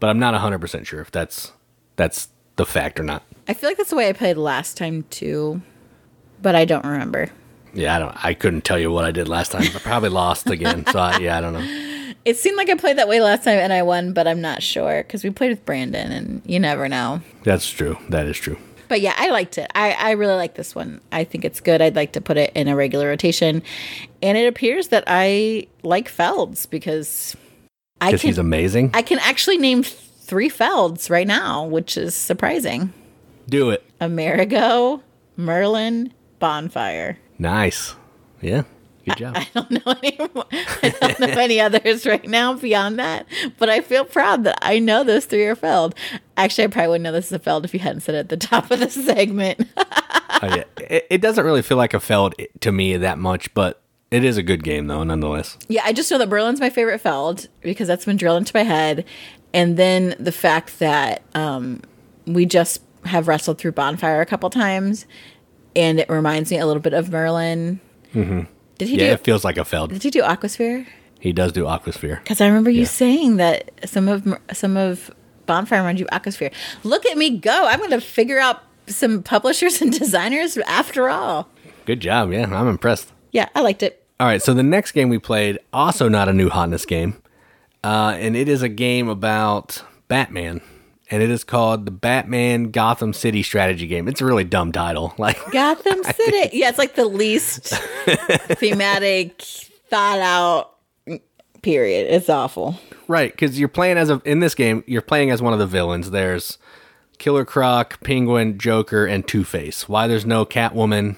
But 0.00 0.08
i'm 0.10 0.18
not 0.18 0.34
100% 0.34 0.86
sure 0.86 1.00
if 1.00 1.10
that's 1.10 1.52
that's 1.96 2.28
the 2.56 2.66
fact 2.66 2.98
or 2.98 3.02
not. 3.02 3.22
I 3.48 3.54
feel 3.54 3.70
like 3.70 3.76
that's 3.76 3.90
the 3.90 3.96
way 3.96 4.08
I 4.08 4.12
played 4.12 4.36
last 4.36 4.76
time 4.76 5.04
too, 5.10 5.62
but 6.42 6.54
I 6.54 6.64
don't 6.64 6.84
remember. 6.84 7.30
Yeah, 7.76 7.94
I 7.94 7.98
don't. 7.98 8.24
I 8.24 8.34
couldn't 8.34 8.64
tell 8.64 8.78
you 8.78 8.90
what 8.90 9.04
I 9.04 9.10
did 9.10 9.28
last 9.28 9.52
time. 9.52 9.62
I 9.62 9.78
probably 9.78 10.08
lost 10.08 10.48
again. 10.50 10.84
So 10.86 10.98
I, 10.98 11.18
yeah, 11.18 11.38
I 11.38 11.40
don't 11.40 11.52
know. 11.52 11.82
It 12.24 12.36
seemed 12.36 12.56
like 12.56 12.68
I 12.68 12.74
played 12.74 12.98
that 12.98 13.06
way 13.06 13.20
last 13.20 13.44
time 13.44 13.60
and 13.60 13.72
I 13.72 13.84
won, 13.84 14.12
but 14.12 14.26
I'm 14.26 14.40
not 14.40 14.60
sure 14.60 15.04
because 15.04 15.22
we 15.22 15.30
played 15.30 15.50
with 15.50 15.64
Brandon 15.64 16.10
and 16.10 16.42
you 16.44 16.58
never 16.58 16.88
know. 16.88 17.20
That's 17.44 17.70
true. 17.70 17.98
That 18.08 18.26
is 18.26 18.36
true. 18.36 18.58
But 18.88 19.00
yeah, 19.00 19.14
I 19.16 19.30
liked 19.30 19.58
it. 19.58 19.70
I, 19.76 19.92
I 19.92 20.10
really 20.12 20.34
like 20.34 20.54
this 20.54 20.74
one. 20.74 21.00
I 21.12 21.22
think 21.22 21.44
it's 21.44 21.60
good. 21.60 21.80
I'd 21.80 21.94
like 21.94 22.12
to 22.12 22.20
put 22.20 22.36
it 22.36 22.50
in 22.56 22.66
a 22.66 22.74
regular 22.74 23.06
rotation. 23.06 23.62
And 24.22 24.36
it 24.36 24.48
appears 24.48 24.88
that 24.88 25.04
I 25.06 25.68
like 25.84 26.08
Felds 26.08 26.68
because 26.68 27.36
I 28.00 28.10
can 28.10 28.18
he's 28.18 28.38
amazing. 28.38 28.90
I 28.92 29.02
can 29.02 29.20
actually 29.20 29.58
name 29.58 29.84
three 29.84 30.50
Felds 30.50 31.08
right 31.08 31.28
now, 31.28 31.64
which 31.64 31.96
is 31.96 32.16
surprising. 32.16 32.92
Do 33.48 33.70
it. 33.70 33.84
Amerigo, 34.00 35.00
Merlin, 35.36 36.12
Bonfire. 36.40 37.18
Nice. 37.38 37.94
Yeah. 38.40 38.62
Good 39.04 39.18
job. 39.18 39.36
I 39.38 39.46
don't 39.54 39.70
know 39.70 39.92
anymore. 40.02 40.46
I 40.82 40.94
don't 41.00 41.20
know 41.20 41.26
any 41.40 41.60
others 41.60 42.06
right 42.06 42.26
now 42.26 42.54
beyond 42.54 42.98
that, 42.98 43.26
but 43.58 43.68
I 43.68 43.80
feel 43.80 44.04
proud 44.04 44.44
that 44.44 44.58
I 44.62 44.78
know 44.80 45.04
those 45.04 45.26
three 45.26 45.44
are 45.46 45.54
Feld. 45.54 45.94
Actually, 46.36 46.64
I 46.64 46.66
probably 46.68 46.88
wouldn't 46.88 47.04
know 47.04 47.12
this 47.12 47.26
is 47.26 47.32
a 47.32 47.38
Feld 47.38 47.64
if 47.64 47.72
you 47.72 47.80
hadn't 47.80 48.00
said 48.00 48.14
it 48.16 48.18
at 48.18 48.28
the 48.30 48.36
top 48.48 48.70
of 48.70 48.80
the 48.80 48.90
segment. 48.90 49.68
Oh, 50.42 50.54
yeah. 50.54 50.64
It, 50.90 51.06
it 51.08 51.20
doesn't 51.22 51.46
really 51.46 51.62
feel 51.62 51.78
like 51.78 51.94
a 51.94 52.00
Feld 52.00 52.34
to 52.60 52.70
me 52.70 52.94
that 52.98 53.16
much, 53.16 53.54
but 53.54 53.80
it 54.10 54.22
is 54.22 54.36
a 54.36 54.42
good 54.42 54.62
game 54.62 54.86
though, 54.86 55.02
nonetheless. 55.02 55.56
yeah, 55.68 55.80
I 55.82 55.94
just 55.94 56.10
know 56.10 56.18
that 56.18 56.28
Berlin's 56.28 56.60
my 56.60 56.68
favorite 56.68 56.98
Feld 57.00 57.48
because 57.62 57.88
that's 57.88 58.04
been 58.04 58.18
drilled 58.18 58.36
into 58.38 58.52
my 58.54 58.62
head, 58.62 59.06
and 59.54 59.78
then 59.78 60.14
the 60.20 60.32
fact 60.32 60.78
that 60.78 61.22
um, 61.34 61.80
we 62.26 62.44
just 62.44 62.82
have 63.06 63.28
wrestled 63.28 63.56
through 63.56 63.72
Bonfire 63.72 64.20
a 64.20 64.26
couple 64.26 64.50
times, 64.50 65.06
and 65.76 66.00
it 66.00 66.08
reminds 66.08 66.50
me 66.50 66.58
a 66.58 66.66
little 66.66 66.82
bit 66.82 66.92
of 66.94 67.10
Merlin. 67.10 67.78
Mm-hmm. 68.14 68.40
Did 68.78 68.88
he 68.88 68.94
Yeah, 68.98 69.08
do? 69.08 69.12
it 69.12 69.20
feels 69.20 69.44
like 69.44 69.56
a 69.58 69.64
Feld. 69.64 69.90
Did 69.92 70.02
he 70.02 70.10
do 70.10 70.22
Aquasphere? 70.22 70.86
He 71.20 71.32
does 71.32 71.52
do 71.52 71.64
Aquasphere. 71.64 72.18
Because 72.22 72.40
I 72.40 72.46
remember 72.46 72.70
you 72.70 72.80
Yeah. 72.80 72.86
saying 72.88 73.36
that 73.36 73.70
some 73.88 74.08
of 74.08 74.26
some 74.52 74.76
of 74.76 75.10
Bonfire 75.46 75.78
reminds 75.80 76.00
you 76.00 76.06
of 76.10 76.22
Aquasphere. 76.22 76.52
Look 76.82 77.06
at 77.06 77.16
me 77.16 77.38
go! 77.38 77.66
I'm 77.66 77.78
going 77.78 77.90
to 77.92 78.00
figure 78.00 78.38
out 78.40 78.62
some 78.88 79.22
publishers 79.22 79.80
and 79.82 79.96
designers 79.96 80.56
after 80.58 81.08
all. 81.08 81.48
Good 81.84 82.00
job. 82.00 82.32
Yeah, 82.32 82.44
I'm 82.52 82.68
impressed. 82.68 83.12
Yeah, 83.32 83.48
I 83.54 83.60
liked 83.60 83.82
it. 83.82 84.02
All 84.18 84.26
right, 84.26 84.42
so 84.42 84.54
the 84.54 84.62
next 84.62 84.92
game 84.92 85.08
we 85.10 85.18
played, 85.18 85.58
also 85.74 86.08
not 86.08 86.26
a 86.28 86.32
new 86.32 86.48
hotness 86.48 86.86
game, 86.86 87.20
uh, 87.84 88.16
and 88.18 88.34
it 88.34 88.48
is 88.48 88.62
a 88.62 88.68
game 88.68 89.08
about 89.10 89.82
Batman, 90.08 90.62
and 91.10 91.22
it 91.22 91.30
is 91.30 91.44
called 91.44 91.84
the 91.86 91.90
Batman 91.90 92.70
Gotham 92.70 93.12
City 93.12 93.42
Strategy 93.42 93.86
Game. 93.86 94.08
It's 94.08 94.20
a 94.20 94.24
really 94.24 94.44
dumb 94.44 94.72
title. 94.72 95.14
Like, 95.18 95.38
Gotham 95.52 96.02
City. 96.04 96.50
Yeah, 96.56 96.68
it's 96.68 96.78
like 96.78 96.94
the 96.94 97.04
least 97.06 97.68
thematic, 98.58 99.42
thought 99.88 100.18
out. 100.18 100.72
Period. 101.62 102.06
It's 102.14 102.28
awful. 102.28 102.78
right? 103.08 103.32
Because 103.32 103.58
you're 103.58 103.68
playing 103.68 103.98
as 103.98 104.08
a 104.08 104.22
in 104.24 104.38
this 104.38 104.54
game, 104.54 104.84
you're 104.86 105.02
playing 105.02 105.30
as 105.32 105.42
one 105.42 105.52
of 105.52 105.58
the 105.58 105.66
villains. 105.66 106.12
There's 106.12 106.58
Killer 107.18 107.44
Croc, 107.44 108.00
Penguin, 108.04 108.56
Joker, 108.58 109.04
and 109.04 109.26
Two 109.26 109.42
Face. 109.42 109.88
Why 109.88 110.06
there's 110.06 110.24
no 110.26 110.44
Catwoman, 110.46 111.16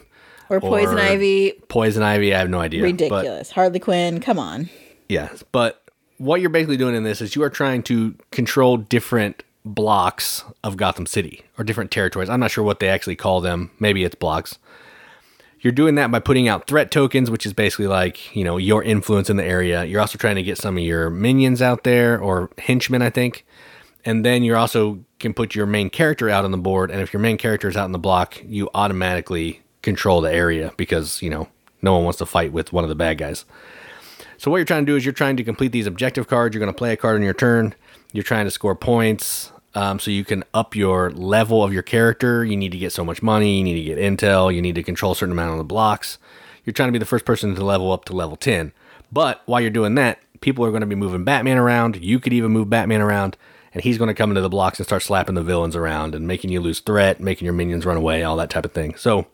Or 0.48 0.58
Poison 0.60 0.96
Or- 0.96 1.00
Ivy. 1.02 1.52
Poison 1.68 2.02
Ivy? 2.02 2.34
I 2.34 2.38
have 2.38 2.48
no 2.48 2.60
idea. 2.60 2.80
But 2.80 2.86
Ridiculous. 2.92 3.50
Harley 3.50 3.78
Quinn. 3.78 4.20
Come 4.20 4.38
on. 4.38 4.70
Yes, 5.10 5.42
but 5.52 5.82
what 6.16 6.40
you're 6.40 6.48
basically 6.50 6.78
doing 6.78 6.94
in 6.94 7.02
this 7.02 7.20
is 7.20 7.36
you 7.36 7.42
are 7.42 7.50
trying 7.50 7.82
to 7.84 8.14
control 8.30 8.78
different 8.78 9.42
blocks 9.74 10.44
of 10.64 10.76
Gotham 10.76 11.06
City 11.06 11.44
or 11.58 11.64
different 11.64 11.90
territories. 11.90 12.28
I'm 12.28 12.40
not 12.40 12.50
sure 12.50 12.64
what 12.64 12.80
they 12.80 12.88
actually 12.88 13.16
call 13.16 13.40
them. 13.40 13.70
Maybe 13.78 14.04
it's 14.04 14.14
blocks. 14.14 14.58
You're 15.60 15.72
doing 15.72 15.96
that 15.96 16.10
by 16.10 16.20
putting 16.20 16.48
out 16.48 16.66
threat 16.66 16.90
tokens, 16.90 17.30
which 17.30 17.44
is 17.44 17.52
basically 17.52 17.88
like, 17.88 18.34
you 18.34 18.44
know, 18.44 18.56
your 18.56 18.82
influence 18.82 19.28
in 19.28 19.36
the 19.36 19.44
area. 19.44 19.84
You're 19.84 20.00
also 20.00 20.16
trying 20.16 20.36
to 20.36 20.42
get 20.42 20.56
some 20.56 20.78
of 20.78 20.84
your 20.84 21.10
minions 21.10 21.60
out 21.60 21.84
there 21.84 22.18
or 22.20 22.50
henchmen, 22.58 23.02
I 23.02 23.10
think. 23.10 23.44
And 24.04 24.24
then 24.24 24.44
you're 24.44 24.56
also 24.56 25.00
can 25.18 25.34
put 25.34 25.56
your 25.56 25.66
main 25.66 25.90
character 25.90 26.30
out 26.30 26.44
on 26.44 26.52
the 26.52 26.58
board. 26.58 26.90
And 26.92 27.00
if 27.00 27.12
your 27.12 27.20
main 27.20 27.36
character 27.36 27.68
is 27.68 27.76
out 27.76 27.86
in 27.86 27.92
the 27.92 27.98
block, 27.98 28.40
you 28.46 28.70
automatically 28.72 29.60
control 29.82 30.20
the 30.20 30.32
area 30.32 30.72
because, 30.76 31.20
you 31.20 31.28
know, 31.28 31.48
no 31.82 31.92
one 31.92 32.04
wants 32.04 32.18
to 32.18 32.26
fight 32.26 32.52
with 32.52 32.72
one 32.72 32.84
of 32.84 32.88
the 32.88 32.94
bad 32.94 33.18
guys. 33.18 33.44
So 34.36 34.52
what 34.52 34.58
you're 34.58 34.64
trying 34.64 34.86
to 34.86 34.92
do 34.92 34.96
is 34.96 35.04
you're 35.04 35.12
trying 35.12 35.36
to 35.36 35.44
complete 35.44 35.72
these 35.72 35.88
objective 35.88 36.28
cards. 36.28 36.54
You're 36.54 36.60
going 36.60 36.72
to 36.72 36.78
play 36.78 36.92
a 36.92 36.96
card 36.96 37.16
on 37.16 37.22
your 37.22 37.34
turn. 37.34 37.74
You're 38.12 38.22
trying 38.22 38.44
to 38.44 38.50
score 38.52 38.76
points 38.76 39.50
um, 39.74 39.98
so 39.98 40.10
you 40.10 40.24
can 40.24 40.44
up 40.54 40.74
your 40.74 41.10
level 41.10 41.62
of 41.62 41.72
your 41.72 41.82
character. 41.82 42.44
You 42.44 42.56
need 42.56 42.72
to 42.72 42.78
get 42.78 42.92
so 42.92 43.04
much 43.04 43.22
money. 43.22 43.58
You 43.58 43.64
need 43.64 43.74
to 43.74 43.82
get 43.82 43.98
intel. 43.98 44.54
You 44.54 44.62
need 44.62 44.74
to 44.74 44.82
control 44.82 45.12
a 45.12 45.16
certain 45.16 45.32
amount 45.32 45.52
of 45.52 45.58
the 45.58 45.64
blocks. 45.64 46.18
You're 46.64 46.72
trying 46.72 46.88
to 46.88 46.92
be 46.92 46.98
the 46.98 47.04
first 47.04 47.24
person 47.24 47.54
to 47.54 47.64
level 47.64 47.92
up 47.92 48.04
to 48.06 48.12
level 48.12 48.36
10. 48.36 48.72
But 49.10 49.42
while 49.46 49.60
you're 49.60 49.70
doing 49.70 49.94
that, 49.94 50.18
people 50.40 50.64
are 50.64 50.70
going 50.70 50.80
to 50.80 50.86
be 50.86 50.94
moving 50.94 51.24
Batman 51.24 51.58
around. 51.58 51.96
You 52.02 52.20
could 52.20 52.32
even 52.32 52.52
move 52.52 52.70
Batman 52.70 53.00
around. 53.00 53.36
And 53.74 53.82
he's 53.84 53.98
going 53.98 54.08
to 54.08 54.14
come 54.14 54.30
into 54.30 54.40
the 54.40 54.48
blocks 54.48 54.78
and 54.78 54.86
start 54.86 55.02
slapping 55.02 55.34
the 55.34 55.42
villains 55.42 55.76
around 55.76 56.14
and 56.14 56.26
making 56.26 56.50
you 56.50 56.60
lose 56.60 56.80
threat, 56.80 57.20
making 57.20 57.44
your 57.44 57.54
minions 57.54 57.84
run 57.84 57.96
away, 57.96 58.22
all 58.22 58.36
that 58.36 58.50
type 58.50 58.64
of 58.64 58.72
thing. 58.72 58.94
So 58.96 59.26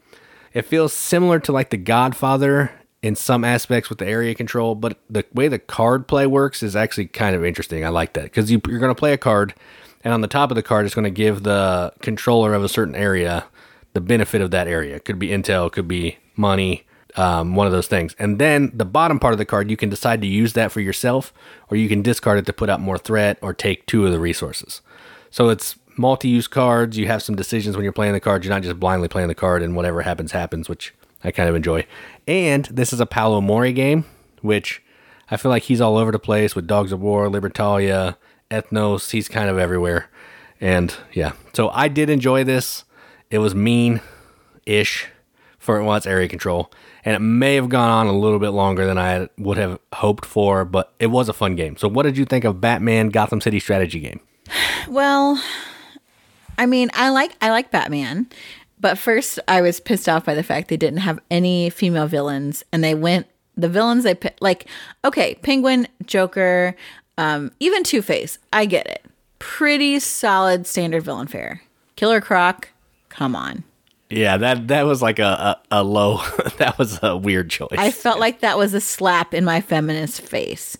it 0.52 0.62
feels 0.62 0.92
similar 0.92 1.38
to 1.40 1.52
like 1.52 1.70
the 1.70 1.76
Godfather 1.76 2.72
in 3.04 3.14
some 3.14 3.44
aspects 3.44 3.90
with 3.90 3.98
the 3.98 4.06
area 4.06 4.34
control, 4.34 4.74
but 4.74 4.98
the 5.10 5.24
way 5.34 5.46
the 5.46 5.58
card 5.58 6.08
play 6.08 6.26
works 6.26 6.62
is 6.62 6.74
actually 6.74 7.06
kind 7.06 7.36
of 7.36 7.44
interesting. 7.44 7.84
I 7.84 7.90
like 7.90 8.14
that 8.14 8.24
because 8.24 8.50
you, 8.50 8.62
you're 8.66 8.78
going 8.78 8.94
to 8.94 8.98
play 8.98 9.12
a 9.12 9.18
card, 9.18 9.52
and 10.04 10.12
on 10.12 10.20
the 10.20 10.28
top 10.28 10.50
of 10.50 10.54
the 10.54 10.62
card, 10.62 10.84
it's 10.86 10.94
going 10.94 11.04
to 11.04 11.10
give 11.10 11.42
the 11.42 11.92
controller 12.00 12.54
of 12.54 12.62
a 12.62 12.68
certain 12.68 12.94
area 12.94 13.46
the 13.94 14.00
benefit 14.00 14.42
of 14.42 14.50
that 14.50 14.68
area. 14.68 14.96
it 14.96 15.04
Could 15.04 15.18
be 15.18 15.28
intel, 15.28 15.72
could 15.72 15.88
be 15.88 16.18
money, 16.36 16.84
um, 17.16 17.54
one 17.54 17.66
of 17.66 17.72
those 17.72 17.86
things. 17.86 18.14
And 18.18 18.38
then 18.38 18.70
the 18.74 18.84
bottom 18.84 19.18
part 19.18 19.32
of 19.32 19.38
the 19.38 19.44
card, 19.44 19.70
you 19.70 19.76
can 19.76 19.88
decide 19.88 20.20
to 20.20 20.26
use 20.26 20.52
that 20.52 20.72
for 20.72 20.80
yourself, 20.80 21.32
or 21.70 21.76
you 21.76 21.88
can 21.88 22.02
discard 22.02 22.38
it 22.38 22.46
to 22.46 22.52
put 22.52 22.68
out 22.68 22.80
more 22.80 22.98
threat 22.98 23.38
or 23.40 23.54
take 23.54 23.86
two 23.86 24.04
of 24.04 24.12
the 24.12 24.20
resources. 24.20 24.82
So 25.30 25.48
it's 25.48 25.76
multi-use 25.96 26.48
cards. 26.48 26.98
You 26.98 27.06
have 27.06 27.22
some 27.22 27.36
decisions 27.36 27.76
when 27.76 27.84
you're 27.84 27.92
playing 27.92 28.12
the 28.12 28.20
card. 28.20 28.44
You're 28.44 28.52
not 28.52 28.62
just 28.62 28.78
blindly 28.78 29.08
playing 29.08 29.28
the 29.28 29.34
card 29.34 29.62
and 29.62 29.74
whatever 29.74 30.02
happens 30.02 30.32
happens, 30.32 30.68
which 30.68 30.92
I 31.22 31.30
kind 31.30 31.48
of 31.48 31.54
enjoy. 31.54 31.86
And 32.26 32.66
this 32.66 32.92
is 32.92 33.00
a 33.00 33.06
Paolo 33.06 33.40
Mori 33.40 33.72
game, 33.72 34.04
which 34.42 34.82
I 35.30 35.36
feel 35.36 35.50
like 35.50 35.64
he's 35.64 35.80
all 35.80 35.96
over 35.96 36.12
the 36.12 36.18
place 36.18 36.54
with 36.54 36.66
Dogs 36.66 36.92
of 36.92 37.00
War, 37.00 37.28
Libertalia, 37.28 38.16
Ethnos. 38.54 39.10
He's 39.10 39.28
kind 39.28 39.48
of 39.48 39.58
everywhere. 39.58 40.08
And 40.60 40.94
yeah, 41.12 41.32
so 41.52 41.68
I 41.70 41.88
did 41.88 42.08
enjoy 42.08 42.44
this. 42.44 42.84
It 43.30 43.38
was 43.38 43.54
mean 43.54 44.00
ish 44.66 45.08
for 45.58 45.82
once 45.82 46.06
area 46.06 46.28
control. 46.28 46.70
And 47.04 47.16
it 47.16 47.20
may 47.20 47.54
have 47.54 47.68
gone 47.68 47.90
on 47.90 48.06
a 48.06 48.16
little 48.16 48.38
bit 48.38 48.50
longer 48.50 48.86
than 48.86 48.98
I 48.98 49.28
would 49.38 49.56
have 49.56 49.78
hoped 49.94 50.24
for, 50.24 50.64
but 50.64 50.94
it 50.98 51.08
was 51.08 51.28
a 51.28 51.32
fun 51.32 51.56
game. 51.56 51.76
So, 51.76 51.88
what 51.88 52.04
did 52.04 52.16
you 52.16 52.24
think 52.24 52.44
of 52.44 52.60
Batman 52.60 53.08
Gotham 53.08 53.40
City 53.40 53.60
strategy 53.60 54.00
game? 54.00 54.20
Well, 54.86 55.42
I 56.58 56.66
mean, 56.66 56.90
I 56.92 57.08
like 57.08 57.34
I 57.40 57.50
like 57.50 57.70
Batman, 57.70 58.26
but 58.78 58.98
first 58.98 59.38
I 59.48 59.62
was 59.62 59.80
pissed 59.80 60.10
off 60.10 60.26
by 60.26 60.34
the 60.34 60.42
fact 60.42 60.68
they 60.68 60.76
didn't 60.76 60.98
have 60.98 61.18
any 61.30 61.70
female 61.70 62.06
villains, 62.06 62.62
and 62.70 62.84
they 62.84 62.94
went 62.94 63.26
the 63.56 63.68
villains 63.68 64.04
they 64.04 64.14
picked 64.14 64.42
like 64.42 64.66
okay, 65.02 65.36
Penguin, 65.36 65.88
Joker, 66.04 66.76
um, 67.18 67.50
even 67.60 67.84
Two 67.84 68.02
Face. 68.02 68.38
I 68.52 68.66
get 68.66 68.86
it, 68.86 69.04
pretty 69.38 69.98
solid 70.00 70.66
standard 70.66 71.02
villain 71.02 71.26
fare. 71.26 71.62
Killer 71.96 72.20
Croc, 72.20 72.68
come 73.08 73.36
on. 73.36 73.64
Yeah, 74.10 74.36
that 74.36 74.68
that 74.68 74.82
was 74.82 75.00
like 75.02 75.18
a 75.18 75.58
a, 75.70 75.78
a 75.80 75.82
low. 75.84 76.18
that 76.58 76.76
was 76.78 76.98
a 77.02 77.16
weird 77.16 77.50
choice. 77.50 77.68
I 77.78 77.90
felt 77.90 78.20
like 78.20 78.40
that 78.40 78.58
was 78.58 78.74
a 78.74 78.80
slap 78.80 79.32
in 79.34 79.44
my 79.44 79.60
feminist 79.60 80.20
face. 80.20 80.76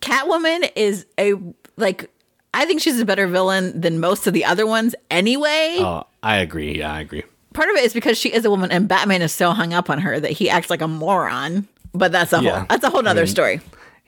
Catwoman 0.00 0.70
is 0.76 1.06
a 1.18 1.34
like 1.76 2.10
I 2.54 2.64
think 2.66 2.80
she's 2.80 2.98
a 3.00 3.04
better 3.04 3.26
villain 3.26 3.80
than 3.80 4.00
most 4.00 4.26
of 4.26 4.32
the 4.34 4.44
other 4.44 4.66
ones 4.66 4.94
anyway. 5.10 5.76
oh, 5.80 6.04
I 6.22 6.36
agree. 6.36 6.78
Yeah, 6.78 6.92
I 6.92 7.00
agree. 7.00 7.22
part 7.54 7.68
of 7.70 7.76
it 7.76 7.84
is 7.84 7.92
because 7.92 8.18
she 8.18 8.32
is 8.32 8.44
a 8.44 8.50
woman 8.50 8.70
and 8.72 8.88
Batman 8.88 9.22
is 9.22 9.32
so 9.32 9.52
hung 9.52 9.72
up 9.72 9.88
on 9.90 9.98
her 10.00 10.18
that 10.20 10.32
he 10.32 10.50
acts 10.50 10.70
like 10.70 10.82
a 10.82 10.88
moron. 10.88 11.66
But 11.92 12.12
that's 12.12 12.32
a 12.32 12.42
Yeah. 12.42 12.58
whole 12.58 12.66
that's 12.68 12.84
a 12.84 12.90
whole 12.90 13.02
nother 13.02 13.26
story. 13.26 13.60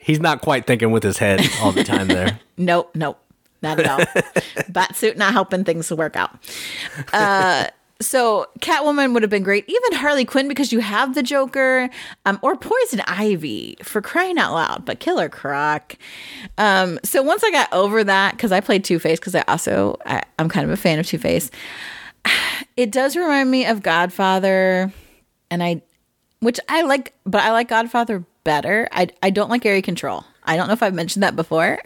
He's 0.03 0.19
not 0.19 0.41
quite 0.41 0.67
thinking 0.67 0.91
with 0.91 1.03
his 1.03 1.17
head 1.17 1.41
all 1.61 1.71
the 1.71 1.83
time 1.83 2.07
there. 2.07 2.39
Nope, 2.55 2.91
nope. 2.93 3.19
Not 3.63 3.79
at 3.79 3.87
all. 3.87 3.97
Batsuit 4.69 5.17
not 5.17 5.33
helping 5.33 5.63
things 5.63 5.87
to 5.87 5.95
work 5.95 6.15
out. 6.15 6.37
Uh 7.11 7.65
so 8.03 8.47
Catwoman 8.59 9.13
would 9.13 9.23
have 9.23 9.29
been 9.29 9.43
great. 9.43 9.65
Even 9.67 9.99
Harley 9.99 10.25
Quinn 10.25 10.47
because 10.47 10.71
you 10.71 10.79
have 10.79 11.15
the 11.15 11.23
Joker, 11.23 11.89
um, 12.25 12.37
or 12.41 12.55
Poison 12.55 13.01
Ivy 13.07 13.77
for 13.81 14.01
crying 14.01 14.37
out 14.37 14.53
loud. 14.53 14.85
But 14.85 14.99
Killer 14.99 15.29
Croc. 15.29 15.95
Um, 16.57 16.99
so 17.03 17.23
once 17.23 17.43
I 17.43 17.51
got 17.51 17.71
over 17.71 18.03
that, 18.03 18.33
because 18.35 18.51
I 18.51 18.59
played 18.59 18.83
Two 18.83 18.99
Face, 18.99 19.19
because 19.19 19.35
I 19.35 19.43
also 19.47 19.97
I, 20.05 20.21
I'm 20.37 20.49
kind 20.49 20.65
of 20.65 20.71
a 20.71 20.77
fan 20.77 20.99
of 20.99 21.07
Two 21.07 21.17
Face. 21.17 21.49
It 22.75 22.91
does 22.91 23.15
remind 23.15 23.51
me 23.51 23.67
of 23.67 23.83
Godfather, 23.83 24.91
and 25.51 25.61
I, 25.61 25.83
which 26.39 26.59
I 26.67 26.81
like, 26.81 27.13
but 27.23 27.43
I 27.43 27.51
like 27.51 27.67
Godfather 27.67 28.25
better. 28.43 28.87
I 28.91 29.09
I 29.21 29.29
don't 29.29 29.49
like 29.49 29.65
area 29.65 29.81
control. 29.81 30.25
I 30.45 30.57
don't 30.57 30.67
know 30.67 30.73
if 30.73 30.83
I've 30.83 30.93
mentioned 30.93 31.23
that 31.23 31.35
before, 31.35 31.79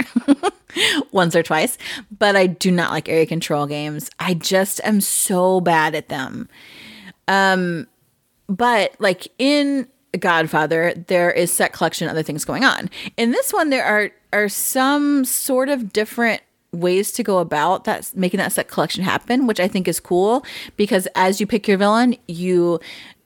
once 1.11 1.35
or 1.35 1.43
twice, 1.43 1.77
but 2.17 2.35
I 2.35 2.47
do 2.47 2.71
not 2.71 2.91
like 2.91 3.07
area 3.07 3.25
control 3.25 3.67
games. 3.67 4.09
I 4.19 4.33
just 4.33 4.81
am 4.83 5.01
so 5.01 5.61
bad 5.61 5.93
at 5.95 6.09
them. 6.09 6.49
Um, 7.27 7.87
but 8.47 8.95
like 8.99 9.27
in 9.37 9.87
Godfather, 10.19 10.93
there 11.07 11.31
is 11.31 11.53
set 11.53 11.73
collection, 11.73 12.07
other 12.07 12.23
things 12.23 12.45
going 12.45 12.63
on. 12.63 12.89
In 13.17 13.31
this 13.31 13.53
one, 13.53 13.69
there 13.69 13.85
are 13.85 14.11
are 14.33 14.49
some 14.49 15.23
sort 15.25 15.69
of 15.69 15.93
different 15.93 16.41
ways 16.73 17.11
to 17.13 17.23
go 17.23 17.39
about 17.39 17.85
that 17.85 18.11
making 18.15 18.39
that 18.39 18.51
set 18.51 18.67
collection 18.67 19.03
happen, 19.03 19.47
which 19.47 19.59
I 19.59 19.67
think 19.67 19.87
is 19.87 19.99
cool 19.99 20.45
because 20.75 21.07
as 21.15 21.39
you 21.39 21.47
pick 21.47 21.67
your 21.67 21.77
villain, 21.77 22.15
you 22.27 22.79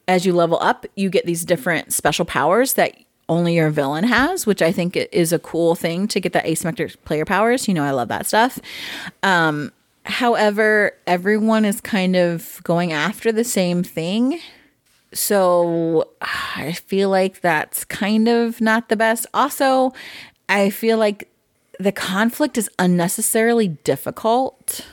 as 0.07 0.25
you 0.25 0.33
level 0.33 0.59
up, 0.61 0.85
you 0.95 1.09
get 1.09 1.25
these 1.25 1.45
different 1.45 1.93
special 1.93 2.25
powers 2.25 2.73
that 2.73 2.95
only 3.31 3.55
your 3.55 3.69
villain 3.69 4.03
has, 4.03 4.45
which 4.45 4.61
I 4.61 4.73
think 4.73 4.97
is 4.97 5.31
a 5.31 5.39
cool 5.39 5.73
thing 5.73 6.05
to 6.09 6.19
get 6.19 6.33
that 6.33 6.45
asymmetric 6.45 6.97
player 7.05 7.23
powers. 7.23 7.65
You 7.65 7.73
know, 7.73 7.83
I 7.83 7.91
love 7.91 8.09
that 8.09 8.25
stuff. 8.27 8.59
Um, 9.23 9.71
however, 10.03 10.91
everyone 11.07 11.63
is 11.63 11.79
kind 11.79 12.17
of 12.17 12.59
going 12.63 12.91
after 12.91 13.31
the 13.31 13.45
same 13.45 13.83
thing. 13.83 14.39
So 15.13 16.09
I 16.21 16.73
feel 16.73 17.09
like 17.09 17.39
that's 17.39 17.85
kind 17.85 18.27
of 18.27 18.59
not 18.59 18.89
the 18.89 18.97
best. 18.97 19.25
Also, 19.33 19.93
I 20.49 20.69
feel 20.69 20.97
like 20.97 21.29
the 21.79 21.93
conflict 21.93 22.57
is 22.57 22.69
unnecessarily 22.79 23.69
difficult. 23.69 24.85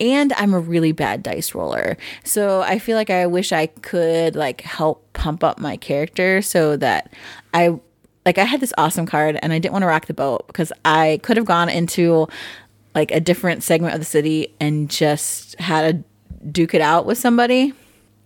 And 0.00 0.32
I'm 0.34 0.54
a 0.54 0.58
really 0.58 0.92
bad 0.92 1.22
dice 1.22 1.54
roller. 1.54 1.96
So 2.24 2.62
I 2.62 2.78
feel 2.78 2.96
like 2.96 3.10
I 3.10 3.26
wish 3.26 3.52
I 3.52 3.66
could 3.66 4.34
like 4.34 4.62
help 4.62 5.12
pump 5.12 5.44
up 5.44 5.60
my 5.60 5.76
character 5.76 6.40
so 6.42 6.76
that 6.78 7.12
I 7.52 7.78
like 8.24 8.38
I 8.38 8.44
had 8.44 8.60
this 8.60 8.72
awesome 8.78 9.06
card 9.06 9.38
and 9.42 9.52
I 9.52 9.58
didn't 9.58 9.72
want 9.72 9.82
to 9.82 9.86
rock 9.86 10.06
the 10.06 10.14
boat 10.14 10.46
because 10.46 10.72
I 10.84 11.20
could 11.22 11.36
have 11.36 11.46
gone 11.46 11.68
into 11.68 12.28
like 12.94 13.10
a 13.10 13.20
different 13.20 13.62
segment 13.62 13.94
of 13.94 14.00
the 14.00 14.06
city 14.06 14.54
and 14.60 14.90
just 14.90 15.58
had 15.60 16.04
to 16.40 16.48
duke 16.48 16.74
it 16.74 16.80
out 16.80 17.06
with 17.06 17.18
somebody 17.18 17.72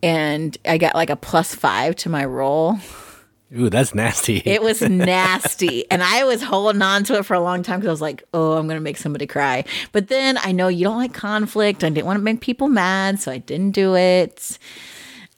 and 0.03 0.57
I 0.67 0.79
got 0.79 0.95
like 0.95 1.11
a 1.11 1.17
plus 1.17 1.55
5 1.55 1.97
to 1.97 2.09
my 2.09 2.25
roll. 2.25 2.79
Ooh, 3.57 3.71
that's 3.71 3.95
nasty. 3.95 4.43
It 4.45 4.63
was 4.63 4.81
nasty. 4.89 5.89
and 5.91 6.03
I 6.03 6.25
was 6.25 6.43
holding 6.43 6.83
on 6.83 7.05
to 7.05 7.19
it 7.19 7.27
for 7.27 7.35
a 7.35 7.41
long 7.41 7.63
time 7.63 7.81
because 7.81 7.89
I 7.89 7.93
was 7.93 8.01
like, 8.01 8.25
oh, 8.35 8.55
I'm 8.55 8.67
going 8.67 8.77
to 8.77 8.83
make 8.83 8.97
somebody 8.97 9.27
cry. 9.27 9.65
But 9.93 10.09
then 10.09 10.39
I 10.43 10.53
know 10.53 10.69
you 10.69 10.85
don't 10.85 10.97
like 10.97 11.15
conflict. 11.15 11.85
I 11.85 11.89
didn't 11.89 12.07
want 12.07 12.19
to 12.19 12.23
make 12.23 12.41
people 12.41 12.69
mad, 12.69 13.21
so 13.21 13.31
I 13.31 13.39
didn't 13.39 13.71
do 13.73 13.95
it. 13.95 14.59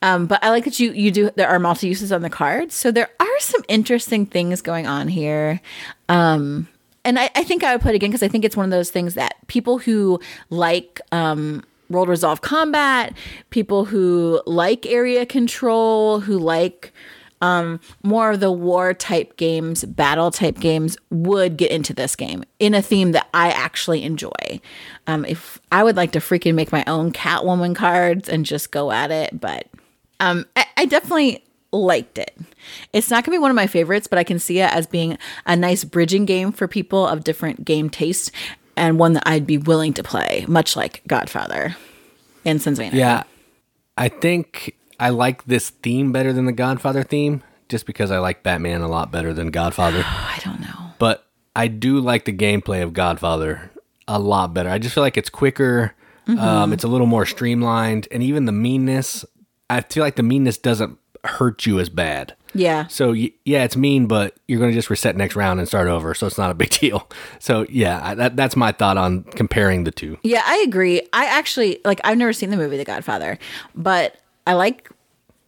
Um, 0.03 0.27
but 0.27 0.43
I 0.45 0.51
like 0.51 0.65
that 0.65 0.79
you 0.79 0.93
you 0.93 1.11
do. 1.11 1.31
There 1.37 1.49
are 1.49 1.59
multi 1.59 1.89
uses 1.89 2.13
on 2.13 2.23
the 2.23 2.31
cards, 2.31 2.75
so 2.75 2.91
there 2.91 3.11
are 3.19 3.41
some 3.41 3.63
interesting 3.67 4.27
things 4.27 4.61
going 4.61 4.87
on 4.87 5.09
here. 5.09 5.61
Um, 6.09 6.69
and 7.05 7.19
I, 7.19 7.31
I 7.35 7.45
think 7.45 7.65
I 7.65 7.75
would 7.75 7.83
put 7.83 7.95
again 7.95 8.11
because 8.11 8.23
I 8.23 8.29
think 8.29 8.45
it's 8.45 8.57
one 8.57 8.65
of 8.65 8.71
those 8.71 8.91
things 8.91 9.15
that 9.15 9.35
people 9.47 9.79
who 9.79 10.21
like 10.51 11.01
um, 11.13 11.65
rolled 11.89 12.09
resolve 12.09 12.41
combat, 12.41 13.15
people 13.51 13.85
who 13.85 14.43
like 14.47 14.87
area 14.87 15.25
control, 15.25 16.21
who 16.21 16.39
like 16.39 16.93
um, 17.41 17.81
more 18.03 18.31
of 18.31 18.41
the 18.41 18.51
war 18.51 18.95
type 18.95 19.37
games, 19.37 19.85
battle 19.85 20.31
type 20.31 20.59
games 20.59 20.97
would 21.11 21.57
get 21.57 21.71
into 21.71 21.93
this 21.93 22.17
game 22.17 22.45
in 22.59 22.75
a 22.75 22.83
theme 22.83 23.13
that 23.13 23.29
I 23.35 23.51
actually 23.51 24.03
enjoy. 24.05 24.61
Um, 25.07 25.25
if 25.25 25.61
I 25.71 25.85
would 25.85 25.97
like 25.97 26.13
to 26.13 26.19
freaking 26.19 26.55
make 26.55 26.73
my 26.73 26.85
own 26.87 27.13
Catwoman 27.13 27.75
cards 27.75 28.29
and 28.29 28.45
just 28.45 28.71
go 28.71 28.91
at 28.91 29.11
it, 29.11 29.39
but 29.39 29.67
um, 30.21 30.47
I, 30.57 30.67
I 30.77 30.87
definitely 30.87 31.45
liked 31.73 32.19
it. 32.19 32.37
It's 32.93 33.11
not 33.11 33.25
going 33.25 33.35
to 33.35 33.39
be 33.39 33.43
one 33.43 33.51
of 33.51 33.57
my 33.57 33.67
favorites, 33.67 34.07
but 34.07 34.19
I 34.19 34.25
can 34.25 34.39
see 34.39 34.61
it 34.61 34.73
as 34.73 34.87
being 34.87 35.19
a 35.45 35.57
nice 35.57 35.85
bridging 35.85 36.25
game 36.25 36.53
for 36.53 36.67
people 36.67 37.07
of 37.07 37.25
different 37.25 37.65
game 37.65 37.91
tastes 37.91 38.31
and 38.77 38.99
one 38.99 39.15
that 39.15 39.25
I'd 39.27 39.47
be 39.47 39.59
willing 39.59 39.93
to 39.95 40.03
play, 40.03 40.45
much 40.49 40.77
like 40.77 41.03
Godfather 41.07 41.77
and 42.45 42.61
Sons 42.61 42.79
of 42.79 42.85
Anarchy. 42.85 42.99
Yeah, 42.99 43.23
I 43.97 44.09
think 44.09 44.77
I 44.99 45.11
like 45.11 45.45
this 45.45 45.71
theme 45.71 46.13
better 46.13 46.33
than 46.33 46.47
the 46.47 46.53
Godfather 46.53 47.03
theme, 47.03 47.43
just 47.69 47.87
because 47.87 48.11
I 48.11 48.19
like 48.19 48.43
Batman 48.43 48.81
a 48.81 48.89
lot 48.89 49.11
better 49.11 49.33
than 49.33 49.51
Godfather. 49.51 50.03
I 50.07 50.41
don't 50.45 50.61
know. 50.61 50.93
But 50.99 51.27
I 51.55 51.69
do 51.69 52.01
like 52.01 52.25
the 52.25 52.33
gameplay 52.33 52.83
of 52.83 52.93
Godfather 52.93 53.71
a 54.09 54.19
lot 54.19 54.55
better. 54.55 54.69
I 54.69 54.79
just 54.79 54.95
feel 54.95 55.03
like 55.03 55.17
it's 55.17 55.31
quicker. 55.31 55.95
Mm-hmm. 56.27 56.41
Um, 56.41 56.73
it's 56.73 56.85
a 56.85 56.89
little 56.89 57.07
more 57.07 57.27
streamlined, 57.27 58.09
and 58.11 58.23
even 58.23 58.47
the 58.47 58.53
meanness. 58.53 59.25
I 59.69 59.81
feel 59.81 60.03
like 60.03 60.17
the 60.17 60.23
meanness 60.23 60.59
doesn't 60.59 60.99
hurt 61.25 61.67
you 61.67 61.81
as 61.81 61.89
bad. 61.89 62.35
Yeah. 62.55 62.87
So 62.87 63.11
y- 63.11 63.33
yeah, 63.45 63.65
it's 63.65 63.77
mean, 63.77 64.07
but 64.07 64.37
you're 64.49 64.59
going 64.59 64.71
to 64.71 64.75
just 64.75 64.91
reset 64.91 65.17
next 65.17 65.37
round 65.37 65.61
and 65.61 65.69
start 65.69 65.89
over, 65.89 66.15
so 66.15 66.27
it's 66.27 66.39
not 66.39 66.51
a 66.51 66.55
big 66.55 66.71
deal. 66.81 67.09
So 67.39 67.67
yeah, 67.69 68.01
I, 68.03 68.15
that 68.15 68.37
that's 68.37 68.57
my 68.57 68.73
thought 68.73 68.97
on 68.97 69.25
comparing 69.25 69.85
the 69.85 69.91
two. 69.91 70.19
Yeah, 70.23 70.43
I 70.45 70.65
agree. 70.67 71.03
I 71.13 71.27
actually 71.27 71.81
like 71.85 72.01
I've 72.05 72.19
never 72.19 72.33
seen 72.33 72.51
the 72.51 72.57
movie 72.57 72.77
The 72.77 72.85
Godfather, 72.85 73.39
but 73.75 74.17
I 74.47 74.55
like 74.55 74.91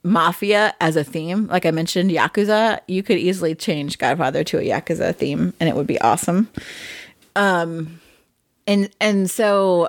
mafia 0.03 0.75
as 0.81 0.97
a 0.97 1.05
theme. 1.05 1.47
Like 1.49 1.67
I 1.67 1.71
mentioned 1.71 2.11
Yakuza, 2.11 2.81
you 2.89 3.03
could 3.03 3.19
easily 3.19 3.55
change 3.55 3.99
Godfather 3.99 4.45
to 4.45 4.59
a 4.59 4.63
Yakuza 4.63 5.15
theme 5.15 5.53
and 5.61 5.69
it 5.69 5.77
would 5.77 5.87
be 5.87 6.01
awesome. 6.01 6.49
Um 7.37 8.01
and 8.67 8.91
and 9.01 9.31
so 9.31 9.89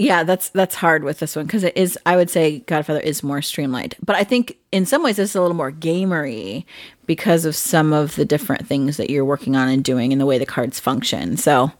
yeah, 0.00 0.24
that's 0.24 0.48
that's 0.50 0.74
hard 0.74 1.04
with 1.04 1.18
this 1.18 1.36
one 1.36 1.44
because 1.44 1.62
it 1.62 1.76
is. 1.76 1.98
I 2.06 2.16
would 2.16 2.30
say 2.30 2.60
Godfather 2.60 3.00
is 3.00 3.22
more 3.22 3.42
streamlined, 3.42 3.96
but 4.02 4.16
I 4.16 4.24
think 4.24 4.56
in 4.72 4.86
some 4.86 5.02
ways 5.02 5.18
it's 5.18 5.34
a 5.34 5.40
little 5.42 5.56
more 5.56 5.70
gamery 5.70 6.64
because 7.04 7.44
of 7.44 7.54
some 7.54 7.92
of 7.92 8.16
the 8.16 8.24
different 8.24 8.66
things 8.66 8.96
that 8.96 9.10
you're 9.10 9.26
working 9.26 9.56
on 9.56 9.68
and 9.68 9.84
doing 9.84 10.10
and 10.12 10.20
the 10.20 10.24
way 10.24 10.38
the 10.38 10.46
cards 10.46 10.80
function. 10.80 11.36
So, 11.36 11.70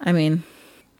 I 0.00 0.10
mean, 0.10 0.42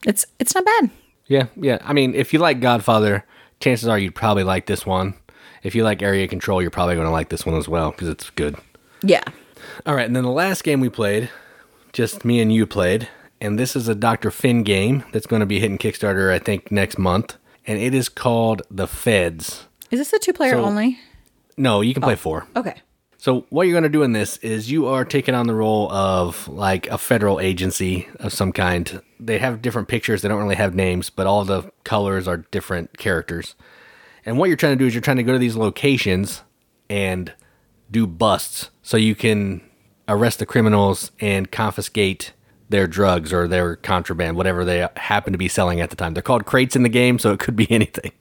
it's 0.07 0.25
it's 0.38 0.55
not 0.55 0.64
bad. 0.64 0.90
Yeah, 1.27 1.47
yeah. 1.57 1.79
I 1.83 1.92
mean, 1.92 2.14
if 2.14 2.33
you 2.33 2.38
like 2.38 2.61
Godfather, 2.61 3.25
chances 3.61 3.88
are 3.88 3.99
you'd 3.99 4.14
probably 4.14 4.45
like 4.45 4.66
this 4.66 4.85
one. 4.87 5.14
If 5.62 5.75
you 5.75 5.83
like 5.85 6.03
Area 6.03 6.29
Control, 6.29 6.62
you're 6.62 6.71
probably 6.71 6.95
going 6.95 7.07
to 7.07 7.12
like 7.12 7.29
this 7.29 7.45
one 7.45 7.57
as 7.57 7.69
well 7.69 7.90
because 7.90 8.09
it's 8.09 8.31
good. 8.31 8.57
Yeah. 9.03 9.23
All 9.85 9.95
right, 9.95 10.07
and 10.07 10.14
then 10.14 10.23
the 10.25 10.31
last 10.31 10.62
game 10.64 10.81
we 10.81 10.88
played, 10.88 11.29
just 11.92 12.25
me 12.25 12.40
and 12.40 12.53
you 12.53 12.66
played, 12.66 13.09
and 13.40 13.59
this 13.59 13.75
is 13.75 13.88
a 13.88 13.95
Dr. 13.95 14.31
Finn 14.31 14.62
game 14.62 15.05
that's 15.12 15.27
going 15.27 15.40
to 15.40 15.47
be 15.47 15.59
hitting 15.61 15.79
Kickstarter, 15.79 16.33
I 16.33 16.38
think, 16.38 16.71
next 16.71 16.99
month, 16.99 17.37
and 17.66 17.79
it 17.79 17.95
is 17.95 18.09
called 18.09 18.62
The 18.71 18.87
Feds. 18.87 19.66
Is 19.90 19.99
this 19.99 20.12
a 20.12 20.19
two 20.19 20.33
player 20.33 20.53
So- 20.53 20.64
only? 20.64 20.99
No, 21.59 21.81
you 21.81 21.95
can 21.95 22.03
play 22.03 22.12
oh, 22.12 22.16
four. 22.16 22.47
Okay. 22.55 22.75
So 23.19 23.47
what 23.49 23.67
you're 23.67 23.73
going 23.73 23.85
to 23.85 23.89
do 23.89 24.03
in 24.03 24.13
this 24.13 24.37
is 24.39 24.71
you 24.71 24.87
are 24.87 25.05
taking 25.05 25.35
on 25.35 25.47
the 25.47 25.55
role 25.55 25.91
of 25.91 26.47
like 26.49 26.87
a 26.89 26.99
federal 26.99 27.41
agency 27.41 28.09
of 28.21 28.33
some 28.33 28.53
kind. 28.53 29.01
They 29.19 29.39
have 29.39 29.63
different 29.63 29.89
pictures. 29.89 30.23
They 30.23 30.29
don't 30.29 30.43
really 30.43 30.57
have 30.57 30.75
names, 30.75 31.11
but 31.11 31.27
all 31.27 31.45
the 31.45 31.71
colors 31.85 32.29
are 32.29 32.39
different 32.39 32.99
characters. 32.99 33.55
And 34.25 34.39
what 34.39 34.49
you're 34.49 34.57
trying 34.57 34.77
to 34.77 34.79
do 34.79 34.87
is 34.87 34.95
you're 34.95 35.01
trying 35.01 35.17
to 35.17 35.23
go 35.23 35.33
to 35.33 35.39
these 35.39 35.57
locations 35.57 36.43
and 36.91 37.33
do 37.91 38.07
busts 38.07 38.71
so 38.83 38.97
you 38.97 39.15
can 39.15 39.63
arrest 40.09 40.39
the 40.39 40.47
criminals 40.47 41.11
and 41.21 41.51
confiscate 41.51 42.33
their 42.69 42.87
drugs 42.87 43.33
or 43.33 43.47
their 43.49 43.77
contraband, 43.77 44.37
whatever 44.37 44.65
they 44.65 44.89
happen 44.97 45.33
to 45.33 45.39
be 45.39 45.49
selling 45.49 45.81
at 45.81 45.91
the 45.91 45.97
time. 45.97 46.15
They're 46.15 46.23
called 46.23 46.47
crates 46.47 46.77
in 46.77 46.83
the 46.83 46.89
game, 46.89 47.19
so 47.19 47.33
it 47.33 47.39
could 47.39 47.57
be 47.57 47.71
anything. 47.71 48.13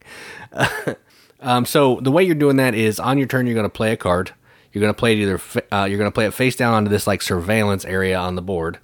Um, 1.41 1.65
so 1.65 1.99
the 2.01 2.11
way 2.11 2.23
you're 2.23 2.33
doing 2.33 2.57
that 2.57 2.73
is 2.73 2.99
on 2.99 3.19
your 3.19 3.27
turn, 3.27 3.45
you're 3.45 3.53
going 3.53 3.65
to 3.65 3.69
play 3.69 3.91
a 3.91 3.97
card. 3.97 4.33
You're 4.75 4.81
going 4.81 4.93
to 4.93 4.99
play 4.99 5.13
it 5.13 5.19
either 5.19 5.39
uh, 5.71 5.85
you're 5.85 5.97
going 5.97 6.11
to 6.11 6.13
play 6.13 6.25
it 6.25 6.33
face 6.33 6.57
down 6.57 6.73
onto 6.73 6.89
this 6.89 7.07
like 7.07 7.21
surveillance 7.21 7.85
area 7.85 8.17
on 8.17 8.35
the 8.35 8.41
board, 8.41 8.77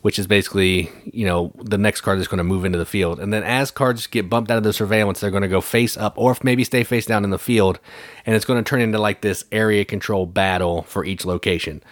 which 0.00 0.18
is 0.18 0.26
basically 0.26 0.90
you 1.04 1.26
know 1.26 1.52
the 1.56 1.76
next 1.76 2.00
card 2.00 2.18
that's 2.18 2.28
going 2.28 2.38
to 2.38 2.44
move 2.44 2.64
into 2.64 2.78
the 2.78 2.86
field. 2.86 3.20
And 3.20 3.30
then 3.30 3.42
as 3.42 3.70
cards 3.70 4.06
get 4.06 4.30
bumped 4.30 4.50
out 4.50 4.56
of 4.56 4.64
the 4.64 4.72
surveillance, 4.72 5.20
they're 5.20 5.30
going 5.30 5.42
to 5.42 5.48
go 5.48 5.60
face 5.60 5.98
up 5.98 6.14
or 6.16 6.34
maybe 6.42 6.64
stay 6.64 6.82
face 6.82 7.04
down 7.04 7.24
in 7.24 7.30
the 7.30 7.38
field, 7.38 7.78
and 8.24 8.34
it's 8.34 8.46
going 8.46 8.64
to 8.64 8.66
turn 8.66 8.80
into 8.80 8.98
like 8.98 9.20
this 9.20 9.44
area 9.52 9.84
control 9.84 10.24
battle 10.24 10.82
for 10.84 11.04
each 11.04 11.26
location. 11.26 11.82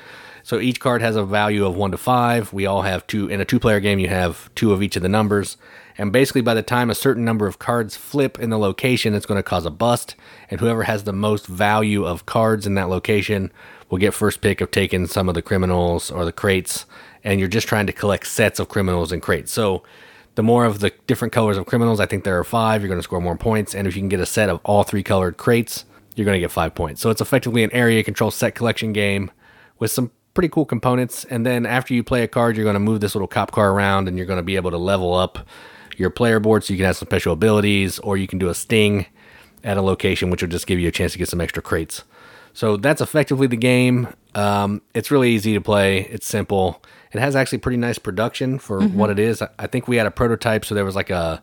So 0.43 0.59
each 0.59 0.81
card 0.81 1.03
has 1.03 1.15
a 1.15 1.25
value 1.25 1.67
of 1.67 1.77
one 1.77 1.91
to 1.93 1.99
five. 1.99 2.55
We 2.55 2.65
all 2.65 2.83
have 2.83 3.07
two 3.07 3.29
in 3.29 3.41
a 3.41 3.45
two-player 3.45 3.81
game. 3.81 3.99
You 3.99 4.09
have 4.09 4.53
two 4.55 4.73
of 4.73 4.83
each 4.83 4.97
of 4.97 5.03
the 5.03 5.09
numbers, 5.09 5.57
and 5.98 6.12
basically 6.12 6.40
by 6.40 6.55
the 6.55 6.62
time 6.62 6.90
a 6.90 6.94
certain 6.94 7.24
number 7.24 7.46
of 7.46 7.59
cards 7.59 7.96
flip 7.96 8.38
in 8.38 8.50
the 8.50 8.59
location, 8.59 9.14
it's 9.14 9.26
going 9.26 9.38
to 9.38 9.42
cause 9.42 9.66
a 9.66 9.70
bust. 9.70 10.14
And 10.50 10.61
whoever 10.61 10.85
has 10.85 11.05
the 11.05 11.12
most 11.12 11.46
value 11.46 12.05
of 12.05 12.26
cards 12.26 12.66
in 12.66 12.74
that 12.74 12.88
location 12.88 13.52
will 13.90 13.98
get 13.98 14.14
first 14.14 14.40
pick 14.40 14.61
of 14.61 14.70
taking 14.70 15.07
some 15.07 15.28
of 15.28 15.35
the 15.35 15.42
criminals 15.42 16.11
or 16.11 16.24
the 16.24 16.33
crates. 16.33 16.87
And 17.24 17.38
you're 17.38 17.48
just 17.48 17.68
trying 17.68 17.87
to 17.87 17.92
collect 17.92 18.26
sets 18.26 18.59
of 18.59 18.68
criminals 18.68 19.12
and 19.12 19.22
crates. 19.22 19.52
So 19.52 19.83
the 20.35 20.42
more 20.42 20.64
of 20.64 20.81
the 20.81 20.92
different 21.07 21.33
colors 21.33 21.59
of 21.59 21.66
criminals, 21.66 22.00
I 22.00 22.07
think 22.07 22.24
there 22.24 22.38
are 22.38 22.44
five. 22.44 22.81
You're 22.81 22.88
going 22.88 22.98
to 22.98 23.05
score 23.05 23.20
more 23.20 23.37
points. 23.37 23.74
And 23.74 23.87
if 23.87 23.94
you 23.94 24.00
can 24.00 24.09
get 24.09 24.20
a 24.20 24.26
set 24.26 24.48
of 24.48 24.61
all 24.64 24.83
three 24.83 25.02
colored 25.02 25.37
crates, 25.37 25.85
you're 26.14 26.24
going 26.24 26.37
to 26.37 26.40
get 26.40 26.50
five 26.50 26.74
points. 26.74 27.00
So 27.00 27.11
it's 27.11 27.20
effectively 27.20 27.62
an 27.62 27.72
area 27.72 28.02
control 28.02 28.31
set 28.31 28.55
collection 28.55 28.92
game 28.92 29.31
with 29.78 29.90
some 29.90 30.11
pretty 30.35 30.48
cool 30.48 30.64
components. 30.64 31.24
And 31.24 31.44
then 31.44 31.66
after 31.66 31.94
you 31.94 32.02
play 32.02 32.22
a 32.22 32.28
card, 32.28 32.57
you're 32.57 32.64
going 32.64 32.74
to 32.74 32.81
move 32.81 33.00
this 33.00 33.14
little 33.14 33.28
cop 33.28 33.50
car 33.52 33.72
around 33.72 34.09
and 34.09 34.16
you're 34.16 34.26
going 34.26 34.38
to 34.38 34.42
be 34.42 34.57
able 34.57 34.70
to 34.70 34.78
level 34.78 35.14
up 35.14 35.46
your 36.03 36.11
player 36.11 36.38
board 36.41 36.62
so 36.65 36.75
you 36.75 36.77
can 36.79 36.85
have 36.87 36.97
some 36.99 37.09
special 37.09 37.33
abilities 37.33 37.99
or 38.01 38.19
you 38.19 38.27
can 38.27 38.38
do 38.38 38.51
a 38.51 38.55
sting 38.55 39.07
at 39.65 39.79
a 39.79 39.83
location, 39.83 40.29
which 40.29 40.43
will 40.43 40.51
just 40.51 40.67
give 40.67 40.79
you 40.79 40.88
a 40.88 40.93
chance 40.93 41.12
to 41.12 41.19
get 41.19 41.29
some 41.29 41.41
extra 41.41 41.62
crates. 41.62 42.03
So 42.53 42.77
that's 42.77 43.01
effectively 43.01 43.47
the 43.47 43.57
game. 43.57 44.09
Um, 44.35 44.83
it's 44.93 45.11
really 45.11 45.31
easy 45.31 45.55
to 45.55 45.61
play. 45.62 46.01
It's 46.11 46.27
simple. 46.27 46.83
It 47.12 47.21
has 47.21 47.35
actually 47.35 47.59
pretty 47.59 47.79
nice 47.79 47.99
production 47.99 48.59
for 48.59 48.81
Mm-hmm. 48.81 48.99
what 48.99 49.09
it 49.09 49.19
is. 49.19 49.41
I- 49.59 49.67
think 49.69 49.88
we 49.88 49.97
had 49.97 50.07
a 50.07 50.11
prototype, 50.11 50.65
so 50.67 50.75
there 50.75 50.85
was 50.85 50.97
like 50.97 51.09
a 51.11 51.41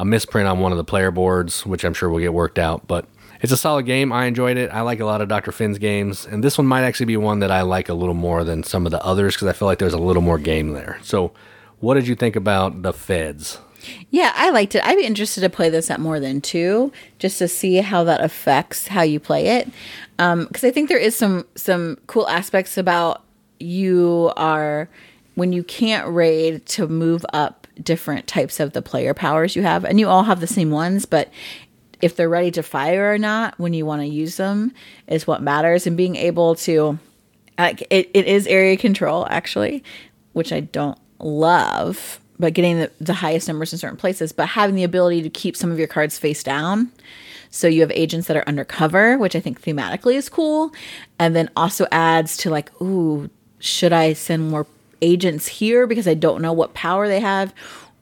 a 0.00 0.04
misprint 0.04 0.46
on 0.48 0.60
one 0.60 0.70
of 0.70 0.78
the 0.78 0.84
player 0.84 1.10
boards, 1.10 1.66
which 1.66 1.84
I'm 1.84 1.92
sure 1.92 2.08
will 2.08 2.20
get 2.20 2.32
worked 2.32 2.58
out. 2.58 2.86
But 2.86 3.06
it's 3.40 3.52
a 3.52 3.56
solid 3.56 3.84
game. 3.84 4.12
I 4.12 4.26
enjoyed 4.26 4.56
it. 4.56 4.70
I 4.72 4.80
like 4.82 5.00
a 5.00 5.04
lot 5.04 5.20
of 5.20 5.28
Dr. 5.28 5.50
Finn's 5.50 5.76
games, 5.78 6.24
and 6.24 6.42
this 6.42 6.56
one 6.56 6.68
might 6.68 6.82
actually 6.82 7.06
be 7.06 7.16
one 7.16 7.40
that 7.40 7.50
I 7.50 7.62
like 7.62 7.88
a 7.88 7.94
little 7.94 8.14
more 8.14 8.44
than 8.44 8.62
some 8.62 8.86
of 8.86 8.92
the 8.92 9.04
others 9.04 9.34
because 9.34 9.48
I 9.48 9.52
feel 9.52 9.66
like 9.66 9.78
there's 9.80 9.94
a 9.94 9.98
little 9.98 10.22
more 10.22 10.38
game 10.38 10.70
there. 10.72 10.98
So, 11.02 11.32
what 11.80 11.94
did 11.94 12.06
you 12.06 12.14
think 12.14 12.36
about 12.36 12.82
the 12.82 12.92
Feds? 12.92 13.58
Yeah, 14.10 14.32
I 14.34 14.50
liked 14.50 14.74
it. 14.74 14.84
I'd 14.84 14.96
be 14.96 15.04
interested 15.04 15.40
to 15.42 15.50
play 15.50 15.70
this 15.70 15.90
at 15.90 16.00
more 16.00 16.20
than 16.20 16.40
two, 16.40 16.92
just 17.18 17.38
to 17.38 17.48
see 17.48 17.76
how 17.76 18.04
that 18.04 18.22
affects 18.22 18.88
how 18.88 19.02
you 19.02 19.20
play 19.20 19.58
it. 19.58 19.68
Um, 20.18 20.46
because 20.46 20.64
I 20.64 20.70
think 20.70 20.88
there 20.88 20.98
is 20.98 21.14
some 21.14 21.46
some 21.54 21.98
cool 22.06 22.28
aspects 22.28 22.76
about 22.76 23.22
you 23.60 24.32
are 24.36 24.88
when 25.34 25.52
you 25.52 25.62
can't 25.62 26.12
raid 26.12 26.66
to 26.66 26.88
move 26.88 27.24
up 27.32 27.66
different 27.80 28.26
types 28.26 28.58
of 28.58 28.72
the 28.72 28.82
player 28.82 29.14
powers 29.14 29.54
you 29.54 29.62
have, 29.62 29.84
and 29.84 30.00
you 30.00 30.08
all 30.08 30.24
have 30.24 30.40
the 30.40 30.46
same 30.46 30.70
ones, 30.70 31.06
but 31.06 31.30
if 32.00 32.14
they're 32.14 32.28
ready 32.28 32.50
to 32.52 32.62
fire 32.62 33.12
or 33.12 33.18
not 33.18 33.58
when 33.58 33.72
you 33.72 33.84
want 33.84 34.00
to 34.00 34.06
use 34.06 34.36
them 34.36 34.72
is 35.08 35.26
what 35.26 35.42
matters. 35.42 35.86
And 35.86 35.96
being 35.96 36.16
able 36.16 36.54
to 36.56 36.98
like 37.58 37.82
it, 37.90 38.10
it 38.14 38.26
is 38.26 38.46
area 38.46 38.76
control 38.76 39.26
actually 39.28 39.82
which 40.32 40.52
i 40.52 40.60
don't 40.60 40.98
love 41.18 42.20
but 42.38 42.54
getting 42.54 42.78
the, 42.78 42.90
the 43.00 43.14
highest 43.14 43.48
numbers 43.48 43.72
in 43.72 43.78
certain 43.78 43.96
places 43.96 44.32
but 44.32 44.48
having 44.48 44.74
the 44.74 44.84
ability 44.84 45.22
to 45.22 45.30
keep 45.30 45.56
some 45.56 45.70
of 45.70 45.78
your 45.78 45.88
cards 45.88 46.18
face 46.18 46.42
down. 46.42 46.90
So 47.50 47.66
you 47.66 47.80
have 47.80 47.90
agents 47.92 48.28
that 48.28 48.36
are 48.36 48.44
undercover 48.46 49.18
which 49.18 49.34
i 49.34 49.40
think 49.40 49.62
thematically 49.62 50.14
is 50.14 50.28
cool 50.28 50.72
and 51.18 51.34
then 51.34 51.50
also 51.56 51.86
adds 51.90 52.36
to 52.38 52.50
like 52.50 52.70
ooh 52.80 53.30
should 53.58 53.92
i 53.92 54.12
send 54.12 54.50
more 54.50 54.66
agents 55.00 55.46
here 55.46 55.86
because 55.86 56.06
i 56.06 56.14
don't 56.14 56.42
know 56.42 56.52
what 56.52 56.74
power 56.74 57.08
they 57.08 57.20
have? 57.20 57.54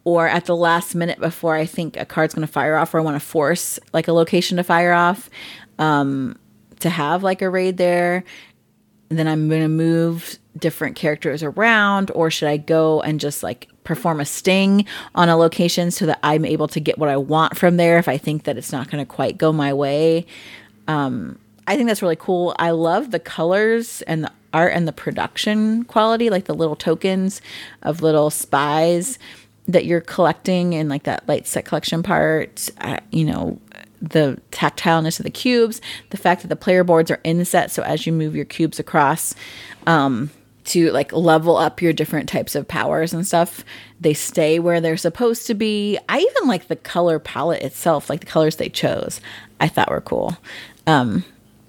Or 0.05 0.29
at 0.29 0.44
the 0.44 0.55
last 0.55 0.94
minute 0.94 1.18
before 1.18 1.55
i 1.55 1.66
think 1.66 1.96
a 1.96 2.05
card's 2.05 2.35
going 2.35 2.46
to 2.46 2.53
fire 2.53 2.77
off 2.77 2.94
or 2.94 2.99
i 2.99 3.03
want 3.03 3.20
to 3.20 3.27
force 3.27 3.79
like 3.92 4.09
a 4.09 4.12
location 4.12 4.57
to 4.57 4.64
fire 4.64 4.92
off 4.92 5.31
um, 5.79 6.38
to 6.81 6.90
have 6.90 7.22
like 7.22 7.42
a 7.42 7.51
raid 7.51 7.77
there 7.77 8.25
then 9.09 9.29
I'm 9.29 9.49
going 9.49 9.62
to 9.62 9.68
move 9.68 10.38
different 10.59 10.96
characters 10.96 11.42
around, 11.42 12.11
or 12.14 12.31
should 12.31 12.49
I 12.49 12.57
go 12.57 13.01
and 13.03 13.20
just 13.20 13.42
like 13.42 13.68
perform 13.87 14.20
a 14.20 14.27
sting 14.27 14.85
on 15.14 15.31
a 15.31 15.37
location 15.37 15.90
so 15.90 16.05
that 16.05 16.18
I'm 16.22 16.44
able 16.44 16.68
to 16.68 16.81
get 16.81 16.99
what 16.99 17.09
I 17.09 17.16
want 17.16 17.57
from 17.57 17.79
there 17.79 17.99
if 17.99 18.09
I 18.09 18.18
think 18.18 18.44
that 18.44 18.59
it's 18.59 18.72
not 18.72 18.90
going 18.90 19.05
to 19.05 19.11
quite 19.11 19.38
go 19.38 19.53
my 19.53 19.72
way? 19.72 20.27
Um, 20.88 21.38
I 21.66 21.77
think 21.77 21.88
that's 21.88 22.03
really 22.03 22.16
cool. 22.16 22.55
I 22.59 22.70
love 22.70 23.11
the 23.11 23.18
colors 23.18 24.03
and 24.03 24.25
the 24.25 24.33
art 24.53 24.72
and 24.75 24.87
the 24.87 24.92
production 24.92 25.85
quality, 25.85 26.31
like 26.31 26.44
the 26.44 26.55
little 26.55 26.77
tokens 26.77 27.40
of 27.83 28.03
little 28.03 28.31
spies 28.31 29.18
that 29.68 29.85
you're 29.85 30.01
collecting 30.01 30.75
in 30.75 30.88
like 30.88 31.05
that 31.05 31.27
light 31.29 31.46
set 31.46 31.64
collection 31.64 32.03
part. 32.03 32.68
Uh, 32.81 32.99
you 33.11 33.25
know, 33.25 33.59
the 34.01 34.40
tactileness 34.53 35.18
of 35.18 35.25
the 35.25 35.31
cubes, 35.31 35.81
the 36.11 36.16
fact 36.16 36.42
that 36.42 36.49
the 36.49 36.57
player 36.57 36.85
boards 36.85 37.11
are 37.11 37.20
inset, 37.25 37.70
so 37.70 37.83
as 37.83 38.07
you 38.07 38.12
move 38.12 38.37
your 38.37 38.44
cubes 38.44 38.79
across 38.79 39.35
um, 39.87 40.31
to 40.66 40.90
like 40.90 41.12
level 41.12 41.57
up 41.57 41.81
your 41.81 41.92
different 41.92 42.29
types 42.29 42.55
of 42.55 42.68
powers 42.68 43.12
and 43.12 43.26
stuff, 43.26 43.64
they 44.00 44.14
stay 44.14 44.59
where 44.59 44.81
they're 44.81 44.96
supposed 44.96 45.46
to 45.46 45.55
be. 45.55 45.98
I 46.09 46.18
even 46.18 46.48
like 46.48 46.68
the 46.68 46.76
color 46.76 47.18
palette 47.18 47.62
itself, 47.62 48.11
like 48.11 48.20
the 48.20 48.26
colors 48.26 48.57
they 48.57 48.68
chose. 48.68 49.20
I 49.61 49.68
thought 49.68 49.90
were 49.90 50.00
cool. 50.00 50.37
Um, 50.87 51.24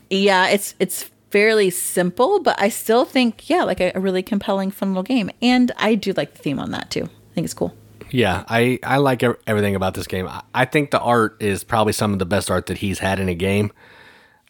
yeah, 0.10 0.47
it's 0.47 0.75
it's 0.79 1.10
fairly 1.31 1.69
simple, 1.69 2.39
but 2.39 2.60
I 2.62 2.69
still 2.69 3.05
think 3.05 3.49
yeah, 3.49 3.63
like 3.63 3.79
a, 3.79 3.91
a 3.95 3.99
really 3.99 4.23
compelling, 4.23 4.71
fun 4.71 4.89
little 4.89 5.03
game, 5.03 5.29
and 5.41 5.71
I 5.77 5.95
do 5.95 6.13
like 6.13 6.33
the 6.33 6.39
theme 6.39 6.60
on 6.60 6.71
that 6.71 6.91
too. 6.91 7.03
I 7.03 7.33
think 7.33 7.45
it's 7.45 7.53
cool. 7.53 7.75
Yeah, 8.10 8.45
I, 8.47 8.79
I 8.83 8.97
like 8.97 9.21
everything 9.23 9.75
about 9.75 9.93
this 9.93 10.07
game. 10.07 10.27
I, 10.27 10.41
I 10.53 10.65
think 10.65 10.91
the 10.91 10.99
art 10.99 11.41
is 11.41 11.63
probably 11.63 11.93
some 11.93 12.13
of 12.13 12.19
the 12.19 12.25
best 12.25 12.49
art 12.49 12.67
that 12.67 12.77
he's 12.77 12.99
had 12.99 13.19
in 13.19 13.29
a 13.29 13.36
game. 13.36 13.71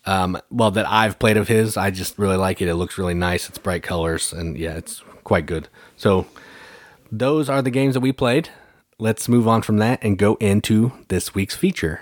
Um, 0.07 0.39
well, 0.49 0.71
that 0.71 0.89
I've 0.89 1.19
played 1.19 1.35
of 1.35 1.49
his, 1.49 1.75
I 1.75 1.91
just 1.91 2.17
really 2.17 2.37
like 2.37 2.61
it. 2.61 2.69
It 2.69 2.75
looks 2.75 2.97
really 2.97 3.13
nice. 3.13 3.49
It's 3.49 3.57
bright 3.57 3.83
colors, 3.83 4.31
and 4.31 4.57
yeah, 4.57 4.77
it's 4.77 5.03
quite 5.25 5.45
good. 5.45 5.67
So, 5.97 6.25
those 7.11 7.49
are 7.49 7.61
the 7.61 7.69
games 7.69 7.93
that 7.93 7.99
we 7.99 8.13
played. 8.13 8.49
Let's 8.97 9.27
move 9.27 9.49
on 9.49 9.63
from 9.63 9.77
that 9.79 9.99
and 10.01 10.17
go 10.17 10.35
into 10.35 10.93
this 11.09 11.35
week's 11.35 11.57
feature. 11.57 11.99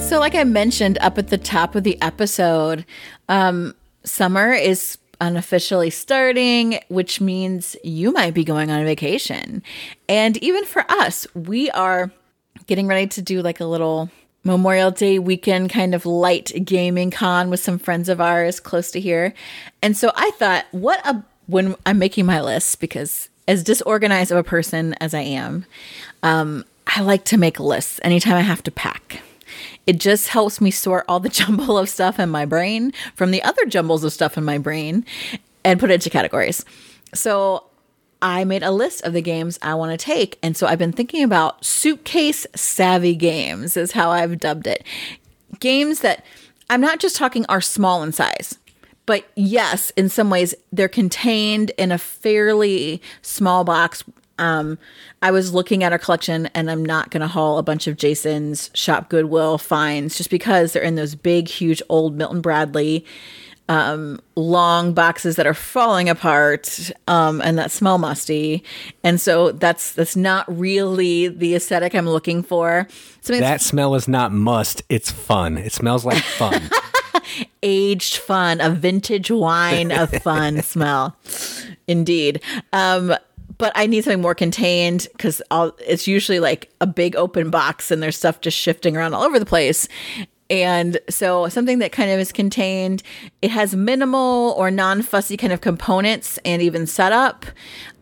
So, 0.00 0.18
like 0.18 0.34
I 0.34 0.42
mentioned 0.44 0.98
up 1.00 1.18
at 1.18 1.28
the 1.28 1.38
top 1.38 1.76
of 1.76 1.84
the 1.84 2.02
episode, 2.02 2.84
um, 3.28 3.76
summer 4.02 4.52
is 4.52 4.98
unofficially 5.20 5.90
starting, 5.90 6.80
which 6.88 7.20
means 7.20 7.76
you 7.84 8.10
might 8.10 8.34
be 8.34 8.42
going 8.42 8.72
on 8.72 8.80
a 8.80 8.84
vacation. 8.84 9.62
And 10.08 10.36
even 10.38 10.64
for 10.64 10.84
us, 10.90 11.28
we 11.34 11.70
are 11.70 12.10
getting 12.66 12.86
ready 12.86 13.06
to 13.08 13.22
do 13.22 13.42
like 13.42 13.60
a 13.60 13.64
little 13.64 14.10
Memorial 14.44 14.90
Day 14.90 15.18
weekend 15.18 15.70
kind 15.70 15.94
of 15.94 16.04
light 16.04 16.52
gaming 16.64 17.10
con 17.10 17.48
with 17.48 17.60
some 17.60 17.78
friends 17.78 18.08
of 18.08 18.20
ours 18.20 18.58
close 18.58 18.90
to 18.90 19.00
here. 19.00 19.34
And 19.80 19.96
so 19.96 20.10
I 20.16 20.30
thought, 20.32 20.66
what 20.72 21.04
a 21.06 21.24
when 21.46 21.76
I'm 21.84 21.98
making 21.98 22.26
my 22.26 22.40
list, 22.40 22.80
because 22.80 23.28
as 23.46 23.62
disorganized 23.62 24.30
of 24.30 24.38
a 24.38 24.44
person 24.44 24.94
as 24.94 25.14
I 25.14 25.20
am, 25.20 25.66
um, 26.22 26.64
I 26.86 27.02
like 27.02 27.24
to 27.26 27.36
make 27.36 27.60
lists 27.60 28.00
anytime 28.02 28.34
I 28.34 28.42
have 28.42 28.62
to 28.64 28.70
pack. 28.70 29.20
It 29.86 29.98
just 29.98 30.28
helps 30.28 30.60
me 30.60 30.70
sort 30.70 31.04
all 31.08 31.20
the 31.20 31.28
jumble 31.40 31.78
of 31.78 31.88
stuff 31.88 32.18
in 32.18 32.30
my 32.30 32.44
brain 32.44 32.92
from 33.14 33.30
the 33.30 33.42
other 33.42 33.64
jumbles 33.66 34.04
of 34.04 34.12
stuff 34.12 34.38
in 34.38 34.44
my 34.44 34.58
brain 34.58 35.04
and 35.64 35.78
put 35.78 35.90
it 35.90 35.94
into 35.94 36.10
categories. 36.10 36.64
So 37.14 37.64
I 38.22 38.44
made 38.44 38.62
a 38.62 38.70
list 38.70 39.02
of 39.02 39.12
the 39.12 39.20
games 39.20 39.58
I 39.60 39.74
want 39.74 39.98
to 39.98 40.02
take. 40.02 40.38
And 40.42 40.56
so 40.56 40.66
I've 40.66 40.78
been 40.78 40.92
thinking 40.92 41.24
about 41.24 41.64
suitcase 41.64 42.46
savvy 42.54 43.16
games, 43.16 43.76
is 43.76 43.92
how 43.92 44.10
I've 44.10 44.38
dubbed 44.38 44.68
it. 44.68 44.84
Games 45.58 46.00
that 46.00 46.24
I'm 46.70 46.80
not 46.80 47.00
just 47.00 47.16
talking 47.16 47.44
are 47.48 47.60
small 47.60 48.02
in 48.02 48.12
size, 48.12 48.56
but 49.04 49.28
yes, 49.34 49.90
in 49.90 50.08
some 50.08 50.30
ways, 50.30 50.54
they're 50.72 50.88
contained 50.88 51.70
in 51.76 51.90
a 51.90 51.98
fairly 51.98 53.02
small 53.20 53.64
box. 53.64 54.04
Um, 54.38 54.78
I 55.20 55.32
was 55.32 55.52
looking 55.52 55.84
at 55.84 55.92
our 55.92 55.98
collection, 55.98 56.46
and 56.54 56.70
I'm 56.70 56.84
not 56.84 57.10
going 57.10 57.20
to 57.20 57.26
haul 57.26 57.58
a 57.58 57.62
bunch 57.62 57.86
of 57.86 57.96
Jason's 57.96 58.70
Shop 58.74 59.08
Goodwill 59.08 59.58
finds 59.58 60.16
just 60.16 60.30
because 60.30 60.72
they're 60.72 60.82
in 60.82 60.94
those 60.94 61.14
big, 61.14 61.48
huge 61.48 61.82
old 61.88 62.16
Milton 62.16 62.40
Bradley 62.40 63.04
um, 63.68 64.20
long 64.34 64.92
boxes 64.92 65.36
that 65.36 65.46
are 65.46 65.54
falling 65.54 66.08
apart 66.08 66.90
um, 67.06 67.40
and 67.42 67.58
that 67.58 67.70
smell 67.70 67.98
musty. 67.98 68.64
And 69.04 69.20
so 69.20 69.52
that's 69.52 69.92
that's 69.92 70.16
not 70.16 70.44
really 70.48 71.28
the 71.28 71.54
aesthetic 71.54 71.94
I'm 71.94 72.08
looking 72.08 72.42
for. 72.42 72.86
Something 73.20 73.40
That 73.40 73.60
smell 73.60 73.94
is 73.94 74.08
not 74.08 74.32
must, 74.32 74.82
it's 74.88 75.10
fun. 75.10 75.58
It 75.58 75.72
smells 75.72 76.04
like 76.04 76.22
fun. 76.22 76.70
aged 77.62 78.16
fun, 78.16 78.60
a 78.60 78.70
vintage 78.70 79.30
wine 79.30 79.92
of 79.92 80.10
fun 80.10 80.62
smell. 80.62 81.16
Indeed. 81.86 82.42
Um, 82.72 83.14
but 83.58 83.72
I 83.76 83.86
need 83.86 84.02
something 84.02 84.20
more 84.20 84.34
contained 84.34 85.06
because 85.12 85.40
it's 85.86 86.08
usually 86.08 86.40
like 86.40 86.72
a 86.80 86.86
big 86.86 87.14
open 87.14 87.50
box 87.50 87.90
and 87.90 88.02
there's 88.02 88.16
stuff 88.16 88.40
just 88.40 88.56
shifting 88.56 88.96
around 88.96 89.14
all 89.14 89.22
over 89.22 89.38
the 89.38 89.46
place. 89.46 89.86
And 90.52 90.98
so 91.08 91.48
something 91.48 91.78
that 91.78 91.92
kind 91.92 92.10
of 92.10 92.20
is 92.20 92.30
contained, 92.30 93.02
it 93.40 93.50
has 93.50 93.74
minimal 93.74 94.54
or 94.58 94.70
non 94.70 95.00
fussy 95.00 95.38
kind 95.38 95.50
of 95.50 95.62
components 95.62 96.38
and 96.44 96.60
even 96.60 96.86
setup. 96.86 97.46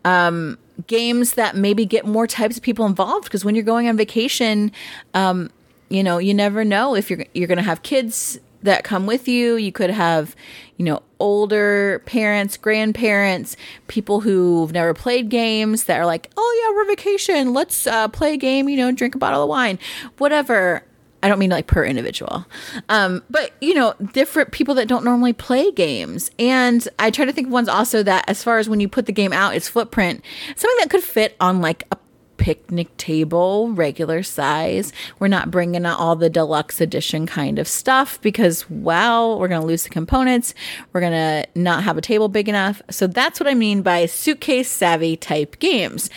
Um, 0.03 0.57
games 0.87 1.35
that 1.35 1.55
maybe 1.55 1.85
get 1.85 2.05
more 2.05 2.27
types 2.27 2.57
of 2.57 2.63
people 2.63 2.85
involved 2.85 3.23
because 3.23 3.45
when 3.45 3.55
you're 3.55 3.63
going 3.63 3.87
on 3.87 3.95
vacation, 3.95 4.69
um, 5.13 5.49
you 5.87 6.03
know, 6.03 6.17
you 6.17 6.33
never 6.33 6.65
know 6.65 6.93
if 6.93 7.09
you're 7.09 7.23
you're 7.33 7.47
going 7.47 7.57
to 7.57 7.63
have 7.63 7.83
kids 7.83 8.37
that 8.63 8.83
come 8.83 9.05
with 9.05 9.29
you. 9.29 9.55
You 9.55 9.71
could 9.71 9.89
have, 9.89 10.35
you 10.75 10.83
know, 10.83 11.03
older 11.19 12.01
parents, 12.05 12.57
grandparents, 12.57 13.55
people 13.87 14.19
who've 14.19 14.73
never 14.73 14.93
played 14.93 15.29
games 15.29 15.85
that 15.85 15.97
are 15.97 16.05
like, 16.05 16.29
"Oh 16.35 16.61
yeah, 16.63 16.75
we're 16.75 16.85
vacation. 16.85 17.53
Let's 17.53 17.87
uh, 17.87 18.09
play 18.09 18.33
a 18.33 18.37
game. 18.37 18.67
You 18.67 18.75
know, 18.75 18.91
drink 18.91 19.15
a 19.15 19.19
bottle 19.19 19.41
of 19.41 19.47
wine, 19.47 19.79
whatever." 20.17 20.83
I 21.23 21.27
don't 21.27 21.39
mean 21.39 21.49
like 21.49 21.67
per 21.67 21.85
individual, 21.85 22.45
um, 22.89 23.23
but 23.29 23.51
you 23.61 23.73
know, 23.73 23.93
different 24.13 24.51
people 24.51 24.75
that 24.75 24.87
don't 24.87 25.03
normally 25.03 25.33
play 25.33 25.71
games. 25.71 26.31
And 26.39 26.87
I 26.99 27.11
try 27.11 27.25
to 27.25 27.33
think 27.33 27.47
of 27.47 27.53
ones 27.53 27.69
also 27.69 28.03
that, 28.03 28.25
as 28.27 28.43
far 28.43 28.59
as 28.59 28.69
when 28.69 28.79
you 28.79 28.87
put 28.87 29.05
the 29.05 29.11
game 29.11 29.33
out, 29.33 29.55
its 29.55 29.67
footprint, 29.67 30.23
something 30.55 30.77
that 30.79 30.89
could 30.89 31.03
fit 31.03 31.35
on 31.39 31.61
like 31.61 31.85
a 31.91 31.97
picnic 32.41 32.97
table, 32.97 33.69
regular 33.71 34.23
size. 34.23 34.91
We're 35.19 35.27
not 35.27 35.51
bringing 35.51 35.85
out 35.85 35.99
all 35.99 36.15
the 36.15 36.27
deluxe 36.27 36.81
edition 36.81 37.27
kind 37.27 37.59
of 37.59 37.67
stuff 37.67 38.19
because, 38.21 38.67
well, 38.67 39.37
we're 39.39 39.47
going 39.47 39.61
to 39.61 39.67
lose 39.67 39.83
the 39.83 39.89
components. 39.89 40.55
We're 40.91 41.01
going 41.01 41.11
to 41.11 41.47
not 41.53 41.83
have 41.83 41.99
a 41.99 42.01
table 42.01 42.29
big 42.29 42.49
enough. 42.49 42.81
So 42.89 43.05
that's 43.05 43.39
what 43.39 43.47
I 43.47 43.53
mean 43.53 43.83
by 43.83 44.07
suitcase 44.07 44.71
savvy 44.71 45.15
type 45.15 45.59
games. 45.59 46.09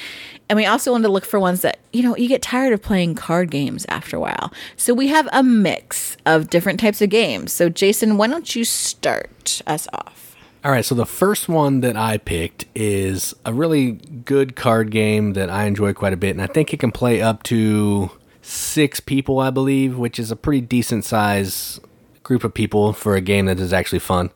And 0.49 0.57
we 0.57 0.67
also 0.67 0.93
wanted 0.93 1.05
to 1.05 1.13
look 1.13 1.25
for 1.25 1.41
ones 1.41 1.63
that, 1.63 1.79
you 1.93 2.03
know, 2.03 2.17
you 2.17 2.29
get 2.29 2.43
tired 2.43 2.73
of 2.73 2.83
playing 2.83 3.15
card 3.15 3.51
games 3.51 3.87
after 3.89 4.17
a 4.17 4.21
while. 4.21 4.53
So 4.77 4.93
we 4.93 5.09
have 5.09 5.29
a 5.33 5.43
mix 5.43 6.17
of 6.27 6.51
different 6.51 6.81
types 6.81 7.01
of 7.01 7.09
games. 7.09 7.53
So, 7.53 7.69
Jason, 7.69 8.19
why 8.19 8.27
don't 8.27 8.55
you 8.55 8.65
start 8.65 9.63
us 9.67 9.89
off? 9.93 10.37
All 10.65 10.71
right, 10.71 10.85
so 10.85 10.95
the 10.95 11.05
first 11.05 11.47
one 11.47 11.81
that 11.83 11.95
I 11.95 12.17
picked 12.17 12.65
is 12.75 13.35
a 13.45 13.53
really 13.53 13.93
good 13.93 14.57
card 14.57 14.91
game 14.91 15.35
that 15.35 15.51
I 15.51 15.65
enjoy 15.65 15.93
quite 15.93 16.15
a 16.15 16.17
bit, 16.17 16.31
and 16.31 16.41
I 16.41 16.47
think 16.47 16.73
it 16.73 16.81
can 16.81 16.91
play 16.91 17.21
up 17.21 17.43
to 17.45 18.11
six 18.41 18.99
people, 18.99 19.41
I 19.41 19.51
believe, 19.51 19.99
which 19.99 20.19
is 20.19 20.31
a 20.31 20.37
pretty 20.37 20.63
decent 20.63 21.05
size 21.05 21.81
group 22.23 22.45
of 22.45 22.55
people 22.55 22.95
for 22.95 23.15
a 23.15 23.21
game 23.21 23.45
that 23.45 23.61
is 23.61 23.75
actually 23.75 23.99
fun. 23.99 24.31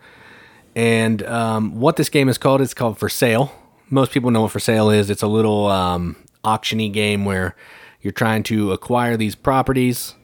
And 0.77 1.23
um, 1.23 1.81
what 1.81 1.97
this 1.97 2.11
game 2.11 2.29
is 2.29 2.37
called, 2.37 2.61
it's 2.61 2.75
called 2.75 2.99
For 2.99 3.09
Sale. 3.09 3.51
Most 3.91 4.13
people 4.13 4.31
know 4.31 4.43
what 4.43 4.53
For 4.53 4.61
Sale 4.61 4.91
is. 4.91 5.09
It's 5.09 5.23
a 5.23 5.29
little 5.29 5.67
um, 5.67 6.17
auctiony 6.45 6.93
game 6.93 7.25
where 7.25 7.57
you're 8.03 8.13
trying 8.13 8.43
to 8.45 8.73
acquire 8.73 9.17
these 9.17 9.35
properties 9.35 10.15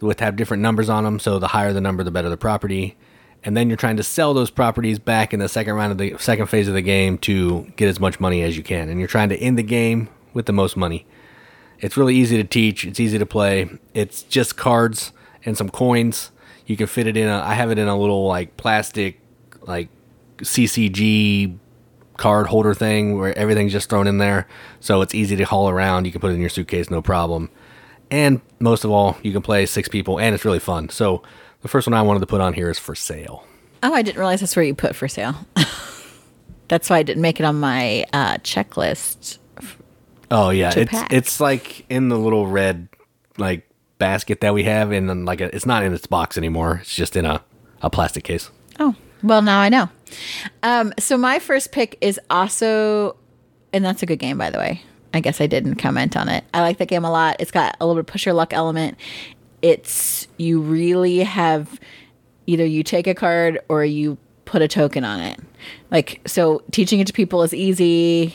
with 0.00 0.20
have 0.20 0.36
different 0.36 0.62
numbers 0.62 0.88
on 0.88 1.04
them. 1.04 1.18
So 1.20 1.38
the 1.38 1.48
higher 1.48 1.72
the 1.72 1.80
number, 1.80 2.02
the 2.02 2.10
better 2.10 2.28
the 2.28 2.36
property. 2.36 2.96
And 3.44 3.56
then 3.56 3.68
you're 3.68 3.76
trying 3.76 3.96
to 3.96 4.02
sell 4.02 4.34
those 4.34 4.50
properties 4.50 4.98
back 4.98 5.32
in 5.32 5.40
the 5.40 5.48
second 5.48 5.74
round 5.74 5.92
of 5.92 5.98
the 5.98 6.16
second 6.18 6.46
phase 6.46 6.68
of 6.68 6.74
the 6.74 6.82
game 6.82 7.16
to 7.18 7.72
get 7.76 7.88
as 7.88 8.00
much 8.00 8.18
money 8.20 8.42
as 8.42 8.56
you 8.56 8.62
can. 8.62 8.88
And 8.88 8.98
you're 8.98 9.08
trying 9.08 9.28
to 9.30 9.36
end 9.36 9.56
the 9.56 9.62
game 9.62 10.08
with 10.34 10.46
the 10.46 10.52
most 10.52 10.76
money. 10.76 11.06
It's 11.78 11.96
really 11.96 12.16
easy 12.16 12.36
to 12.36 12.44
teach. 12.44 12.84
It's 12.84 13.00
easy 13.00 13.18
to 13.18 13.26
play. 13.26 13.70
It's 13.94 14.22
just 14.24 14.56
cards 14.56 15.12
and 15.44 15.56
some 15.56 15.70
coins. 15.70 16.32
You 16.66 16.76
can 16.76 16.86
fit 16.86 17.06
it 17.06 17.16
in. 17.16 17.28
A, 17.28 17.40
I 17.40 17.54
have 17.54 17.70
it 17.70 17.78
in 17.78 17.88
a 17.88 17.96
little 17.96 18.26
like 18.26 18.56
plastic, 18.56 19.20
like 19.62 19.88
CCG 20.38 21.56
card 22.20 22.46
holder 22.46 22.74
thing 22.74 23.18
where 23.18 23.36
everything's 23.36 23.72
just 23.72 23.88
thrown 23.88 24.06
in 24.06 24.18
there. 24.18 24.46
So 24.78 25.00
it's 25.00 25.14
easy 25.14 25.36
to 25.36 25.44
haul 25.44 25.70
around. 25.70 26.04
You 26.04 26.12
can 26.12 26.20
put 26.20 26.30
it 26.30 26.34
in 26.34 26.40
your 26.40 26.50
suitcase, 26.50 26.90
no 26.90 27.00
problem. 27.00 27.50
And 28.10 28.42
most 28.58 28.84
of 28.84 28.90
all, 28.90 29.16
you 29.22 29.32
can 29.32 29.40
play 29.40 29.64
six 29.66 29.88
people, 29.88 30.20
and 30.20 30.34
it's 30.34 30.44
really 30.44 30.58
fun. 30.58 30.90
So 30.90 31.22
the 31.62 31.68
first 31.68 31.86
one 31.86 31.94
I 31.94 32.02
wanted 32.02 32.20
to 32.20 32.26
put 32.26 32.42
on 32.42 32.52
here 32.52 32.68
is 32.68 32.78
for 32.78 32.94
sale. 32.94 33.46
Oh, 33.82 33.94
I 33.94 34.02
didn't 34.02 34.18
realize 34.18 34.40
that's 34.40 34.54
where 34.54 34.64
you 34.64 34.74
put 34.74 34.94
for 34.94 35.08
sale. 35.08 35.34
that's 36.68 36.90
why 36.90 36.98
I 36.98 37.02
didn't 37.02 37.22
make 37.22 37.40
it 37.40 37.44
on 37.44 37.58
my 37.58 38.04
uh, 38.12 38.34
checklist. 38.38 39.38
Oh 40.30 40.50
yeah, 40.50 40.72
it's 40.76 40.90
pack. 40.90 41.12
it's 41.12 41.40
like 41.40 41.86
in 41.90 42.08
the 42.08 42.18
little 42.18 42.46
red 42.46 42.88
like 43.38 43.68
basket 43.98 44.42
that 44.42 44.54
we 44.54 44.64
have, 44.64 44.92
and 44.92 45.24
like 45.24 45.40
a, 45.40 45.54
it's 45.54 45.66
not 45.66 45.82
in 45.82 45.94
its 45.94 46.06
box 46.06 46.36
anymore. 46.36 46.80
It's 46.82 46.94
just 46.94 47.16
in 47.16 47.24
a 47.24 47.42
a 47.82 47.88
plastic 47.88 48.24
case. 48.24 48.50
Oh, 48.78 48.94
well, 49.22 49.42
now 49.42 49.58
I 49.58 49.70
know. 49.70 49.88
Um, 50.62 50.92
so 50.98 51.16
my 51.16 51.38
first 51.38 51.72
pick 51.72 51.98
is 52.00 52.20
also, 52.30 53.16
and 53.72 53.84
that's 53.84 54.02
a 54.02 54.06
good 54.06 54.18
game, 54.18 54.38
by 54.38 54.50
the 54.50 54.58
way. 54.58 54.82
I 55.12 55.20
guess 55.20 55.40
I 55.40 55.46
didn't 55.46 55.76
comment 55.76 56.16
on 56.16 56.28
it. 56.28 56.44
I 56.54 56.60
like 56.60 56.78
that 56.78 56.88
game 56.88 57.04
a 57.04 57.10
lot. 57.10 57.36
It's 57.40 57.50
got 57.50 57.76
a 57.80 57.86
little 57.86 58.00
bit 58.00 58.10
push 58.10 58.26
your 58.26 58.34
luck 58.34 58.52
element. 58.52 58.96
It's 59.60 60.28
you 60.36 60.60
really 60.60 61.18
have 61.18 61.80
either 62.46 62.64
you 62.64 62.82
take 62.82 63.06
a 63.06 63.14
card 63.14 63.60
or 63.68 63.84
you 63.84 64.18
put 64.44 64.62
a 64.62 64.68
token 64.68 65.04
on 65.04 65.20
it. 65.20 65.38
Like 65.90 66.20
so, 66.26 66.62
teaching 66.70 67.00
it 67.00 67.06
to 67.08 67.12
people 67.12 67.42
is 67.42 67.52
easy, 67.52 68.34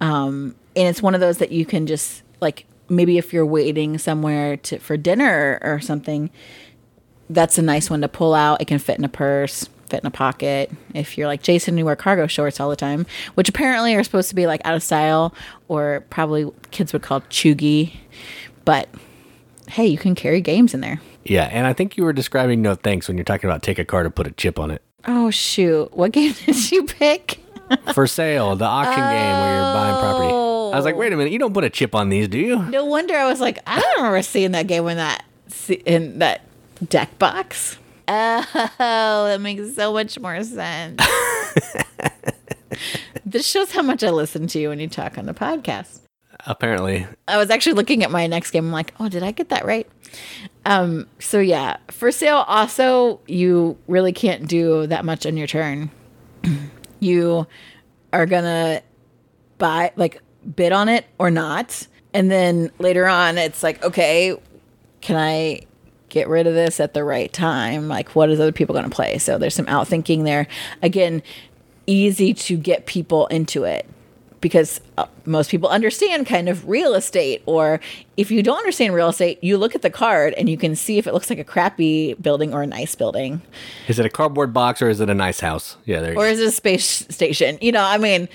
um, 0.00 0.54
and 0.76 0.88
it's 0.88 1.02
one 1.02 1.14
of 1.14 1.20
those 1.20 1.38
that 1.38 1.50
you 1.50 1.66
can 1.66 1.86
just 1.86 2.22
like 2.40 2.64
maybe 2.88 3.18
if 3.18 3.32
you're 3.32 3.46
waiting 3.46 3.98
somewhere 3.98 4.56
to 4.58 4.78
for 4.78 4.96
dinner 4.96 5.58
or 5.62 5.80
something 5.80 6.30
that's 7.30 7.58
a 7.58 7.62
nice 7.62 7.90
one 7.90 8.00
to 8.02 8.08
pull 8.08 8.34
out. 8.34 8.60
It 8.60 8.66
can 8.66 8.78
fit 8.78 8.98
in 8.98 9.04
a 9.04 9.08
purse, 9.08 9.68
fit 9.94 10.02
in 10.02 10.08
a 10.08 10.10
pocket. 10.10 10.72
If 10.92 11.16
you're 11.16 11.28
like 11.28 11.42
Jason, 11.42 11.78
you 11.78 11.84
wear 11.84 11.94
cargo 11.94 12.26
shorts 12.26 12.58
all 12.58 12.68
the 12.68 12.76
time, 12.76 13.06
which 13.34 13.48
apparently 13.48 13.94
are 13.94 14.02
supposed 14.02 14.28
to 14.30 14.34
be 14.34 14.46
like 14.46 14.60
out 14.64 14.74
of 14.74 14.82
style, 14.82 15.32
or 15.68 16.04
probably 16.10 16.50
kids 16.72 16.92
would 16.92 17.02
call 17.02 17.20
chuggy. 17.22 17.94
But 18.64 18.88
hey, 19.68 19.86
you 19.86 19.98
can 19.98 20.14
carry 20.14 20.40
games 20.40 20.74
in 20.74 20.80
there. 20.80 21.00
Yeah, 21.22 21.44
and 21.44 21.66
I 21.66 21.72
think 21.72 21.96
you 21.96 22.04
were 22.04 22.12
describing 22.12 22.60
no 22.60 22.74
thanks 22.74 23.06
when 23.06 23.16
you're 23.16 23.24
talking 23.24 23.48
about 23.48 23.62
take 23.62 23.78
a 23.78 23.84
card 23.84 24.04
and 24.06 24.14
put 24.14 24.26
a 24.26 24.32
chip 24.32 24.58
on 24.58 24.70
it. 24.72 24.82
Oh 25.06 25.30
shoot! 25.30 25.94
What 25.96 26.12
game 26.12 26.32
did 26.46 26.72
you 26.72 26.84
pick? 26.84 27.40
For 27.94 28.06
sale, 28.06 28.56
the 28.56 28.64
auction 28.64 28.96
game 28.96 29.36
where 29.40 29.54
you're 29.54 29.74
buying 29.74 30.00
property. 30.00 30.34
I 30.74 30.76
was 30.76 30.84
like, 30.84 30.96
oh. 30.96 30.98
wait 30.98 31.12
a 31.12 31.16
minute, 31.16 31.32
you 31.32 31.38
don't 31.38 31.54
put 31.54 31.64
a 31.64 31.70
chip 31.70 31.94
on 31.94 32.08
these, 32.08 32.28
do 32.28 32.38
you? 32.38 32.60
No 32.62 32.84
wonder 32.84 33.14
I 33.14 33.26
was 33.26 33.40
like, 33.40 33.60
I 33.66 33.80
don't 33.80 33.96
remember 33.98 34.22
seeing 34.22 34.50
that 34.52 34.66
game 34.66 34.86
in 34.88 34.96
that 34.96 35.24
in 35.86 36.18
that 36.18 36.42
deck 36.88 37.16
box. 37.18 37.78
Oh, 38.06 39.26
that 39.28 39.40
makes 39.40 39.74
so 39.74 39.92
much 39.92 40.18
more 40.18 40.42
sense. 40.42 41.00
this 43.26 43.46
shows 43.46 43.72
how 43.72 43.82
much 43.82 44.02
I 44.02 44.10
listen 44.10 44.46
to 44.48 44.58
you 44.58 44.68
when 44.68 44.80
you 44.80 44.88
talk 44.88 45.18
on 45.18 45.26
the 45.26 45.34
podcast. 45.34 46.00
Apparently, 46.46 47.06
I 47.26 47.38
was 47.38 47.48
actually 47.48 47.72
looking 47.72 48.02
at 48.02 48.10
my 48.10 48.26
next 48.26 48.50
game. 48.50 48.66
I'm 48.66 48.72
like, 48.72 48.92
oh, 49.00 49.08
did 49.08 49.22
I 49.22 49.30
get 49.30 49.48
that 49.48 49.64
right? 49.64 49.88
Um, 50.66 51.06
so 51.18 51.40
yeah, 51.40 51.78
for 51.90 52.12
sale. 52.12 52.44
Also, 52.46 53.20
you 53.26 53.78
really 53.88 54.12
can't 54.12 54.46
do 54.46 54.86
that 54.88 55.04
much 55.04 55.24
on 55.24 55.36
your 55.36 55.46
turn. 55.46 55.90
you 57.00 57.46
are 58.12 58.26
gonna 58.26 58.82
buy, 59.58 59.92
like, 59.96 60.20
bid 60.54 60.72
on 60.72 60.88
it 60.88 61.06
or 61.18 61.30
not, 61.30 61.86
and 62.12 62.30
then 62.30 62.70
later 62.78 63.06
on, 63.06 63.38
it's 63.38 63.62
like, 63.62 63.82
okay, 63.82 64.36
can 65.00 65.16
I 65.16 65.62
get 66.14 66.28
rid 66.28 66.46
of 66.46 66.54
this 66.54 66.80
at 66.80 66.94
the 66.94 67.04
right 67.04 67.32
time? 67.32 67.88
Like, 67.88 68.14
what 68.14 68.30
is 68.30 68.40
other 68.40 68.52
people 68.52 68.74
gonna 68.74 68.88
play? 68.88 69.18
So 69.18 69.36
there's 69.36 69.54
some 69.54 69.66
outthinking 69.66 70.24
there. 70.24 70.46
Again, 70.80 71.22
easy 71.86 72.32
to 72.32 72.56
get 72.56 72.86
people 72.86 73.26
into 73.26 73.64
it 73.64 73.86
because 74.40 74.78
uh, 74.98 75.06
most 75.24 75.50
people 75.50 75.70
understand 75.70 76.26
kind 76.26 76.50
of 76.50 76.68
real 76.68 76.94
estate 76.94 77.42
or 77.46 77.80
if 78.18 78.30
you 78.30 78.42
don't 78.42 78.58
understand 78.58 78.92
real 78.92 79.08
estate 79.08 79.42
you 79.42 79.56
look 79.56 79.74
at 79.74 79.80
the 79.80 79.88
card 79.88 80.34
and 80.34 80.50
you 80.50 80.58
can 80.58 80.76
see 80.76 80.98
if 80.98 81.06
it 81.06 81.14
looks 81.14 81.30
like 81.30 81.38
a 81.38 81.44
crappy 81.44 82.12
building 82.14 82.52
or 82.52 82.62
a 82.62 82.66
nice 82.66 82.94
building 82.94 83.40
is 83.88 83.98
it 83.98 84.04
a 84.04 84.10
cardboard 84.10 84.52
box 84.52 84.82
or 84.82 84.90
is 84.90 85.00
it 85.00 85.08
a 85.08 85.14
nice 85.14 85.40
house? 85.40 85.78
Yeah, 85.86 86.00
there 86.02 86.14
or 86.14 86.26
is 86.26 86.40
it 86.40 86.48
a 86.48 86.50
space 86.50 87.06
station 87.08 87.56
you 87.62 87.72
know 87.72 87.82
i 87.82 87.96
mean 87.96 88.28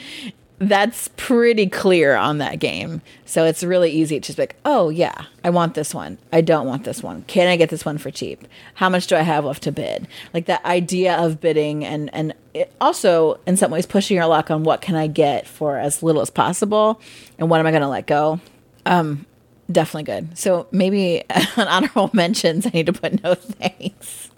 that's 0.60 1.08
pretty 1.16 1.68
clear 1.68 2.16
on 2.16 2.38
that 2.40 2.60
game. 2.60 3.02
So 3.26 3.46
it's 3.46 3.64
really 3.64 3.92
easy 3.92 4.20
to 4.20 4.26
just 4.26 4.38
be 4.38 4.44
like 4.44 4.56
oh 4.66 4.90
yeah 4.90 5.26
i 5.44 5.50
want 5.50 5.74
this 5.74 5.94
one. 5.94 6.18
I 6.34 6.42
don't 6.42 6.68
want 6.68 6.84
this 6.84 7.02
one. 7.02 7.24
Can 7.24 7.48
i 7.48 7.56
get 7.56 7.70
this 7.70 7.86
one 7.86 7.98
for 7.98 8.12
cheap? 8.12 8.46
How 8.76 8.90
much 8.90 9.08
do 9.08 9.16
i 9.16 9.22
have 9.22 9.46
left 9.46 9.64
to 9.64 9.72
bid? 9.72 10.08
Like 10.34 10.46
that 10.46 10.64
idea 10.66 11.16
of 11.16 11.40
bidding 11.40 11.86
and 11.86 12.14
and 12.14 12.34
also 12.82 13.40
in 13.48 13.56
some 13.56 13.72
ways 13.72 13.86
pushing 13.86 14.18
your 14.18 14.26
luck 14.26 14.52
on 14.52 14.64
what 14.64 14.82
can 14.82 14.96
i 14.96 15.08
get 15.08 15.48
for 15.48 15.78
as 15.78 16.04
little 16.04 16.22
as 16.22 16.30
possible 16.30 17.00
and 17.38 17.50
what 17.50 17.60
am 17.60 17.66
i 17.66 17.72
going 17.72 17.82
to 17.82 17.88
let 17.88 18.06
go? 18.06 18.40
Um 18.86 19.26
definitely 19.72 20.04
good. 20.04 20.38
So 20.38 20.68
maybe 20.72 21.24
on 21.58 21.68
honorable 21.68 22.10
mentions 22.14 22.66
i 22.66 22.70
need 22.70 22.88
to 22.88 22.94
put 22.94 23.24
no 23.24 23.36
thanks 23.36 24.30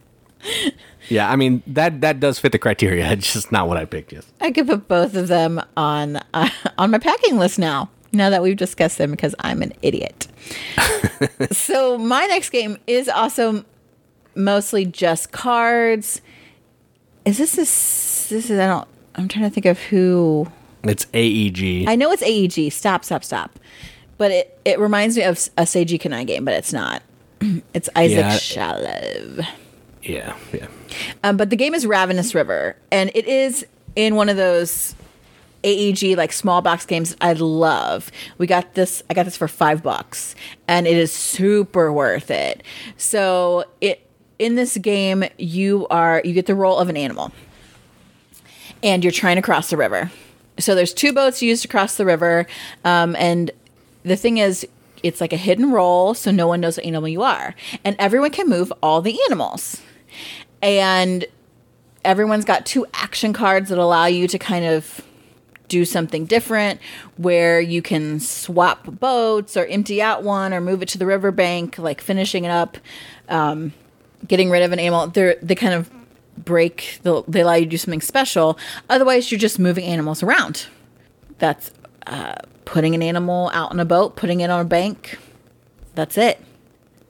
Yeah, 1.11 1.29
I 1.29 1.35
mean 1.35 1.61
that 1.67 2.01
that 2.01 2.19
does 2.19 2.39
fit 2.39 2.51
the 2.53 2.59
criteria. 2.59 3.11
It's 3.11 3.33
just 3.33 3.51
not 3.51 3.67
what 3.67 3.77
I 3.77 3.85
picked. 3.85 4.13
Yes. 4.13 4.25
I 4.39 4.51
could 4.51 4.67
put 4.67 4.87
both 4.87 5.13
of 5.15 5.27
them 5.27 5.61
on 5.75 6.17
uh, 6.33 6.49
on 6.77 6.91
my 6.91 6.97
packing 6.99 7.37
list 7.37 7.59
now. 7.59 7.89
Now 8.13 8.29
that 8.29 8.41
we've 8.41 8.57
discussed 8.57 8.97
them, 8.97 9.11
because 9.11 9.33
I'm 9.39 9.61
an 9.61 9.71
idiot. 9.81 10.27
so 11.51 11.97
my 11.97 12.25
next 12.25 12.49
game 12.49 12.77
is 12.87 13.07
also 13.07 13.63
mostly 14.35 14.85
just 14.85 15.31
cards. 15.31 16.21
Is 17.25 17.37
this 17.37 17.55
this? 17.55 18.27
This 18.29 18.49
is 18.49 18.59
I 18.59 18.67
don't. 18.67 18.87
I'm 19.15 19.27
trying 19.27 19.45
to 19.45 19.53
think 19.53 19.65
of 19.65 19.79
who. 19.79 20.47
It's 20.83 21.05
AEG. 21.13 21.87
I 21.87 21.95
know 21.95 22.11
it's 22.11 22.23
AEG. 22.23 22.71
Stop, 22.71 23.05
stop, 23.05 23.23
stop. 23.23 23.59
But 24.17 24.31
it 24.31 24.59
it 24.65 24.79
reminds 24.79 25.15
me 25.17 25.23
of 25.23 25.35
a 25.57 25.63
Seiji 25.63 25.99
Kanai 25.99 26.25
game, 26.25 26.43
but 26.45 26.53
it's 26.53 26.73
not. 26.73 27.03
It's 27.73 27.89
Isaac 27.95 28.17
Yeah. 28.19 28.37
Shalev. 28.37 29.47
yeah, 30.03 30.35
yeah. 30.53 30.67
Um, 31.23 31.37
but 31.37 31.49
the 31.49 31.55
game 31.55 31.73
is 31.73 31.85
Ravenous 31.85 32.33
River, 32.35 32.75
and 32.91 33.11
it 33.13 33.27
is 33.27 33.65
in 33.95 34.15
one 34.15 34.29
of 34.29 34.37
those 34.37 34.95
AEG 35.63 36.17
like 36.17 36.33
small 36.33 36.61
box 36.61 36.85
games 36.85 37.15
I 37.21 37.33
love. 37.33 38.11
We 38.37 38.47
got 38.47 38.73
this. 38.73 39.03
I 39.09 39.13
got 39.13 39.25
this 39.25 39.37
for 39.37 39.47
five 39.47 39.83
bucks, 39.83 40.35
and 40.67 40.87
it 40.87 40.97
is 40.97 41.11
super 41.11 41.91
worth 41.91 42.31
it. 42.31 42.63
So 42.97 43.65
it 43.79 44.07
in 44.39 44.55
this 44.55 44.77
game 44.77 45.23
you 45.37 45.87
are 45.89 46.21
you 46.25 46.33
get 46.33 46.45
the 46.45 46.55
role 46.55 46.77
of 46.77 46.89
an 46.89 46.97
animal, 46.97 47.31
and 48.81 49.03
you're 49.03 49.11
trying 49.11 49.35
to 49.35 49.41
cross 49.41 49.69
the 49.69 49.77
river. 49.77 50.11
So 50.59 50.75
there's 50.75 50.93
two 50.93 51.13
boats 51.13 51.41
used 51.41 51.61
to 51.63 51.67
cross 51.67 51.95
the 51.95 52.05
river, 52.05 52.47
um, 52.83 53.15
and 53.17 53.51
the 54.03 54.15
thing 54.15 54.37
is. 54.37 54.67
It's 55.03 55.19
like 55.19 55.33
a 55.33 55.37
hidden 55.37 55.71
role, 55.71 56.13
so 56.13 56.29
no 56.29 56.45
one 56.45 56.61
knows 56.61 56.77
what 56.77 56.85
animal 56.85 57.09
you 57.09 57.23
are. 57.23 57.55
And 57.83 57.95
everyone 57.97 58.29
can 58.29 58.47
move 58.47 58.71
all 58.83 59.01
the 59.01 59.17
animals 59.31 59.81
and 60.61 61.25
everyone's 62.03 62.45
got 62.45 62.65
two 62.65 62.85
action 62.93 63.33
cards 63.33 63.69
that 63.69 63.77
allow 63.77 64.05
you 64.05 64.27
to 64.27 64.39
kind 64.39 64.65
of 64.65 65.01
do 65.67 65.85
something 65.85 66.25
different 66.25 66.81
where 67.15 67.61
you 67.61 67.81
can 67.81 68.19
swap 68.19 68.83
boats 68.99 69.55
or 69.55 69.65
empty 69.67 70.01
out 70.01 70.21
one 70.21 70.53
or 70.53 70.59
move 70.59 70.81
it 70.81 70.89
to 70.89 70.97
the 70.97 71.05
riverbank 71.05 71.77
like 71.77 72.01
finishing 72.01 72.43
it 72.43 72.51
up 72.51 72.77
um, 73.29 73.71
getting 74.27 74.49
rid 74.49 74.63
of 74.63 74.73
an 74.73 74.79
animal 74.79 75.07
they're 75.07 75.37
they 75.41 75.55
kind 75.55 75.73
of 75.73 75.89
break 76.37 76.99
they 77.03 77.41
allow 77.41 77.53
you 77.53 77.65
to 77.65 77.71
do 77.71 77.77
something 77.77 78.01
special 78.01 78.57
otherwise 78.89 79.31
you're 79.31 79.39
just 79.39 79.59
moving 79.59 79.85
animals 79.85 80.21
around 80.21 80.65
that's 81.37 81.71
uh, 82.07 82.35
putting 82.65 82.95
an 82.95 83.03
animal 83.03 83.51
out 83.53 83.71
on 83.71 83.79
a 83.79 83.85
boat, 83.85 84.15
putting 84.15 84.39
it 84.39 84.49
on 84.49 84.61
a 84.61 84.65
bank. 84.65 85.17
That's 85.95 86.17
it. 86.17 86.39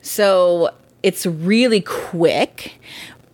So 0.02 0.72
it's 1.04 1.26
really 1.26 1.82
quick, 1.82 2.80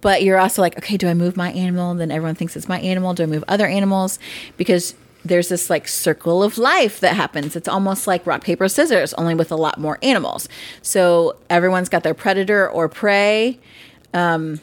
but 0.02 0.24
you're 0.24 0.38
also 0.38 0.62
like, 0.62 0.78
okay, 0.78 0.98
do 0.98 1.08
I 1.08 1.14
move 1.14 1.36
my 1.36 1.52
animal? 1.52 1.94
Then 1.96 2.12
everyone 2.12 2.36
thinks 2.36 2.56
it's 2.56 2.70
my 2.70 2.80
animal. 2.80 3.14
Do 3.14 3.24
I 3.24 3.26
move 3.26 3.44
other 3.48 3.68
animals? 3.68 4.20
Because 4.56 4.94
there's 5.26 5.50
this 5.50 5.70
like 5.70 5.88
circle 5.88 6.44
of 6.44 6.58
life 6.58 7.00
that 7.00 7.16
happens. 7.16 7.56
It's 7.56 7.68
almost 7.68 8.08
like 8.08 8.26
rock, 8.26 8.44
paper, 8.44 8.68
scissors, 8.68 9.14
only 9.16 9.36
with 9.36 9.52
a 9.52 9.56
lot 9.56 9.80
more 9.80 9.98
animals. 10.02 10.48
So 10.82 11.38
everyone's 11.50 11.90
got 11.90 12.04
their 12.04 12.14
predator 12.14 12.70
or 12.70 12.88
prey 12.88 13.60
um, 14.14 14.62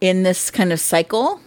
in 0.00 0.22
this 0.22 0.50
kind 0.50 0.72
of 0.72 0.80
cycle. 0.80 1.40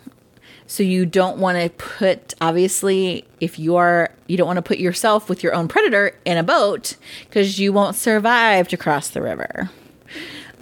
So 0.68 0.82
you 0.82 1.06
don't 1.06 1.38
want 1.38 1.60
to 1.60 1.70
put, 1.70 2.34
obviously, 2.42 3.26
if 3.40 3.60
you 3.60 3.76
are, 3.76 4.12
you 4.26 4.36
don't 4.36 4.48
want 4.48 4.58
to 4.58 4.64
put 4.64 4.80
yourself 4.80 5.30
with 5.30 5.44
your 5.44 5.54
own 5.54 5.68
predator 5.68 6.18
in 6.26 6.38
a 6.38 6.44
boat 6.44 6.96
because 7.30 7.60
you 7.60 7.72
won't 7.72 7.96
survive 7.96 8.68
to 8.70 8.78
cross 8.78 9.10
the 9.10 9.22
river. 9.22 9.70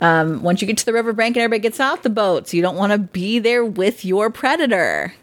Um, 0.02 0.44
once 0.44 0.62
you 0.62 0.68
get 0.68 0.78
to 0.78 0.86
the 0.86 0.94
riverbank 0.94 1.36
and 1.36 1.44
everybody 1.44 1.62
gets 1.62 1.80
off 1.80 2.02
the 2.02 2.10
boats, 2.10 2.54
you 2.54 2.62
don't 2.62 2.76
want 2.76 2.92
to 2.92 2.98
be 2.98 3.40
there 3.40 3.64
with 3.64 4.04
your 4.04 4.30
predator. 4.30 5.14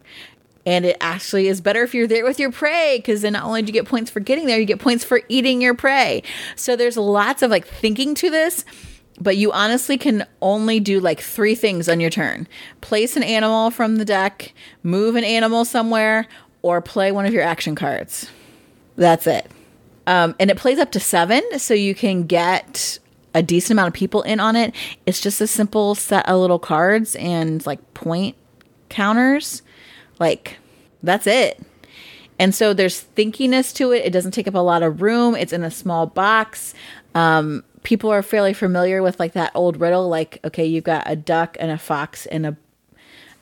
And 0.67 0.85
it 0.85 0.97
actually 1.01 1.49
is 1.49 1.61
better 1.61 1.83
if 1.83 1.95
you're 1.95 2.07
there 2.07 2.25
with 2.25 2.39
your 2.39 2.53
prey 2.53 2.99
because 2.99 3.23
then 3.23 3.33
not 3.33 3.45
only 3.45 3.63
do 3.63 3.67
you 3.67 3.73
get 3.73 3.87
points 3.87 4.11
for 4.11 4.21
getting 4.21 4.47
there, 4.47 4.59
you 4.59 4.67
get 4.67 4.79
points 4.79 5.05
for 5.05 5.23
eating 5.29 5.61
your 5.61 5.75
prey. 5.75 6.23
So 6.55 6.77
there's 6.77 6.97
lots 6.97 7.43
of 7.43 7.51
like 7.51 7.67
thinking 7.67 8.15
to 8.17 8.31
this, 8.31 8.65
but 9.21 9.37
you 9.37 9.53
honestly 9.53 9.99
can 9.99 10.27
only 10.43 10.79
do 10.79 11.01
like 11.01 11.21
three 11.21 11.55
things 11.55 11.89
on 11.89 12.01
your 12.01 12.11
turn 12.11 12.47
place 12.81 13.17
an 13.17 13.23
animal 13.23 13.71
from 13.71 13.97
the 13.97 14.05
deck, 14.05 14.53
move 14.83 15.17
an 15.17 15.25
animal 15.25 15.65
somewhere, 15.65 16.27
or 16.63 16.81
play 16.81 17.11
one 17.11 17.27
of 17.27 17.33
your 17.33 17.43
action 17.43 17.75
cards. 17.75 18.31
That's 18.97 19.27
it. 19.27 19.51
Um, 20.07 20.35
and 20.39 20.51
it 20.51 20.57
plays 20.57 20.79
up 20.79 20.93
to 20.93 21.01
seven, 21.01 21.43
so 21.59 21.73
you 21.73 21.95
can 21.95 22.27
get 22.27 22.99
a 23.35 23.43
decent 23.43 23.73
amount 23.73 23.89
of 23.89 23.95
people 23.95 24.23
in 24.23 24.41
on 24.41 24.57
it. 24.57 24.75
It's 25.07 25.21
just 25.21 25.41
a 25.41 25.47
simple 25.47 25.95
set 25.95 26.29
of 26.29 26.41
little 26.41 26.59
cards 26.59 27.17
and 27.17 27.65
like 27.67 27.95
point 27.95 28.37
counters. 28.89 29.63
Like, 30.19 30.59
that's 31.03 31.27
it. 31.27 31.61
And 32.39 32.55
so 32.55 32.73
there's 32.73 33.05
thinkiness 33.17 33.75
to 33.77 33.93
it. 33.93 34.05
It 34.05 34.13
doesn't 34.13 34.33
take 34.33 34.49
up 34.49 34.55
a 34.55 34.59
lot 34.59 34.83
of 34.83 35.03
room. 35.03 35.35
It's 35.35 35.53
in 35.53 35.63
a 35.63 35.71
small 35.71 36.07
box. 36.07 36.75
Um, 37.15 37.65
people 37.83 38.11
are 38.11 38.23
fairly 38.23 38.53
familiar 38.53 39.03
with 39.03 39.21
like 39.21 39.33
that 39.35 39.53
old 39.55 39.81
riddle, 39.81 40.09
like, 40.09 40.39
okay, 40.45 40.65
you've 40.65 40.85
got 40.85 41.05
a 41.07 41.17
duck 41.17 41.57
and 41.61 41.71
a 41.71 41.79
fox 41.79 42.27
and 42.27 42.47
a 42.47 42.57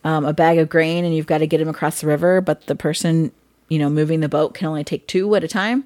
um, 0.05 0.24
a 0.24 0.32
bag 0.32 0.59
of 0.59 0.68
grain, 0.68 1.05
and 1.05 1.14
you've 1.14 1.26
got 1.26 1.39
to 1.39 1.47
get 1.47 1.59
them 1.59 1.68
across 1.68 2.01
the 2.01 2.07
river, 2.07 2.41
but 2.41 2.66
the 2.66 2.76
person, 2.76 3.32
you 3.68 3.80
know, 3.80 3.91
moving 3.91 4.20
the 4.20 4.28
boat 4.28 4.55
can 4.55 4.68
only 4.68 4.84
take 4.84 5.07
two 5.09 5.34
at 5.34 5.43
a 5.43 5.49
time. 5.49 5.84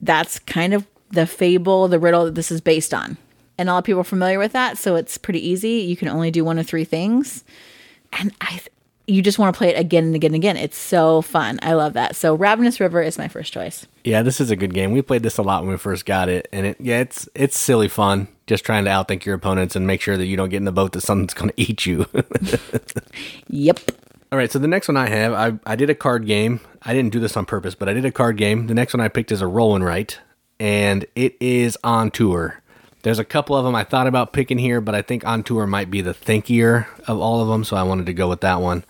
That's 0.00 0.38
kind 0.38 0.72
of 0.72 0.86
the 1.10 1.26
fable, 1.26 1.86
the 1.86 1.98
riddle 1.98 2.24
that 2.24 2.34
this 2.34 2.50
is 2.50 2.60
based 2.60 2.94
on. 2.94 3.18
And 3.62 3.68
a 3.68 3.74
lot 3.74 3.78
of 3.78 3.84
people 3.84 4.00
are 4.00 4.04
familiar 4.04 4.40
with 4.40 4.50
that, 4.54 4.76
so 4.76 4.96
it's 4.96 5.16
pretty 5.16 5.38
easy. 5.38 5.82
You 5.82 5.96
can 5.96 6.08
only 6.08 6.32
do 6.32 6.44
one 6.44 6.58
of 6.58 6.66
three 6.66 6.82
things. 6.82 7.44
And 8.12 8.34
I 8.40 8.60
you 9.06 9.22
just 9.22 9.38
want 9.38 9.54
to 9.54 9.56
play 9.56 9.68
it 9.68 9.78
again 9.78 10.06
and 10.06 10.16
again 10.16 10.30
and 10.30 10.34
again. 10.34 10.56
It's 10.56 10.76
so 10.76 11.22
fun. 11.22 11.60
I 11.62 11.74
love 11.74 11.92
that. 11.92 12.16
So 12.16 12.34
Ravenous 12.34 12.80
River 12.80 13.00
is 13.00 13.18
my 13.18 13.28
first 13.28 13.52
choice. 13.52 13.86
Yeah, 14.02 14.22
this 14.22 14.40
is 14.40 14.50
a 14.50 14.56
good 14.56 14.74
game. 14.74 14.90
We 14.90 15.00
played 15.00 15.22
this 15.22 15.38
a 15.38 15.42
lot 15.42 15.62
when 15.62 15.70
we 15.70 15.78
first 15.78 16.06
got 16.06 16.28
it, 16.28 16.48
and 16.52 16.66
it 16.66 16.76
yeah, 16.80 16.98
it's 16.98 17.28
it's 17.36 17.56
silly 17.56 17.86
fun. 17.86 18.26
Just 18.48 18.64
trying 18.64 18.84
to 18.86 18.90
outthink 18.90 19.24
your 19.24 19.36
opponents 19.36 19.76
and 19.76 19.86
make 19.86 20.00
sure 20.00 20.16
that 20.16 20.26
you 20.26 20.36
don't 20.36 20.48
get 20.48 20.56
in 20.56 20.64
the 20.64 20.72
boat 20.72 20.90
that 20.94 21.02
something's 21.02 21.32
going 21.32 21.50
to 21.50 21.60
eat 21.60 21.86
you. 21.86 22.06
yep. 23.46 23.78
All 24.32 24.38
right, 24.38 24.50
so 24.50 24.58
the 24.58 24.66
next 24.66 24.88
one 24.88 24.96
I 24.96 25.08
have, 25.08 25.32
I, 25.32 25.70
I 25.70 25.76
did 25.76 25.88
a 25.88 25.94
card 25.94 26.26
game. 26.26 26.58
I 26.82 26.94
didn't 26.94 27.12
do 27.12 27.20
this 27.20 27.36
on 27.36 27.46
purpose, 27.46 27.76
but 27.76 27.88
I 27.88 27.92
did 27.92 28.04
a 28.04 28.10
card 28.10 28.38
game. 28.38 28.66
The 28.66 28.74
next 28.74 28.92
one 28.92 29.00
I 29.00 29.06
picked 29.06 29.30
is 29.30 29.40
a 29.40 29.46
roll 29.46 29.76
and 29.76 29.84
write, 29.84 30.18
and 30.58 31.04
it 31.14 31.36
is 31.38 31.78
on 31.84 32.10
tour. 32.10 32.61
There's 33.02 33.18
a 33.18 33.24
couple 33.24 33.56
of 33.56 33.64
them 33.64 33.74
I 33.74 33.84
thought 33.84 34.06
about 34.06 34.32
picking 34.32 34.58
here, 34.58 34.80
but 34.80 34.94
I 34.94 35.02
think 35.02 35.26
On 35.26 35.42
Tour 35.42 35.66
might 35.66 35.90
be 35.90 36.00
the 36.00 36.14
thinkier 36.14 36.86
of 37.08 37.20
all 37.20 37.40
of 37.40 37.48
them, 37.48 37.64
so 37.64 37.76
I 37.76 37.82
wanted 37.82 38.06
to 38.06 38.12
go 38.12 38.28
with 38.28 38.40
that 38.42 38.60
one. 38.60 38.84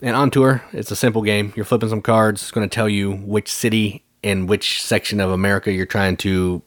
And 0.00 0.14
On 0.14 0.30
Tour, 0.30 0.62
it's 0.72 0.92
a 0.92 0.96
simple 0.96 1.22
game. 1.22 1.52
You're 1.56 1.64
flipping 1.64 1.88
some 1.88 2.02
cards. 2.02 2.42
It's 2.42 2.50
going 2.52 2.68
to 2.68 2.72
tell 2.72 2.88
you 2.88 3.12
which 3.12 3.50
city 3.50 4.04
and 4.22 4.48
which 4.48 4.82
section 4.82 5.20
of 5.20 5.30
America 5.30 5.72
you're 5.72 5.86
trying 5.86 6.16
to 6.18 6.62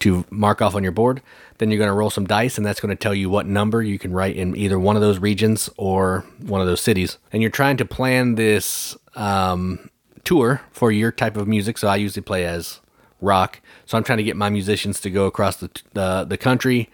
to 0.00 0.24
mark 0.30 0.60
off 0.60 0.74
on 0.74 0.82
your 0.82 0.90
board. 0.90 1.22
Then 1.58 1.70
you're 1.70 1.78
going 1.78 1.88
to 1.88 1.94
roll 1.94 2.10
some 2.10 2.26
dice, 2.26 2.58
and 2.58 2.66
that's 2.66 2.80
going 2.80 2.90
to 2.90 3.00
tell 3.00 3.14
you 3.14 3.30
what 3.30 3.46
number 3.46 3.80
you 3.82 4.00
can 4.00 4.12
write 4.12 4.34
in 4.34 4.56
either 4.56 4.80
one 4.80 4.96
of 4.96 5.02
those 5.02 5.20
regions 5.20 5.70
or 5.76 6.24
one 6.40 6.60
of 6.60 6.66
those 6.66 6.80
cities. 6.80 7.18
And 7.32 7.40
you're 7.40 7.52
trying 7.52 7.76
to 7.76 7.84
plan 7.84 8.34
this 8.34 8.96
um, 9.14 9.90
tour 10.24 10.60
for 10.72 10.90
your 10.90 11.12
type 11.12 11.36
of 11.36 11.46
music. 11.46 11.78
So 11.78 11.86
I 11.86 11.96
usually 11.96 12.22
play 12.22 12.44
as 12.44 12.80
rock. 13.22 13.60
So 13.86 13.96
I'm 13.96 14.04
trying 14.04 14.18
to 14.18 14.24
get 14.24 14.36
my 14.36 14.50
musicians 14.50 15.00
to 15.00 15.10
go 15.10 15.26
across 15.26 15.56
the 15.56 15.70
the, 15.94 16.24
the 16.24 16.36
country 16.36 16.90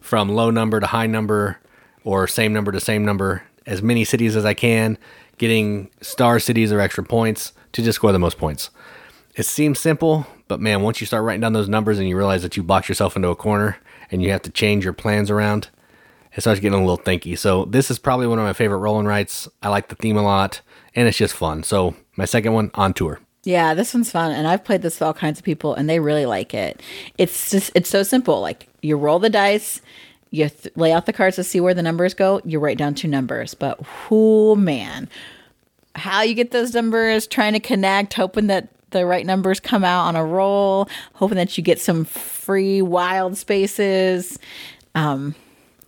from 0.00 0.28
low 0.28 0.50
number 0.50 0.80
to 0.80 0.86
high 0.86 1.06
number 1.06 1.58
or 2.04 2.26
same 2.26 2.52
number 2.52 2.72
to 2.72 2.80
same 2.80 3.04
number, 3.04 3.42
as 3.66 3.82
many 3.82 4.04
cities 4.04 4.36
as 4.36 4.44
I 4.44 4.54
can, 4.54 4.96
getting 5.38 5.90
star 6.00 6.38
cities 6.38 6.72
or 6.72 6.80
extra 6.80 7.04
points 7.04 7.52
to 7.72 7.82
just 7.82 7.96
score 7.96 8.12
the 8.12 8.18
most 8.18 8.38
points. 8.38 8.70
It 9.34 9.44
seems 9.44 9.78
simple, 9.78 10.26
but 10.48 10.60
man, 10.60 10.82
once 10.82 11.00
you 11.00 11.06
start 11.06 11.24
writing 11.24 11.40
down 11.40 11.52
those 11.52 11.68
numbers 11.68 11.98
and 11.98 12.08
you 12.08 12.16
realize 12.16 12.42
that 12.42 12.56
you 12.56 12.62
box 12.62 12.88
yourself 12.88 13.16
into 13.16 13.28
a 13.28 13.36
corner 13.36 13.76
and 14.10 14.22
you 14.22 14.30
have 14.30 14.42
to 14.42 14.50
change 14.50 14.84
your 14.84 14.92
plans 14.92 15.30
around, 15.30 15.68
it 16.32 16.40
starts 16.42 16.60
getting 16.60 16.78
a 16.78 16.84
little 16.86 16.98
thinky. 16.98 17.36
So 17.36 17.64
this 17.64 17.90
is 17.90 17.98
probably 17.98 18.26
one 18.26 18.38
of 18.38 18.44
my 18.44 18.52
favorite 18.52 18.78
rolling 18.78 19.06
writes. 19.06 19.48
I 19.62 19.68
like 19.68 19.88
the 19.88 19.94
theme 19.96 20.16
a 20.16 20.22
lot, 20.22 20.60
and 20.94 21.08
it's 21.08 21.18
just 21.18 21.34
fun. 21.34 21.64
So 21.64 21.96
my 22.16 22.24
second 22.24 22.52
one 22.52 22.70
on 22.74 22.94
tour. 22.94 23.20
Yeah, 23.46 23.74
this 23.74 23.94
one's 23.94 24.10
fun, 24.10 24.32
and 24.32 24.44
I've 24.44 24.64
played 24.64 24.82
this 24.82 24.96
with 24.96 25.02
all 25.02 25.14
kinds 25.14 25.38
of 25.38 25.44
people, 25.44 25.72
and 25.72 25.88
they 25.88 26.00
really 26.00 26.26
like 26.26 26.52
it. 26.52 26.82
It's 27.16 27.48
just 27.48 27.70
it's 27.76 27.88
so 27.88 28.02
simple. 28.02 28.40
Like 28.40 28.66
you 28.82 28.96
roll 28.96 29.20
the 29.20 29.30
dice, 29.30 29.80
you 30.32 30.48
th- 30.48 30.74
lay 30.74 30.92
out 30.92 31.06
the 31.06 31.12
cards 31.12 31.36
to 31.36 31.44
see 31.44 31.60
where 31.60 31.72
the 31.72 31.82
numbers 31.82 32.12
go. 32.12 32.40
You 32.44 32.58
write 32.58 32.76
down 32.76 32.96
two 32.96 33.06
numbers, 33.06 33.54
but 33.54 33.80
who 33.82 34.56
man, 34.56 35.08
how 35.94 36.22
you 36.22 36.34
get 36.34 36.50
those 36.50 36.74
numbers? 36.74 37.28
Trying 37.28 37.52
to 37.52 37.60
connect, 37.60 38.14
hoping 38.14 38.48
that 38.48 38.68
the 38.90 39.06
right 39.06 39.24
numbers 39.24 39.60
come 39.60 39.84
out 39.84 40.06
on 40.06 40.16
a 40.16 40.24
roll, 40.24 40.88
hoping 41.14 41.36
that 41.36 41.56
you 41.56 41.62
get 41.62 41.80
some 41.80 42.04
free 42.04 42.82
wild 42.82 43.36
spaces. 43.36 44.40
Um, 44.96 45.36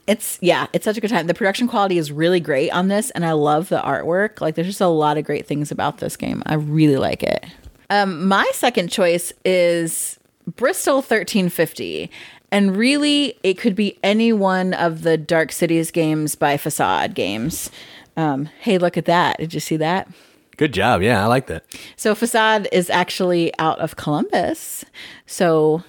it's 0.09 0.38
yeah, 0.40 0.66
it's 0.72 0.84
such 0.84 0.96
a 0.96 1.00
good 1.00 1.11
time. 1.11 1.26
The 1.26 1.34
production 1.34 1.68
quality 1.68 1.98
is 1.98 2.11
really 2.11 2.40
great 2.40 2.70
on 2.70 2.88
this, 2.88 3.11
and 3.11 3.24
I 3.24 3.32
love 3.32 3.68
the 3.68 3.80
artwork. 3.80 4.40
Like, 4.40 4.54
there's 4.54 4.66
just 4.66 4.80
a 4.80 4.88
lot 4.88 5.18
of 5.18 5.24
great 5.24 5.46
things 5.46 5.70
about 5.70 5.98
this 5.98 6.16
game. 6.16 6.42
I 6.46 6.54
really 6.54 6.96
like 6.96 7.22
it. 7.22 7.44
Um, 7.90 8.26
my 8.26 8.50
second 8.54 8.90
choice 8.90 9.32
is 9.44 10.18
Bristol 10.56 10.96
1350. 10.96 12.11
And 12.50 12.76
really, 12.76 13.36
it 13.42 13.59
could 13.59 13.74
be 13.74 13.98
any 14.02 14.32
one 14.32 14.72
of 14.72 15.02
the 15.02 15.18
Dark 15.18 15.52
Cities 15.52 15.90
games 15.90 16.34
by 16.34 16.56
Facade 16.56 17.14
Games. 17.14 17.70
Um, 18.16 18.46
hey, 18.61 18.78
look 18.78 18.96
at 18.96 19.04
that. 19.04 19.38
Did 19.38 19.52
you 19.52 19.61
see 19.61 19.76
that? 19.76 20.09
Good 20.56 20.72
job. 20.72 21.02
Yeah, 21.02 21.22
I 21.22 21.26
like 21.26 21.46
that. 21.48 21.64
So, 21.96 22.14
Facade 22.14 22.66
is 22.72 22.88
actually 22.88 23.52
out 23.59 23.78
of 23.80 23.96
Columbus. 23.96 24.86
So, 25.26 25.84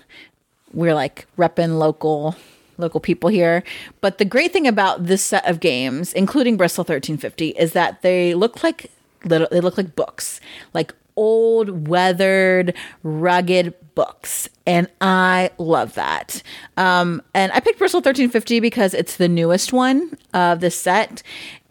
we're 0.73 0.93
like 0.93 1.27
repping 1.37 1.79
local 1.79 2.35
local 2.79 2.99
people 2.99 3.29
here. 3.29 3.63
But 4.01 4.17
the 4.17 4.25
great 4.25 4.53
thing 4.53 4.67
about 4.67 5.05
this 5.05 5.23
set 5.23 5.47
of 5.47 5.59
games, 5.59 6.13
including 6.13 6.57
Bristol 6.57 6.81
1350, 6.81 7.49
is 7.49 7.73
that 7.73 8.01
they 8.01 8.33
look 8.33 8.63
like 8.63 8.91
little 9.25 9.47
they 9.51 9.59
look 9.59 9.77
like 9.77 9.95
books. 9.95 10.39
Like 10.73 10.93
old, 11.15 11.87
weathered, 11.87 12.73
rugged 13.03 13.73
books. 13.93 14.47
And 14.65 14.87
I 15.01 15.51
love 15.57 15.95
that. 15.95 16.41
Um, 16.77 17.21
and 17.33 17.51
I 17.51 17.59
picked 17.59 17.77
Bristol 17.77 17.97
1350 17.97 18.61
because 18.61 18.93
it's 18.93 19.17
the 19.17 19.27
newest 19.27 19.73
one 19.73 20.17
of 20.33 20.61
the 20.61 20.71
set. 20.71 21.21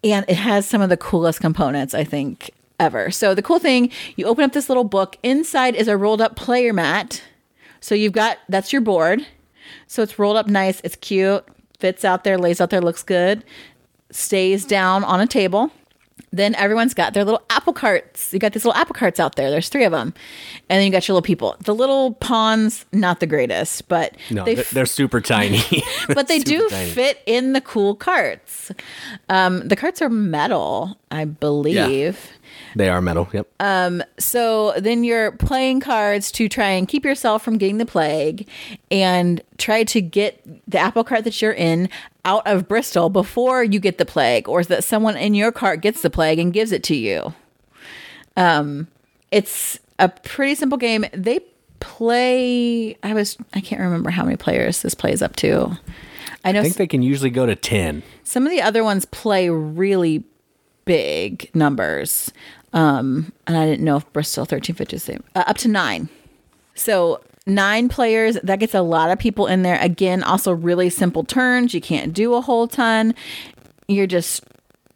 And 0.03 0.23
it 0.29 0.35
has 0.35 0.67
some 0.67 0.81
of 0.81 0.89
the 0.89 0.97
coolest 0.97 1.41
components, 1.41 1.95
I 1.95 2.03
think, 2.03 2.51
ever. 2.79 3.09
So 3.09 3.33
the 3.33 3.41
cool 3.41 3.57
thing, 3.57 3.91
you 4.15 4.27
open 4.27 4.43
up 4.43 4.53
this 4.53 4.69
little 4.69 4.83
book. 4.83 5.17
Inside 5.23 5.75
is 5.75 5.87
a 5.87 5.97
rolled 5.97 6.21
up 6.21 6.35
player 6.35 6.71
mat. 6.71 7.23
So 7.81 7.95
you've 7.95 8.13
got 8.13 8.37
that's 8.47 8.71
your 8.71 8.81
board. 8.81 9.25
So 9.87 10.01
it's 10.01 10.19
rolled 10.19 10.37
up 10.37 10.47
nice. 10.47 10.81
It's 10.83 10.95
cute. 10.95 11.45
Fits 11.79 12.03
out 12.03 12.23
there, 12.23 12.37
lays 12.37 12.59
out 12.59 12.69
there, 12.69 12.81
looks 12.81 13.03
good. 13.03 13.43
Stays 14.11 14.65
down 14.65 15.03
on 15.03 15.21
a 15.21 15.27
table. 15.27 15.71
Then 16.31 16.53
everyone's 16.55 16.93
got 16.93 17.13
their 17.13 17.23
little 17.23 17.41
apple 17.49 17.73
carts. 17.73 18.33
You 18.33 18.39
got 18.39 18.53
these 18.53 18.65
little 18.65 18.79
apple 18.79 18.93
carts 18.93 19.19
out 19.19 19.35
there. 19.35 19.49
There's 19.49 19.69
three 19.69 19.85
of 19.85 19.91
them, 19.91 20.13
and 20.69 20.79
then 20.79 20.85
you 20.85 20.91
got 20.91 21.07
your 21.07 21.15
little 21.15 21.25
people. 21.25 21.55
The 21.61 21.73
little 21.73 22.13
pawns, 22.15 22.85
not 22.91 23.19
the 23.19 23.25
greatest, 23.25 23.87
but 23.87 24.15
no, 24.29 24.45
they 24.45 24.63
are 24.79 24.85
super 24.85 25.21
tiny. 25.21 25.63
but 26.07 26.27
they 26.27 26.39
do 26.39 26.67
tiny. 26.69 26.91
fit 26.91 27.23
in 27.25 27.53
the 27.53 27.61
cool 27.61 27.95
carts. 27.95 28.71
Um, 29.29 29.67
the 29.67 29.75
carts 29.75 30.01
are 30.01 30.09
metal, 30.09 30.99
I 31.09 31.25
believe. 31.25 31.75
Yeah. 31.75 32.38
They 32.75 32.89
are 32.89 33.01
metal. 33.01 33.27
Yep. 33.31 33.47
Um, 33.59 34.03
so 34.17 34.73
then 34.77 35.03
you're 35.03 35.31
playing 35.33 35.79
cards 35.79 36.31
to 36.33 36.47
try 36.49 36.69
and 36.69 36.87
keep 36.87 37.03
yourself 37.03 37.43
from 37.43 37.57
getting 37.57 37.77
the 37.77 37.85
plague 37.85 38.47
and 38.91 39.41
try 39.57 39.83
to 39.85 40.01
get 40.01 40.41
the 40.69 40.77
apple 40.77 41.03
cart 41.03 41.23
that 41.23 41.41
you're 41.41 41.53
in 41.53 41.89
out 42.25 42.45
of 42.45 42.67
Bristol 42.67 43.09
before 43.09 43.63
you 43.63 43.79
get 43.79 43.97
the 43.97 44.05
plague, 44.05 44.47
or 44.47 44.63
that 44.63 44.83
someone 44.83 45.17
in 45.17 45.33
your 45.33 45.51
cart 45.51 45.81
gets 45.81 46.01
the 46.01 46.09
plague 46.09 46.39
and 46.39 46.53
gives 46.53 46.71
it 46.71 46.83
to 46.83 46.95
you. 46.95 47.33
Um, 48.37 48.87
it's 49.31 49.79
a 49.97 50.09
pretty 50.09 50.55
simple 50.55 50.77
game. 50.77 51.05
They 51.13 51.39
play. 51.79 52.97
I 53.03 53.13
was. 53.13 53.37
I 53.53 53.61
can't 53.61 53.81
remember 53.81 54.09
how 54.09 54.23
many 54.23 54.37
players 54.37 54.81
this 54.81 54.93
plays 54.93 55.21
up 55.21 55.35
to. 55.37 55.77
I 56.43 56.51
know 56.51 56.59
I 56.61 56.63
think 56.63 56.75
they 56.75 56.87
can 56.87 57.01
usually 57.01 57.29
go 57.29 57.45
to 57.45 57.55
10. 57.55 58.01
some 58.23 58.45
of 58.45 58.51
the 58.51 58.61
other 58.61 58.83
ones 58.83 59.05
play 59.05 59.49
really 59.49 60.23
big 60.85 61.49
numbers. 61.53 62.31
Um, 62.73 63.33
and 63.47 63.57
I 63.57 63.65
didn't 63.65 63.85
know 63.85 63.97
if 63.97 64.11
Bristol 64.13 64.41
1350 64.41 64.95
is 64.95 65.05
the 65.05 65.13
same. 65.13 65.23
Uh, 65.35 65.43
up 65.47 65.57
to 65.57 65.67
nine. 65.67 66.09
So 66.75 67.21
nine 67.45 67.89
players, 67.89 68.37
that 68.43 68.59
gets 68.59 68.73
a 68.73 68.81
lot 68.81 69.09
of 69.09 69.19
people 69.19 69.47
in 69.47 69.63
there. 69.63 69.79
Again, 69.81 70.23
also 70.23 70.51
really 70.51 70.89
simple 70.89 71.23
turns. 71.23 71.73
You 71.73 71.81
can't 71.81 72.13
do 72.13 72.35
a 72.35 72.41
whole 72.41 72.67
ton. 72.67 73.15
You're 73.87 74.07
just 74.07 74.43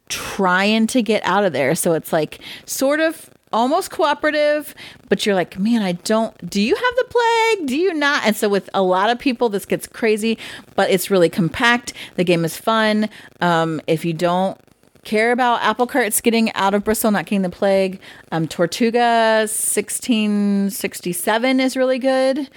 trying 0.08 0.86
to 0.88 1.02
get 1.02 1.24
out 1.24 1.44
of 1.44 1.52
there. 1.52 1.74
So 1.74 1.92
it's 1.94 2.12
like 2.12 2.40
sort 2.66 3.00
of 3.00 3.30
almost 3.52 3.90
cooperative, 3.90 4.74
but 5.08 5.24
you're 5.24 5.34
like, 5.34 5.58
man, 5.58 5.80
I 5.82 5.92
don't. 5.92 6.50
Do 6.50 6.60
you 6.60 6.74
have 6.74 6.96
the 6.96 7.04
plague? 7.08 7.68
Do 7.68 7.76
you 7.76 7.94
not? 7.94 8.26
And 8.26 8.36
so 8.36 8.48
with 8.48 8.68
a 8.74 8.82
lot 8.82 9.10
of 9.10 9.18
people, 9.18 9.48
this 9.48 9.64
gets 9.64 9.86
crazy, 9.86 10.38
but 10.74 10.90
it's 10.90 11.10
really 11.10 11.28
compact. 11.28 11.92
The 12.16 12.24
game 12.24 12.44
is 12.44 12.56
fun. 12.56 13.08
Um, 13.40 13.80
if 13.86 14.04
you 14.04 14.12
don't 14.12 14.58
care 15.04 15.32
about 15.32 15.62
apple 15.62 15.86
carts 15.86 16.20
getting 16.20 16.52
out 16.54 16.74
of 16.74 16.84
Bristol, 16.84 17.10
not 17.10 17.26
getting 17.26 17.42
the 17.42 17.50
plague, 17.50 18.00
um, 18.32 18.48
Tortuga 18.48 19.46
1667 19.46 21.60
is 21.60 21.76
really 21.76 21.98
good. 21.98 22.48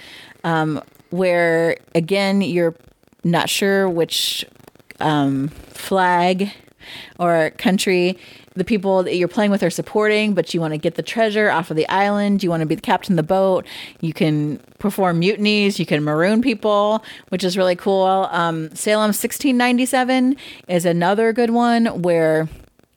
Um, 0.44 0.82
where 1.10 1.76
again, 1.94 2.42
you're 2.42 2.74
not 3.24 3.48
sure 3.48 3.88
which 3.88 4.44
um, 5.00 5.48
flag 5.48 6.50
or 7.18 7.50
country 7.58 8.18
the 8.58 8.64
people 8.64 9.02
that 9.04 9.16
you're 9.16 9.28
playing 9.28 9.50
with 9.50 9.62
are 9.62 9.70
supporting, 9.70 10.34
but 10.34 10.52
you 10.52 10.60
want 10.60 10.74
to 10.74 10.78
get 10.78 10.96
the 10.96 11.02
treasure 11.02 11.50
off 11.50 11.70
of 11.70 11.76
the 11.76 11.88
island. 11.88 12.42
You 12.42 12.50
want 12.50 12.60
to 12.60 12.66
be 12.66 12.74
the 12.74 12.82
captain 12.82 13.14
of 13.14 13.16
the 13.16 13.22
boat. 13.22 13.66
You 14.00 14.12
can 14.12 14.58
perform 14.78 15.20
mutinies. 15.20 15.78
You 15.78 15.86
can 15.86 16.04
maroon 16.04 16.42
people, 16.42 17.04
which 17.30 17.44
is 17.44 17.56
really 17.56 17.76
cool. 17.76 18.28
Um, 18.30 18.74
Salem 18.74 19.08
1697 19.08 20.36
is 20.68 20.84
another 20.84 21.32
good 21.32 21.50
one 21.50 22.02
where 22.02 22.48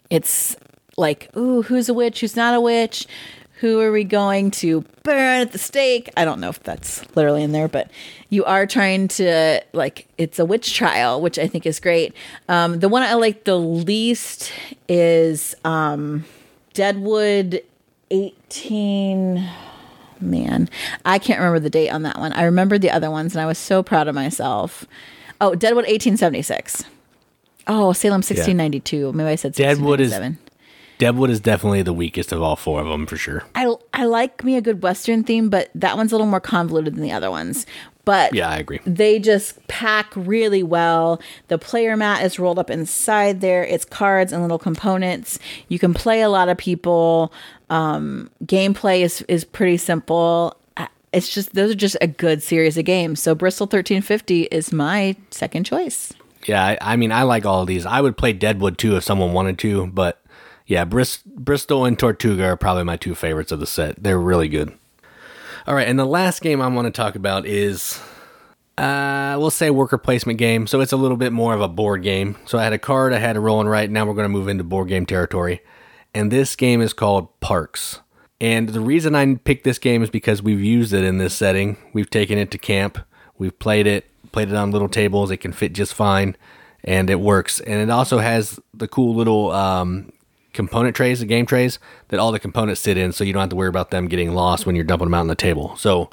it's 0.10 0.56
like, 0.98 1.36
ooh, 1.38 1.62
who's 1.62 1.88
a 1.88 1.94
witch? 1.94 2.22
Who's 2.22 2.36
not 2.36 2.54
a 2.54 2.62
witch? 2.62 3.08
Who 3.62 3.80
are 3.80 3.92
we 3.92 4.04
going 4.04 4.52
to 4.52 4.82
burn 5.04 5.42
at 5.42 5.52
the 5.52 5.58
stake? 5.60 6.10
I 6.18 6.26
don't 6.26 6.40
know 6.40 6.50
if 6.50 6.62
that's 6.64 7.04
literally 7.16 7.44
in 7.44 7.52
there, 7.52 7.68
but 7.68 7.90
you 8.30 8.44
are 8.44 8.66
trying 8.66 9.08
to 9.10 9.62
like 9.74 10.08
it's 10.18 10.40
a 10.40 10.46
witch 10.46 10.74
trial, 10.74 11.22
which 11.22 11.38
I 11.38 11.48
think 11.48 11.66
is 11.68 11.80
great. 11.80 12.14
Um, 12.50 12.80
the 12.80 12.90
one 12.90 13.04
I 13.04 13.14
like 13.14 13.44
the 13.44 13.58
least 13.58 14.52
is 14.90 15.56
um, 15.64 16.26
Deadwood 16.74 17.62
18 18.10 19.48
man 20.20 20.70
i 21.04 21.18
can't 21.18 21.40
remember 21.40 21.60
the 21.60 21.70
date 21.70 21.90
on 21.90 22.04
that 22.04 22.20
one 22.20 22.32
i 22.34 22.44
remember 22.44 22.78
the 22.78 22.92
other 22.92 23.10
ones 23.10 23.34
and 23.34 23.42
i 23.42 23.46
was 23.48 23.58
so 23.58 23.82
proud 23.82 24.08
of 24.08 24.14
myself 24.14 24.86
oh 25.40 25.56
deadwood 25.56 25.86
1876 25.86 26.84
oh 27.68 27.92
salem 27.92 28.18
1692 28.18 29.12
maybe 29.14 29.30
i 29.30 29.36
said 29.36 29.54
Deadwood 29.54 30.00
is- 30.00 30.12
1697. 30.12 30.51
Deadwood 31.02 31.32
is 31.32 31.40
definitely 31.40 31.82
the 31.82 31.94
weakest 31.94 32.32
of 32.32 32.44
all 32.44 32.56
four 32.56 32.80
of 32.80 32.88
them 32.88 33.08
for 33.08 33.18
sure. 33.18 33.44
I, 33.56 33.74
I 33.92 34.06
like 34.06 34.44
me 34.44 34.56
a 34.56 34.62
good 34.62 34.84
western 34.84 35.24
theme 35.24 35.50
but 35.50 35.72
that 35.74 35.98
one's 35.98 36.12
a 36.12 36.16
little 36.16 36.28
more 36.28 36.40
convoluted 36.40 36.94
than 36.94 37.02
the 37.02 37.12
other 37.12 37.32
ones 37.32 37.66
but 38.06 38.34
Yeah, 38.36 38.50
I 38.50 38.58
agree. 38.58 38.80
they 38.86 39.18
just 39.20 39.68
pack 39.68 40.12
really 40.16 40.62
well. 40.64 41.20
The 41.48 41.58
player 41.58 41.98
mat 41.98 42.24
is 42.24 42.38
rolled 42.38 42.60
up 42.60 42.70
inside 42.70 43.42
there. 43.42 43.64
It's 43.64 43.84
cards 43.86 44.32
and 44.32 44.44
little 44.44 44.60
components. 44.60 45.40
You 45.70 45.80
can 45.80 45.94
play 45.94 46.22
a 46.22 46.30
lot 46.30 46.50
of 46.50 46.58
people. 46.58 47.34
Um, 47.70 48.30
gameplay 48.46 49.02
is 49.02 49.22
is 49.28 49.44
pretty 49.44 49.78
simple. 49.78 50.56
It's 51.14 51.28
just 51.34 51.54
those 51.54 51.72
are 51.72 51.76
just 51.76 51.98
a 52.00 52.08
good 52.08 52.42
series 52.42 52.78
of 52.78 52.86
games. 52.86 53.22
So 53.22 53.36
Bristol 53.36 53.66
1350 53.66 54.44
is 54.44 54.72
my 54.72 55.16
second 55.30 55.66
choice. 55.66 56.14
Yeah, 56.48 56.64
I, 56.66 56.78
I 56.82 56.96
mean, 56.96 57.12
I 57.12 57.22
like 57.24 57.46
all 57.46 57.62
of 57.62 57.68
these. 57.68 57.86
I 57.86 58.02
would 58.02 58.18
play 58.18 58.34
Deadwood 58.34 58.78
too 58.80 58.96
if 58.96 59.04
someone 59.04 59.34
wanted 59.34 59.60
to, 59.60 59.88
but 59.88 60.21
yeah, 60.72 60.86
Bris- 60.86 61.22
Bristol 61.26 61.84
and 61.84 62.00
Tortuga 62.00 62.46
are 62.46 62.56
probably 62.56 62.86
my 62.86 62.96
two 62.96 63.14
favorites 63.14 63.52
of 63.52 63.60
the 63.60 63.68
set. 63.68 64.02
They're 64.02 64.18
really 64.18 64.48
good. 64.48 64.72
All 65.68 65.76
right, 65.76 65.86
and 65.86 66.00
the 66.00 66.06
last 66.06 66.42
game 66.42 66.62
I 66.62 66.68
want 66.70 66.86
to 66.86 66.92
talk 66.92 67.16
about 67.16 67.46
is, 67.46 68.00
uh, 68.78 69.36
we'll 69.38 69.52
say 69.52 69.70
worker 69.70 69.98
placement 69.98 70.40
game. 70.40 70.68
So 70.68 70.80
it's 70.80 70.94
a 70.94 70.98
little 70.98 71.18
bit 71.18 71.34
more 71.34 71.54
of 71.54 71.60
a 71.60 71.68
board 71.68 72.04
game. 72.04 72.38
So 72.46 72.58
I 72.58 72.64
had 72.64 72.72
a 72.72 72.80
card, 72.80 73.12
I 73.12 73.20
had 73.20 73.36
a 73.36 73.42
roll 73.42 73.60
and 73.60 73.70
write. 73.70 73.92
Now 73.92 74.06
we're 74.06 74.14
going 74.14 74.24
to 74.24 74.30
move 74.30 74.48
into 74.48 74.64
board 74.64 74.88
game 74.88 75.06
territory, 75.06 75.60
and 76.14 76.32
this 76.32 76.56
game 76.56 76.80
is 76.80 76.94
called 76.94 77.38
Parks. 77.42 78.00
And 78.40 78.70
the 78.70 78.80
reason 78.80 79.14
I 79.14 79.36
picked 79.36 79.66
this 79.66 79.78
game 79.78 80.02
is 80.02 80.10
because 80.10 80.42
we've 80.42 80.64
used 80.64 80.94
it 80.94 81.04
in 81.04 81.18
this 81.18 81.34
setting. 81.34 81.76
We've 81.92 82.10
taken 82.10 82.38
it 82.38 82.50
to 82.52 82.58
camp. 82.58 82.98
We've 83.38 83.60
played 83.60 83.88
it, 83.88 84.10
played 84.32 84.48
it 84.48 84.56
on 84.56 84.72
little 84.72 84.88
tables. 84.88 85.32
It 85.32 85.38
can 85.38 85.52
fit 85.52 85.74
just 85.74 85.94
fine, 85.94 86.38
and 86.82 87.10
it 87.10 87.20
works. 87.20 87.60
And 87.60 87.82
it 87.82 87.90
also 87.90 88.20
has 88.20 88.58
the 88.74 88.88
cool 88.88 89.14
little 89.14 89.52
um, 89.52 90.14
component 90.54 90.96
trays, 90.96 91.20
the 91.20 91.26
game 91.26 91.46
trays, 91.46 91.80
that 92.10 92.20
all 92.20 92.32
the 92.32 92.40
components 92.40 92.82
sit 92.82 92.98
in, 92.98 93.12
so 93.12 93.24
you 93.24 93.34
don't 93.34 93.42
have 93.42 93.50
to 93.50 93.56
worry 93.56 93.70
about 93.70 93.92
them 93.92 94.08
getting 94.08 94.34
lost 94.34 94.66
when 94.66 94.76
you're 94.76 94.86
dumping 94.86 95.08
them 95.08 95.14
out 95.14 95.22
on 95.22 95.28
the 95.28 95.36
table. 95.36 95.76
So 95.78 96.10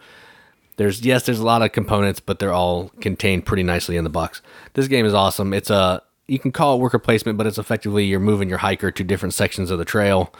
there's 0.76 1.04
yes, 1.04 1.24
there's 1.24 1.40
a 1.40 1.44
lot 1.44 1.62
of 1.62 1.72
components, 1.72 2.20
but 2.20 2.38
they're 2.38 2.52
all 2.52 2.90
contained 3.00 3.46
pretty 3.46 3.62
nicely 3.62 3.96
in 3.96 4.04
the 4.04 4.10
box. 4.10 4.40
This 4.74 4.88
game 4.88 5.04
is 5.04 5.14
awesome. 5.14 5.52
It's 5.52 5.70
a 5.70 6.02
you 6.28 6.38
can 6.38 6.52
call 6.52 6.76
it 6.76 6.80
worker 6.80 6.98
placement, 6.98 7.38
but 7.38 7.46
it's 7.46 7.58
effectively 7.58 8.04
you're 8.04 8.20
moving 8.20 8.48
your 8.48 8.58
hiker 8.58 8.90
to 8.90 9.04
different 9.04 9.34
sections 9.34 9.70
of 9.70 9.78
the 9.78 9.84
trail, 9.84 10.32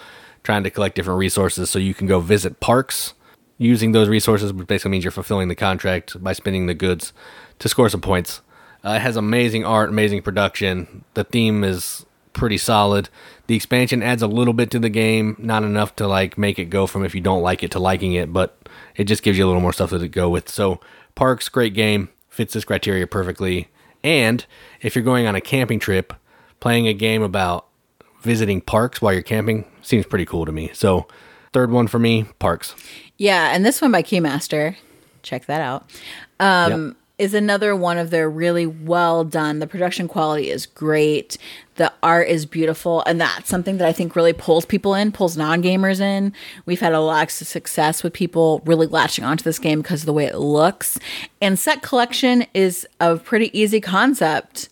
trying 0.44 0.62
to 0.62 0.70
collect 0.70 0.94
different 0.94 1.18
resources 1.18 1.70
so 1.70 1.78
you 1.78 1.94
can 1.94 2.06
go 2.06 2.20
visit 2.20 2.60
parks 2.60 3.14
using 3.56 3.92
those 3.92 4.08
resources, 4.08 4.52
which 4.52 4.68
basically 4.68 4.92
means 4.92 5.02
you're 5.02 5.10
fulfilling 5.10 5.48
the 5.48 5.54
contract 5.54 6.22
by 6.22 6.32
spending 6.32 6.66
the 6.66 6.74
goods 6.74 7.12
to 7.58 7.68
score 7.68 7.88
some 7.88 8.00
points. 8.00 8.40
Uh, 8.84 8.90
it 8.90 9.00
has 9.00 9.16
amazing 9.16 9.64
art, 9.64 9.88
amazing 9.88 10.22
production. 10.22 11.04
The 11.14 11.24
theme 11.24 11.64
is 11.64 12.06
pretty 12.32 12.58
solid. 12.58 13.08
The 13.48 13.56
expansion 13.56 14.02
adds 14.02 14.22
a 14.22 14.26
little 14.26 14.52
bit 14.52 14.70
to 14.72 14.78
the 14.78 14.90
game, 14.90 15.34
not 15.38 15.64
enough 15.64 15.96
to 15.96 16.06
like 16.06 16.38
make 16.38 16.58
it 16.58 16.66
go 16.66 16.86
from 16.86 17.04
if 17.04 17.14
you 17.14 17.20
don't 17.20 17.42
like 17.42 17.62
it 17.62 17.70
to 17.72 17.78
liking 17.78 18.12
it, 18.12 18.32
but 18.32 18.68
it 18.94 19.04
just 19.04 19.22
gives 19.22 19.38
you 19.38 19.46
a 19.46 19.48
little 19.48 19.62
more 19.62 19.72
stuff 19.72 19.90
to 19.90 20.08
go 20.08 20.28
with. 20.28 20.48
So, 20.48 20.80
Parks, 21.14 21.48
great 21.48 21.74
game, 21.74 22.10
fits 22.28 22.54
this 22.54 22.64
criteria 22.64 23.06
perfectly. 23.06 23.68
And 24.04 24.44
if 24.82 24.94
you're 24.94 25.04
going 25.04 25.26
on 25.26 25.34
a 25.34 25.40
camping 25.40 25.80
trip, 25.80 26.12
playing 26.60 26.86
a 26.86 26.92
game 26.92 27.22
about 27.22 27.66
visiting 28.20 28.60
parks 28.60 29.00
while 29.00 29.12
you're 29.12 29.22
camping 29.22 29.64
seems 29.80 30.04
pretty 30.04 30.26
cool 30.26 30.44
to 30.44 30.52
me. 30.52 30.70
So, 30.74 31.08
third 31.54 31.70
one 31.70 31.86
for 31.86 31.98
me, 31.98 32.26
Parks. 32.38 32.74
Yeah, 33.16 33.54
and 33.54 33.64
this 33.64 33.80
one 33.80 33.90
by 33.90 34.02
Keymaster, 34.02 34.76
check 35.22 35.46
that 35.46 35.62
out. 35.62 35.90
Um, 36.38 36.96
Is 37.18 37.34
another 37.34 37.74
one 37.74 37.98
of 37.98 38.10
their 38.10 38.30
really 38.30 38.64
well 38.64 39.24
done. 39.24 39.58
The 39.58 39.66
production 39.66 40.06
quality 40.06 40.50
is 40.50 40.66
great. 40.66 41.36
The 41.74 41.92
art 42.00 42.28
is 42.28 42.46
beautiful, 42.46 43.02
and 43.06 43.20
that's 43.20 43.48
something 43.48 43.78
that 43.78 43.88
I 43.88 43.92
think 43.92 44.14
really 44.14 44.32
pulls 44.32 44.64
people 44.64 44.94
in, 44.94 45.10
pulls 45.10 45.36
non 45.36 45.62
gamers 45.62 46.00
in. 46.00 46.32
We've 46.64 46.80
had 46.80 46.92
a 46.92 47.00
lot 47.00 47.24
of 47.24 47.30
success 47.30 48.02
with 48.04 48.12
people 48.12 48.62
really 48.64 48.86
latching 48.86 49.24
onto 49.24 49.42
this 49.42 49.58
game 49.58 49.82
because 49.82 50.02
of 50.02 50.06
the 50.06 50.12
way 50.12 50.26
it 50.26 50.36
looks. 50.36 50.98
And 51.40 51.58
set 51.58 51.82
collection 51.82 52.46
is 52.54 52.86
a 53.00 53.16
pretty 53.16 53.56
easy 53.58 53.80
concept 53.80 54.68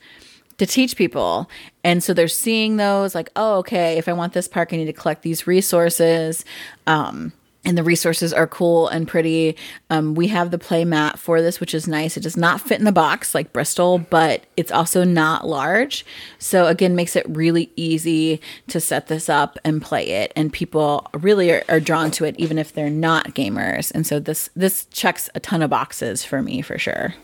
to 0.58 0.66
teach 0.66 0.96
people. 0.96 1.50
And 1.84 2.02
so 2.02 2.14
they're 2.14 2.28
seeing 2.28 2.76
those 2.76 3.14
like, 3.14 3.30
oh, 3.36 3.58
okay, 3.58 3.98
if 3.98 4.08
I 4.08 4.12
want 4.12 4.32
this 4.32 4.48
park, 4.48 4.72
I 4.72 4.76
need 4.76 4.86
to 4.86 4.92
collect 4.92 5.22
these 5.22 5.46
resources. 5.46 6.44
Um, 6.86 7.32
and 7.66 7.76
the 7.76 7.82
resources 7.82 8.32
are 8.32 8.46
cool 8.46 8.88
and 8.88 9.06
pretty. 9.06 9.56
Um, 9.90 10.14
we 10.14 10.28
have 10.28 10.50
the 10.50 10.58
play 10.58 10.84
mat 10.84 11.18
for 11.18 11.42
this, 11.42 11.60
which 11.60 11.74
is 11.74 11.88
nice. 11.88 12.16
It 12.16 12.22
does 12.22 12.36
not 12.36 12.60
fit 12.60 12.78
in 12.78 12.84
the 12.84 12.92
box 12.92 13.34
like 13.34 13.52
Bristol, 13.52 13.98
but 13.98 14.44
it's 14.56 14.70
also 14.70 15.02
not 15.04 15.46
large. 15.46 16.06
So 16.38 16.68
again, 16.68 16.94
makes 16.94 17.16
it 17.16 17.28
really 17.28 17.70
easy 17.74 18.40
to 18.68 18.80
set 18.80 19.08
this 19.08 19.28
up 19.28 19.58
and 19.64 19.82
play 19.82 20.08
it. 20.08 20.32
And 20.36 20.52
people 20.52 21.08
really 21.12 21.50
are, 21.50 21.64
are 21.68 21.80
drawn 21.80 22.10
to 22.12 22.24
it, 22.24 22.36
even 22.38 22.56
if 22.56 22.72
they're 22.72 22.88
not 22.88 23.34
gamers. 23.34 23.90
And 23.90 24.06
so 24.06 24.20
this 24.20 24.48
this 24.54 24.86
checks 24.86 25.28
a 25.34 25.40
ton 25.40 25.60
of 25.60 25.70
boxes 25.70 26.24
for 26.24 26.42
me 26.42 26.62
for 26.62 26.78
sure. 26.78 27.14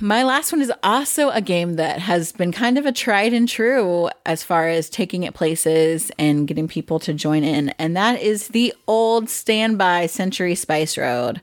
My 0.00 0.22
last 0.22 0.52
one 0.52 0.60
is 0.62 0.72
also 0.82 1.30
a 1.30 1.40
game 1.40 1.74
that 1.74 1.98
has 2.00 2.32
been 2.32 2.52
kind 2.52 2.78
of 2.78 2.86
a 2.86 2.92
tried 2.92 3.32
and 3.32 3.48
true 3.48 4.08
as 4.26 4.42
far 4.42 4.68
as 4.68 4.88
taking 4.88 5.22
it 5.24 5.34
places 5.34 6.10
and 6.18 6.46
getting 6.46 6.68
people 6.68 6.98
to 7.00 7.12
join 7.12 7.44
in, 7.44 7.70
and 7.78 7.96
that 7.96 8.20
is 8.20 8.48
the 8.48 8.72
old 8.86 9.28
standby 9.28 10.06
Century 10.06 10.54
Spice 10.54 10.96
Road. 10.96 11.40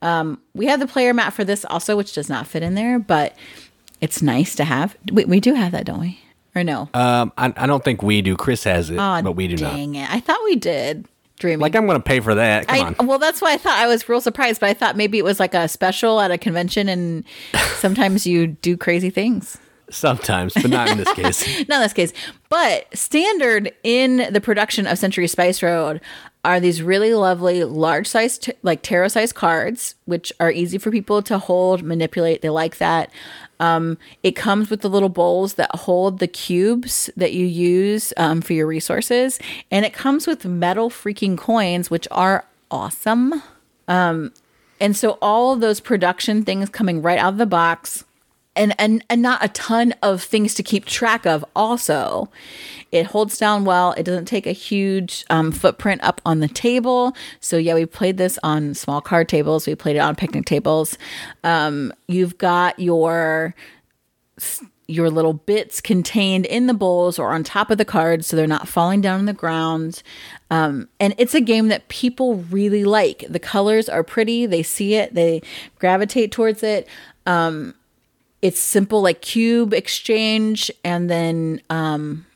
Um, 0.00 0.40
we 0.54 0.66
have 0.66 0.80
the 0.80 0.86
player 0.86 1.12
mat 1.12 1.32
for 1.32 1.44
this 1.44 1.64
also, 1.64 1.96
which 1.96 2.14
does 2.14 2.28
not 2.28 2.46
fit 2.46 2.62
in 2.62 2.74
there, 2.74 2.98
but 2.98 3.36
it's 4.00 4.22
nice 4.22 4.54
to 4.56 4.64
have. 4.64 4.96
We, 5.10 5.24
we 5.24 5.40
do 5.40 5.54
have 5.54 5.72
that, 5.72 5.84
don't 5.84 6.00
we? 6.00 6.20
Or 6.54 6.62
no? 6.64 6.88
Um, 6.94 7.32
I, 7.36 7.52
I 7.56 7.66
don't 7.66 7.84
think 7.84 8.02
we 8.02 8.22
do. 8.22 8.36
Chris 8.36 8.64
has 8.64 8.90
it, 8.90 8.98
Aw, 8.98 9.22
but 9.22 9.32
we 9.32 9.48
do 9.48 9.56
not. 9.62 9.74
dang 9.74 9.96
it. 9.96 10.08
I 10.10 10.20
thought 10.20 10.38
we 10.44 10.56
did. 10.56 11.06
Dreaming. 11.38 11.60
Like, 11.60 11.74
I'm 11.74 11.86
going 11.86 11.98
to 11.98 12.04
pay 12.04 12.20
for 12.20 12.34
that. 12.34 12.68
Come 12.68 12.76
I, 12.80 12.94
on. 12.98 13.06
well, 13.06 13.18
that's 13.18 13.40
why 13.40 13.52
I 13.52 13.56
thought 13.56 13.78
I 13.78 13.86
was 13.86 14.08
real 14.08 14.20
surprised, 14.20 14.60
but 14.60 14.68
I 14.68 14.74
thought 14.74 14.96
maybe 14.96 15.18
it 15.18 15.24
was 15.24 15.40
like 15.40 15.54
a 15.54 15.68
special 15.68 16.20
at 16.20 16.30
a 16.30 16.38
convention, 16.38 16.88
and 16.88 17.24
sometimes 17.76 18.26
you 18.26 18.46
do 18.48 18.76
crazy 18.76 19.10
things. 19.10 19.58
Sometimes, 19.90 20.52
but 20.52 20.68
not 20.68 20.90
in 20.90 20.98
this 20.98 21.12
case. 21.14 21.46
Not 21.68 21.76
in 21.76 21.80
this 21.80 21.94
case, 21.94 22.12
but 22.50 22.94
standard 22.94 23.72
in 23.82 24.30
the 24.30 24.40
production 24.40 24.86
of 24.86 24.98
Century 24.98 25.26
Spice 25.26 25.62
Road 25.62 26.02
are 26.44 26.60
these 26.60 26.82
really 26.82 27.14
lovely 27.14 27.64
large 27.64 28.06
size 28.06 28.38
t- 28.38 28.52
like 28.62 28.82
tarot 28.82 29.08
size 29.08 29.32
cards 29.32 29.94
which 30.04 30.32
are 30.40 30.50
easy 30.50 30.78
for 30.78 30.90
people 30.90 31.22
to 31.22 31.38
hold 31.38 31.82
manipulate 31.82 32.42
they 32.42 32.50
like 32.50 32.78
that 32.78 33.10
um, 33.60 33.98
it 34.22 34.32
comes 34.32 34.70
with 34.70 34.80
the 34.82 34.90
little 34.90 35.08
bowls 35.08 35.54
that 35.54 35.74
hold 35.74 36.18
the 36.18 36.28
cubes 36.28 37.10
that 37.16 37.32
you 37.32 37.46
use 37.46 38.12
um, 38.16 38.40
for 38.40 38.52
your 38.52 38.66
resources. 38.66 39.38
And 39.70 39.84
it 39.84 39.92
comes 39.92 40.26
with 40.26 40.44
metal 40.44 40.90
freaking 40.90 41.36
coins 41.36 41.90
which 41.90 42.06
are 42.10 42.44
awesome. 42.70 43.42
Um, 43.88 44.32
and 44.80 44.96
so 44.96 45.18
all 45.20 45.54
of 45.54 45.60
those 45.60 45.80
production 45.80 46.44
things 46.44 46.68
coming 46.68 47.02
right 47.02 47.18
out 47.18 47.32
of 47.32 47.38
the 47.38 47.46
box 47.46 48.04
and 48.58 48.74
and 48.78 49.04
and 49.08 49.22
not 49.22 49.42
a 49.42 49.48
ton 49.48 49.94
of 50.02 50.22
things 50.22 50.54
to 50.54 50.62
keep 50.62 50.84
track 50.84 51.24
of. 51.24 51.44
Also 51.56 52.28
it 52.90 53.06
holds 53.06 53.38
down 53.38 53.64
well. 53.64 53.92
It 53.92 54.02
doesn't 54.02 54.24
take 54.24 54.46
a 54.46 54.52
huge 54.52 55.24
um, 55.30 55.52
footprint 55.52 56.02
up 56.02 56.20
on 56.26 56.40
the 56.40 56.48
table. 56.48 57.14
So 57.40 57.56
yeah 57.56 57.74
we 57.74 57.86
played 57.86 58.18
this 58.18 58.38
on 58.42 58.74
small 58.74 59.00
card 59.00 59.28
tables. 59.28 59.66
We 59.66 59.74
played 59.74 59.96
it 59.96 60.00
on 60.00 60.16
picnic 60.16 60.44
tables. 60.44 60.98
Um, 61.44 61.92
you've 62.08 62.36
got 62.36 62.78
your 62.78 63.54
your 64.90 65.10
little 65.10 65.34
bits 65.34 65.82
contained 65.82 66.46
in 66.46 66.66
the 66.66 66.72
bowls 66.72 67.18
or 67.18 67.34
on 67.34 67.44
top 67.44 67.70
of 67.70 67.76
the 67.76 67.84
cards 67.84 68.26
so 68.26 68.36
they're 68.36 68.46
not 68.46 68.66
falling 68.66 69.02
down 69.02 69.18
on 69.18 69.26
the 69.26 69.34
ground. 69.34 70.02
Um, 70.50 70.88
and 70.98 71.14
it's 71.18 71.34
a 71.34 71.42
game 71.42 71.68
that 71.68 71.88
people 71.88 72.36
really 72.36 72.84
like. 72.84 73.24
The 73.28 73.38
colors 73.38 73.90
are 73.90 74.02
pretty. 74.02 74.46
They 74.46 74.62
see 74.62 74.94
it. 74.94 75.12
They 75.12 75.42
gravitate 75.78 76.32
towards 76.32 76.62
it. 76.62 76.88
Um, 77.26 77.74
it's 78.42 78.60
simple 78.60 79.02
like 79.02 79.20
cube 79.20 79.74
exchange 79.74 80.70
and 80.84 81.10
then 81.10 81.60
um, 81.70 82.26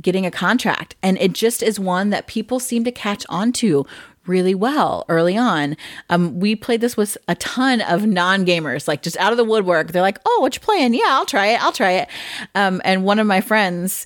getting 0.00 0.26
a 0.26 0.30
contract. 0.30 0.94
And 1.02 1.18
it 1.18 1.32
just 1.32 1.62
is 1.62 1.78
one 1.78 2.10
that 2.10 2.26
people 2.26 2.60
seem 2.60 2.84
to 2.84 2.92
catch 2.92 3.24
on 3.28 3.52
to 3.52 3.86
really 4.26 4.54
well 4.54 5.04
early 5.08 5.36
on. 5.36 5.76
Um, 6.10 6.40
we 6.40 6.56
played 6.56 6.80
this 6.80 6.96
with 6.96 7.16
a 7.28 7.34
ton 7.36 7.80
of 7.80 8.06
non-gamers 8.06 8.88
like 8.88 9.02
just 9.02 9.16
out 9.18 9.32
of 9.32 9.36
the 9.36 9.44
woodwork. 9.44 9.92
They're 9.92 10.02
like 10.02 10.18
oh 10.26 10.38
what 10.40 10.54
you 10.54 10.60
playing? 10.60 10.94
Yeah 10.94 11.04
i'll 11.06 11.26
try 11.26 11.46
it 11.48 11.62
i'll 11.62 11.72
try 11.72 11.92
it. 11.92 12.08
Um, 12.54 12.82
and 12.84 13.04
one 13.04 13.18
of 13.18 13.26
my 13.26 13.40
friends 13.40 14.04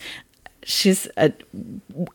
she's 0.62 1.09
a, 1.16 1.33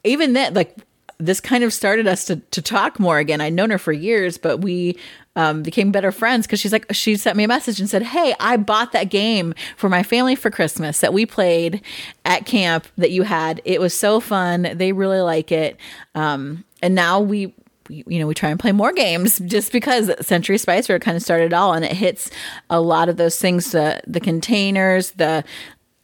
even 0.03 0.33
that 0.33 0.53
like 0.53 0.75
this 1.17 1.39
kind 1.39 1.63
of 1.63 1.73
started 1.73 2.07
us 2.07 2.25
to, 2.25 2.35
to 2.35 2.61
talk 2.61 2.99
more 2.99 3.17
again. 3.17 3.41
I'd 3.41 3.53
known 3.53 3.71
her 3.71 3.79
for 3.79 3.91
years 3.91 4.37
but 4.37 4.59
we 4.59 4.97
um, 5.35 5.63
became 5.63 5.91
better 5.91 6.11
friends 6.11 6.45
because 6.45 6.59
she's 6.59 6.71
like 6.71 6.85
she 6.91 7.15
sent 7.15 7.35
me 7.35 7.43
a 7.43 7.47
message 7.47 7.79
and 7.79 7.89
said 7.89 8.03
hey 8.03 8.35
i 8.39 8.57
bought 8.57 8.91
that 8.91 9.09
game 9.09 9.53
for 9.75 9.89
my 9.89 10.03
family 10.03 10.35
for 10.35 10.49
christmas 10.49 10.99
that 10.99 11.13
we 11.13 11.25
played 11.25 11.81
at 12.23 12.45
camp 12.45 12.87
that 12.97 13.11
you 13.11 13.23
had 13.23 13.61
it 13.65 13.79
was 13.79 13.93
so 13.93 14.19
fun 14.19 14.69
they 14.75 14.91
really 14.91 15.21
like 15.21 15.51
it 15.51 15.77
um, 16.15 16.63
and 16.81 16.95
now 16.95 17.19
we 17.19 17.53
you 17.87 18.19
know 18.19 18.25
we 18.25 18.33
try 18.33 18.49
and 18.49 18.59
play 18.59 18.71
more 18.71 18.91
games 18.91 19.39
just 19.45 19.71
because 19.71 20.11
century 20.25 20.57
spice 20.57 20.89
road 20.89 21.01
kind 21.01 21.17
of 21.17 21.23
started 21.23 21.45
it 21.45 21.53
all 21.53 21.73
and 21.73 21.85
it 21.85 21.93
hits 21.93 22.31
a 22.69 22.81
lot 22.81 23.09
of 23.09 23.17
those 23.17 23.39
things 23.39 23.71
the 23.71 24.01
the 24.07 24.19
containers 24.19 25.11
the 25.11 25.43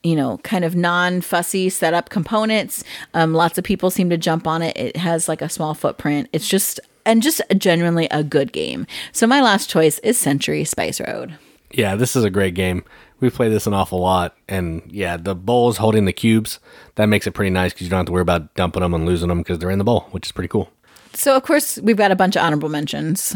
you 0.04 0.16
know, 0.16 0.40
kind 0.40 0.66
of 0.66 0.76
non 0.76 1.22
fussy 1.22 1.70
setup 1.70 2.10
components. 2.10 2.84
Um, 3.14 3.34
lots 3.34 3.58
of 3.58 3.64
people 3.64 3.92
seem 3.92 4.10
to 4.10 4.18
jump 4.18 4.48
on 4.48 4.62
it. 4.62 4.76
It 4.76 4.98
has 4.98 5.28
like 5.28 5.42
a 5.42 5.50
small 5.50 5.74
footprint. 5.74 6.28
It's 6.34 6.48
just 6.48 6.80
and 7.06 7.22
just 7.22 7.42
genuinely 7.58 8.08
a 8.12 8.24
good 8.24 8.52
game. 8.54 8.86
So 9.12 9.28
my 9.28 9.42
last 9.42 9.70
choice 9.70 10.00
is 10.00 10.18
Century 10.18 10.64
Spice 10.64 11.00
Road. 11.02 11.36
Yeah, 11.72 11.96
this 11.96 12.16
is 12.16 12.24
a 12.24 12.30
great 12.30 12.54
game. 12.54 12.84
We 13.20 13.30
play 13.30 13.50
this 13.50 13.68
an 13.68 13.74
awful 13.74 14.00
lot, 14.00 14.36
and 14.50 14.82
yeah, 14.88 15.16
the 15.16 15.36
bowls 15.36 15.78
holding 15.78 16.06
the 16.06 16.14
cubes 16.14 16.60
that 16.96 17.06
makes 17.06 17.28
it 17.28 17.32
pretty 17.32 17.52
nice 17.52 17.72
because 17.72 17.86
you 17.86 17.90
don't 17.92 18.00
have 18.00 18.06
to 18.08 18.12
worry 18.12 18.24
about 18.24 18.54
dumping 18.56 18.82
them 18.82 18.94
and 18.94 19.06
losing 19.06 19.30
them 19.30 19.38
because 19.40 19.60
they're 19.60 19.70
in 19.70 19.78
the 19.78 19.84
bowl, 19.86 20.08
which 20.12 20.28
is 20.28 20.32
pretty 20.32 20.48
cool. 20.48 20.72
So 21.14 21.36
of 21.36 21.44
course 21.44 21.78
we've 21.80 21.98
got 21.98 22.12
a 22.12 22.16
bunch 22.16 22.36
of 22.36 22.42
honorable 22.44 22.70
mentions. 22.70 23.36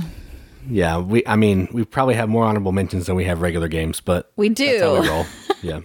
Yeah, 0.68 0.98
we. 0.98 1.24
I 1.28 1.36
mean, 1.36 1.68
we 1.72 1.86
probably 1.86 2.16
have 2.16 2.28
more 2.30 2.46
honorable 2.46 2.72
mentions 2.72 3.06
than 3.06 3.16
we 3.16 3.26
have 3.26 3.42
regular 3.42 3.68
games, 3.68 4.02
but 4.02 4.32
we 4.36 4.50
do. 4.50 5.00
We 5.02 5.08
roll. 5.08 5.26
Yeah. 5.62 5.80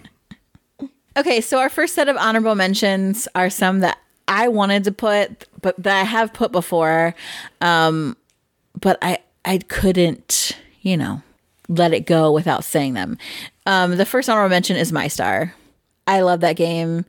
okay, 1.17 1.41
so 1.41 1.57
our 1.59 1.69
first 1.69 1.95
set 1.95 2.07
of 2.07 2.15
honorable 2.17 2.53
mentions 2.53 3.27
are 3.33 3.49
some 3.49 3.79
that 3.79 3.97
I 4.27 4.47
wanted 4.47 4.83
to 4.83 4.91
put, 4.91 5.47
but 5.61 5.81
that 5.81 5.99
I 5.99 6.03
have 6.03 6.33
put 6.33 6.51
before, 6.51 7.15
um, 7.61 8.17
but 8.79 8.97
I 9.01 9.19
I 9.45 9.59
couldn't, 9.59 10.57
you 10.81 10.97
know, 10.97 11.21
let 11.67 11.93
it 11.93 12.05
go 12.05 12.31
without 12.31 12.63
saying 12.63 12.93
them. 12.93 13.17
Um, 13.65 13.97
the 13.97 14.05
first 14.05 14.29
honorable 14.29 14.49
mention 14.49 14.77
is 14.77 14.91
My 14.91 15.07
Star. 15.07 15.53
I 16.07 16.21
love 16.21 16.41
that 16.41 16.55
game. 16.55 17.05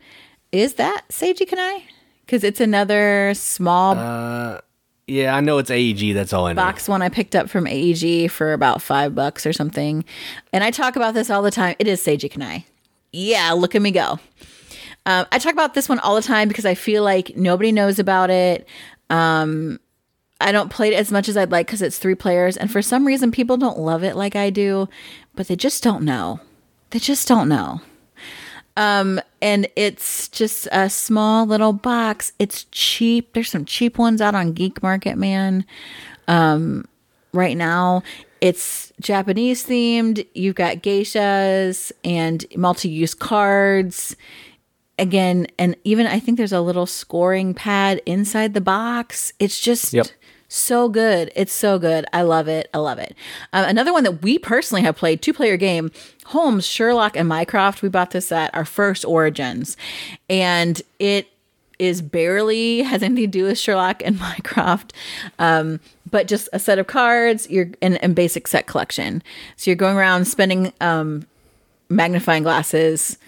Is 0.53 0.75
that 0.75 1.05
Seiji 1.09 1.49
Kanai? 1.49 1.83
Because 2.25 2.45
it's 2.45 2.61
another 2.61 3.33
small. 3.35 3.97
Uh, 3.99 4.61
yeah, 5.07 5.35
I 5.35 5.41
know 5.41 5.59
it's 5.59 5.71
AEG. 5.71 6.15
That's 6.15 6.33
all 6.33 6.47
I 6.47 6.53
know. 6.53 6.63
Box 6.63 6.89
one 6.89 7.03
I 7.03 7.09
picked 7.09 7.35
up 7.35 7.51
from 7.51 7.67
AEG 7.67 8.31
for 8.31 8.53
about 8.53 8.81
five 8.81 9.15
bucks 9.15 9.45
or 9.47 9.53
something, 9.53 10.05
and 10.53 10.63
I 10.63 10.71
talk 10.71 10.97
about 10.97 11.15
this 11.15 11.31
all 11.31 11.43
the 11.43 11.51
time. 11.51 11.75
It 11.79 11.89
is 11.89 12.01
Seiji 12.01 12.31
Kanai. 12.31 12.65
Yeah, 13.13 13.53
look 13.53 13.75
at 13.75 13.83
me 13.83 13.91
go. 13.91 14.19
Um, 15.05 15.27
I 15.33 15.39
talk 15.39 15.53
about 15.53 15.75
this 15.75 15.89
one 15.89 15.99
all 15.99 16.15
the 16.15 16.23
time 16.23 16.49
because 16.49 16.67
I 16.67 16.75
feel 16.75 17.03
like 17.03 17.37
nobody 17.37 17.73
knows 17.73 17.99
about 17.99 18.31
it. 18.31 18.69
Um, 19.11 19.81
I 20.41 20.53
don't 20.53 20.71
play 20.71 20.93
it 20.93 20.97
as 20.97 21.13
much 21.13 21.29
as 21.29 21.37
I'd 21.37 21.51
like 21.53 21.67
because 21.67 21.83
it's 21.83 21.99
three 21.99 22.15
players, 22.15 22.57
and 22.57 22.71
for 22.71 22.83
some 22.83 23.07
reason, 23.07 23.31
people 23.31 23.57
don't 23.57 23.79
love 23.79 24.03
it 24.05 24.17
like 24.17 24.37
I 24.37 24.51
do, 24.51 24.89
but 25.35 25.49
they 25.49 25.57
just 25.57 25.83
don't 25.83 26.05
know. 26.05 26.41
They 26.91 26.99
just 26.99 27.29
don't 27.29 27.49
know. 27.49 27.81
Um, 28.77 29.21
and 29.41 29.69
it's 29.77 30.29
just 30.29 30.67
a 30.73 30.89
small 30.89 31.47
little 31.47 31.73
box. 31.73 32.33
It's 32.39 32.65
cheap. 32.73 33.33
There's 33.35 33.51
some 33.51 33.65
cheap 33.65 33.99
ones 33.99 34.21
out 34.21 34.35
on 34.35 34.53
Geek 34.53 34.83
Market, 34.83 35.17
man. 35.17 35.65
Um, 36.27 36.87
right 37.33 37.57
now, 37.57 38.03
it's 38.41 38.93
Japanese 39.01 39.65
themed. 39.67 40.27
You've 40.35 40.55
got 40.55 40.79
geishas 40.79 41.93
and 42.03 42.45
multi 42.57 42.89
use 42.89 43.15
cards 43.15 44.17
again, 45.03 45.49
and 45.59 45.77
even 45.85 46.07
I 46.07 46.21
think 46.21 46.39
there's 46.39 46.53
a 46.53 46.61
little 46.61 46.87
scoring 46.87 47.53
pad 47.55 48.01
inside 48.07 48.55
the 48.55 48.61
box. 48.61 49.33
It's 49.41 49.61
just 49.61 49.93
yep. 49.93 50.07
so 50.49 50.89
good. 50.89 51.33
It's 51.35 51.53
so 51.53 51.79
good. 51.79 52.07
I 52.13 52.23
love 52.23 52.47
it. 52.47 52.71
I 52.73 52.79
love 52.79 52.99
it. 52.99 53.17
Um, 53.53 53.69
another 53.69 53.93
one 53.93 54.05
that 54.05 54.23
we 54.23 54.39
personally 54.39 54.83
have 54.83 54.97
played, 54.97 55.21
two 55.21 55.35
player 55.35 55.57
game, 55.57 55.91
Holmes, 56.27 56.65
Sherlock, 56.65 57.17
and 57.17 57.29
Mycroft. 57.29 57.83
We 57.83 57.89
bought 57.89 58.13
this 58.13 58.31
at 58.31 58.55
our 58.55 58.65
first 58.65 59.05
Origins, 59.05 59.77
and 60.31 60.81
it 61.01 61.29
is 61.81 62.01
barely 62.01 62.83
has 62.83 63.03
anything 63.03 63.25
to 63.25 63.27
do 63.27 63.45
with 63.45 63.59
Sherlock 63.59 64.03
and 64.05 64.19
Mycroft, 64.21 64.93
um, 65.41 65.81
but 66.09 66.29
just 66.29 66.49
a 66.53 66.61
set 66.61 66.79
of 66.79 66.87
cards. 66.87 67.51
You're 67.51 67.71
in, 67.81 67.97
in 67.97 68.15
basic 68.15 68.47
set 68.47 68.69
collection. 68.69 69.21
So 69.57 69.69
you're 69.69 69.77
going 69.77 69.97
around 69.97 70.27
spending 70.27 70.73
um, 70.81 71.27
magnifying 71.89 72.45
glasses 72.45 73.19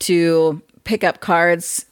to 0.00 0.62
pick 0.84 1.02
up 1.02 1.20
cards 1.20 1.86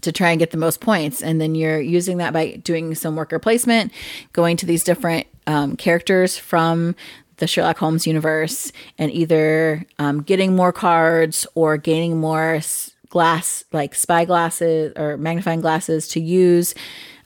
to 0.00 0.12
try 0.12 0.30
and 0.30 0.38
get 0.38 0.50
the 0.50 0.56
most 0.56 0.80
points. 0.80 1.22
And 1.22 1.40
then 1.40 1.54
you're 1.54 1.80
using 1.80 2.18
that 2.18 2.32
by 2.32 2.52
doing 2.56 2.94
some 2.94 3.16
worker 3.16 3.38
placement, 3.38 3.92
going 4.32 4.56
to 4.58 4.66
these 4.66 4.84
different 4.84 5.26
um, 5.46 5.76
characters 5.76 6.38
from 6.38 6.94
the 7.36 7.46
Sherlock 7.46 7.78
Holmes 7.78 8.06
universe, 8.06 8.70
and 8.98 9.10
either 9.10 9.84
um, 9.98 10.22
getting 10.22 10.54
more 10.54 10.72
cards 10.72 11.46
or 11.54 11.76
gaining 11.76 12.18
more 12.18 12.60
glass, 13.08 13.64
like 13.72 13.94
spy 13.94 14.24
glasses 14.24 14.92
or 14.96 15.16
magnifying 15.16 15.60
glasses 15.60 16.06
to 16.08 16.20
use. 16.20 16.74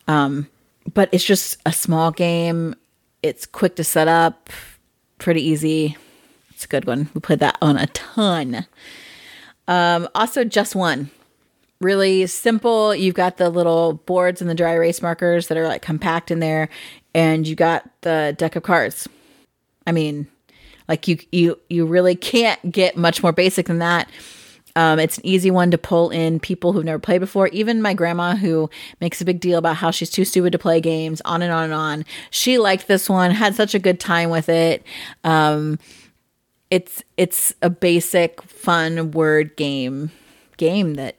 Um, 0.07 0.49
but 0.93 1.09
it's 1.13 1.25
just 1.25 1.59
a 1.67 1.73
small 1.73 2.11
game. 2.11 2.75
It's 3.23 3.47
quick 3.47 3.77
to 3.77 3.85
set 3.85 4.07
up, 4.07 4.51
pretty 5.19 5.43
easy. 5.43 5.97
It's 6.51 6.65
a 6.65 6.69
good 6.69 6.85
one. 6.85 7.09
We 7.15 7.21
played 7.21 7.41
that 7.41 7.59
on 7.61 7.77
a 7.77 7.87
ton. 7.89 8.67
Um, 9.69 10.09
also, 10.15 10.45
just 10.45 10.75
one. 10.75 11.11
Really 11.81 12.27
simple. 12.27 12.95
You've 12.95 13.15
got 13.15 13.37
the 13.37 13.51
little 13.51 13.95
boards 14.07 14.41
and 14.41 14.49
the 14.49 14.55
dry 14.55 14.73
erase 14.73 15.03
markers 15.03 15.49
that 15.49 15.59
are 15.59 15.67
like 15.67 15.83
compact 15.83 16.31
in 16.31 16.41
there, 16.41 16.69
and 17.15 17.47
you 17.47 17.55
got 17.55 17.89
the 18.03 18.35
deck 18.39 18.57
of 18.57 18.63
cards. 18.63 19.09
I 19.87 19.93
mean, 19.93 20.27
like 20.89 21.09
you 21.09 21.19
you 21.33 21.59
you 21.69 21.85
really 21.87 22.15
can't 22.15 22.71
get 22.71 22.97
much 22.97 23.23
more 23.23 23.33
basic 23.33 23.67
than 23.67 23.79
that. 23.81 24.09
Um, 24.77 24.99
it's 24.99 25.19
an 25.19 25.27
easy 25.27 25.51
one 25.51 25.71
to 25.71 25.79
pull 25.79 26.11
in 26.11 26.41
people 26.41 26.73
who've 26.73 26.85
never 26.85 26.99
played 26.99 27.21
before. 27.21 27.49
Even 27.49 27.81
my 27.81 27.95
grandma, 27.95 28.35
who 28.35 28.69
makes 29.01 29.21
a 29.21 29.25
big 29.25 29.39
deal 29.39 29.59
about 29.59 29.77
how 29.77 29.91
she's 29.93 30.11
too 30.11 30.25
stupid 30.25 30.51
to 30.53 30.59
play 30.59 30.81
games, 30.81 31.21
on 31.25 31.43
and 31.43 31.53
on 31.53 31.65
and 31.65 31.75
on. 31.75 32.05
She 32.31 32.59
liked 32.59 32.89
this 32.89 33.09
one, 33.09 33.31
had 33.31 33.55
such 33.55 33.75
a 33.75 33.79
good 33.79 34.01
time 34.01 34.31
with 34.31 34.49
it. 34.49 34.85
Um, 35.23 35.79
it's 36.71 37.03
it's 37.17 37.55
a 37.63 37.71
basic 37.71 38.43
fun 38.43 39.11
word 39.13 39.57
game 39.57 40.11
game 40.57 40.95
that 40.95 41.17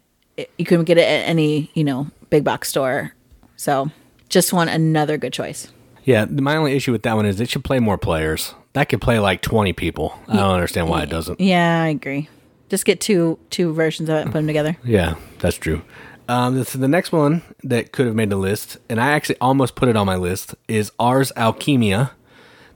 you 0.58 0.66
can 0.66 0.84
get 0.84 0.98
it 0.98 1.08
at 1.08 1.28
any 1.28 1.72
you 1.74 1.84
know 1.84 2.08
big 2.30 2.44
box 2.44 2.70
store. 2.70 3.14
So 3.56 3.90
just 4.30 4.54
want 4.54 4.70
another 4.70 5.18
good 5.18 5.34
choice. 5.34 5.72
Yeah 6.04 6.26
my 6.26 6.56
only 6.56 6.74
issue 6.74 6.92
with 6.92 7.04
that 7.04 7.16
one 7.16 7.26
is 7.26 7.40
it 7.40 7.50
should 7.50 7.64
play 7.64 7.80
more 7.80 7.98
players. 7.98 8.54
That 8.74 8.90
could 8.90 9.02
play 9.02 9.20
like 9.20 9.42
20 9.42 9.72
people. 9.74 10.20
I 10.28 10.36
don't 10.36 10.52
understand 10.52 10.90
why 10.90 11.04
it 11.04 11.10
doesn't. 11.10 11.40
Yeah 11.40 11.84
i 11.84 11.90
agree. 11.90 12.30
Just 12.70 12.86
get 12.86 13.00
two 13.00 13.40
two 13.50 13.74
versions 13.74 14.10
of 14.10 14.16
it 14.16 14.22
and 14.22 14.32
put 14.32 14.40
them 14.40 14.48
together. 14.48 14.78
Yeah 14.84 15.16
that's 15.40 15.58
true. 15.58 15.82
Um, 16.28 16.64
so 16.64 16.80
the 16.80 16.88
next 16.88 17.12
one 17.12 17.44
that 17.64 17.92
could 17.92 18.08
have 18.08 18.16
made 18.16 18.32
the 18.32 18.36
list, 18.36 18.78
and 18.90 19.00
I 19.00 19.12
actually 19.12 19.38
almost 19.40 19.76
put 19.76 19.90
it 19.90 19.96
on 19.96 20.08
my 20.08 20.16
list, 20.16 20.56
is 20.68 20.92
Ars 20.98 21.32
Alchemia. 21.38 22.12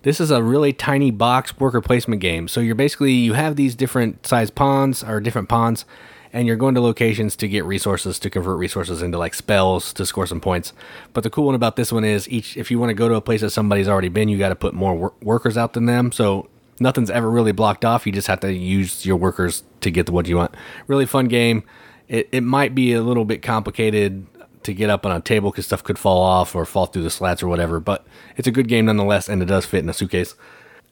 This 0.02 0.22
is 0.22 0.32
a 0.32 0.42
really 0.42 0.72
tiny 0.72 1.12
box 1.12 1.58
worker 1.60 1.82
placement 1.82 2.22
game. 2.22 2.48
So 2.48 2.62
you're 2.62 2.76
basically 2.76 3.12
you 3.12 3.34
have 3.34 3.56
these 3.56 3.76
different 3.76 4.26
size 4.26 4.50
pawns 4.50 5.04
or 5.04 5.20
different 5.20 5.50
pawns, 5.50 5.84
and 6.32 6.48
you're 6.48 6.56
going 6.56 6.76
to 6.76 6.82
locations 6.82 7.36
to 7.38 7.48
get 7.48 7.66
resources 7.66 8.18
to 8.20 8.30
convert 8.30 8.58
resources 8.58 9.02
into 9.02 9.18
like 9.18 9.34
spells 9.34 9.92
to 9.94 10.06
score 10.06 10.26
some 10.26 10.40
points. 10.40 10.72
But 11.12 11.24
the 11.24 11.30
cool 11.30 11.46
one 11.46 11.56
about 11.56 11.76
this 11.76 11.92
one 11.92 12.06
is 12.06 12.30
each 12.30 12.56
if 12.56 12.72
you 12.72 12.80
want 12.80 12.92
to 12.92 12.94
go 12.94 13.10
to 13.10 13.16
a 13.16 13.22
place 13.22 13.42
that 13.42 13.50
somebody's 13.50 13.90
already 13.90 14.10
been, 14.10 14.30
you 14.30 14.38
got 14.38 14.50
to 14.50 14.56
put 14.56 14.74
more 14.74 14.96
wor- 14.96 15.14
workers 15.22 15.58
out 15.58 15.74
than 15.74 15.86
them. 15.86 16.14
So 16.14 16.48
nothing's 16.80 17.10
ever 17.10 17.30
really 17.30 17.52
blocked 17.52 17.84
off. 17.84 18.06
You 18.06 18.14
just 18.14 18.28
have 18.28 18.40
to 18.40 18.54
use 18.54 19.06
your 19.06 19.18
workers 19.18 19.64
to 19.82 19.92
get 19.92 20.06
the 20.06 20.14
what 20.14 20.28
you 20.28 20.38
want. 20.38 20.56
Really 20.88 21.06
fun 21.06 21.28
game. 21.28 21.64
It, 22.08 22.30
it 22.32 22.42
might 22.42 22.74
be 22.74 22.94
a 22.94 23.02
little 23.02 23.26
bit 23.26 23.42
complicated 23.42 24.26
to 24.64 24.74
get 24.74 24.90
up 24.90 25.06
on 25.06 25.12
a 25.12 25.22
table 25.22 25.52
because 25.52 25.66
stuff 25.66 25.84
could 25.84 26.00
fall 26.00 26.22
off 26.22 26.56
or 26.56 26.66
fall 26.66 26.86
through 26.86 27.04
the 27.04 27.10
slats 27.10 27.42
or 27.42 27.48
whatever, 27.48 27.80
but 27.80 28.06
it's 28.36 28.48
a 28.48 28.52
good 28.52 28.68
game 28.68 28.86
nonetheless, 28.86 29.30
and 29.30 29.42
it 29.42 29.46
does 29.46 29.66
fit 29.66 29.84
in 29.84 29.90
a 29.90 29.94
suitcase. 29.94 30.36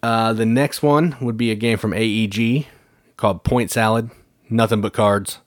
Uh, 0.01 0.33
the 0.33 0.45
next 0.45 0.81
one 0.81 1.15
would 1.19 1.37
be 1.37 1.51
a 1.51 1.55
game 1.55 1.77
from 1.77 1.93
AEG 1.93 2.67
called 3.17 3.43
Point 3.43 3.71
Salad. 3.71 4.09
Nothing 4.49 4.81
but 4.81 4.93
cards. 4.93 5.39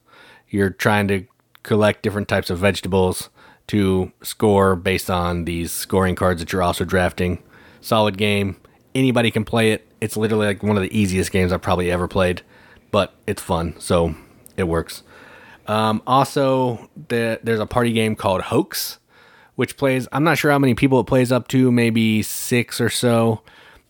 You're 0.49 0.69
trying 0.69 1.07
to 1.07 1.25
collect 1.63 2.03
different 2.03 2.27
types 2.27 2.49
of 2.49 2.59
vegetables 2.59 3.29
to 3.67 4.11
score 4.21 4.75
based 4.75 5.09
on 5.09 5.45
these 5.45 5.71
scoring 5.71 6.15
cards 6.15 6.41
that 6.41 6.51
you're 6.51 6.61
also 6.61 6.83
drafting. 6.83 7.41
Solid 7.79 8.17
game. 8.17 8.57
Anybody 8.93 9.31
can 9.31 9.45
play 9.45 9.71
it. 9.71 9.87
It's 10.01 10.17
literally 10.17 10.47
like 10.47 10.61
one 10.61 10.75
of 10.75 10.83
the 10.83 10.97
easiest 10.97 11.31
games 11.31 11.53
I've 11.53 11.61
probably 11.61 11.89
ever 11.89 12.07
played, 12.07 12.41
but 12.91 13.13
it's 13.25 13.41
fun, 13.41 13.75
so 13.79 14.15
it 14.57 14.63
works. 14.63 15.03
Um, 15.67 16.01
also, 16.07 16.89
the, 17.09 17.39
there's 17.43 17.59
a 17.59 17.65
party 17.65 17.93
game 17.93 18.15
called 18.15 18.41
Hoax, 18.41 18.99
which 19.55 19.77
plays. 19.77 20.07
I'm 20.11 20.23
not 20.23 20.37
sure 20.37 20.51
how 20.51 20.59
many 20.59 20.73
people 20.73 20.99
it 20.99 21.07
plays 21.07 21.31
up 21.31 21.47
to, 21.49 21.71
maybe 21.71 22.21
six 22.23 22.81
or 22.81 22.89
so. 22.89 23.41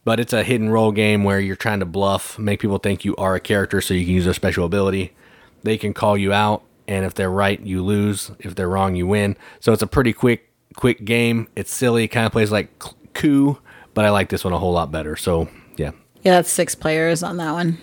But 0.03 0.19
it's 0.19 0.33
a 0.33 0.43
hidden 0.43 0.69
role 0.69 0.91
game 0.91 1.23
where 1.23 1.39
you're 1.39 1.55
trying 1.55 1.79
to 1.79 1.85
bluff, 1.85 2.39
make 2.39 2.59
people 2.59 2.79
think 2.79 3.05
you 3.05 3.15
are 3.17 3.35
a 3.35 3.39
character, 3.39 3.81
so 3.81 3.93
you 3.93 4.03
can 4.03 4.15
use 4.15 4.25
their 4.25 4.33
special 4.33 4.65
ability. 4.65 5.13
They 5.61 5.77
can 5.77 5.93
call 5.93 6.17
you 6.17 6.33
out, 6.33 6.63
and 6.87 7.05
if 7.05 7.13
they're 7.13 7.29
right, 7.29 7.59
you 7.59 7.83
lose. 7.83 8.31
If 8.39 8.55
they're 8.55 8.67
wrong, 8.67 8.95
you 8.95 9.05
win. 9.05 9.37
So 9.59 9.73
it's 9.73 9.83
a 9.83 9.87
pretty 9.87 10.11
quick, 10.11 10.51
quick 10.75 11.05
game. 11.05 11.47
It's 11.55 11.71
silly, 11.71 12.07
kind 12.07 12.25
of 12.25 12.31
plays 12.31 12.51
like 12.51 12.69
Coup, 13.13 13.59
but 13.93 14.03
I 14.03 14.09
like 14.09 14.29
this 14.29 14.43
one 14.43 14.53
a 14.53 14.57
whole 14.57 14.73
lot 14.73 14.91
better. 14.91 15.15
So 15.15 15.49
yeah, 15.77 15.91
Yeah, 16.23 16.37
that's 16.37 16.49
six 16.49 16.73
players 16.73 17.21
on 17.21 17.37
that 17.37 17.51
one. 17.51 17.77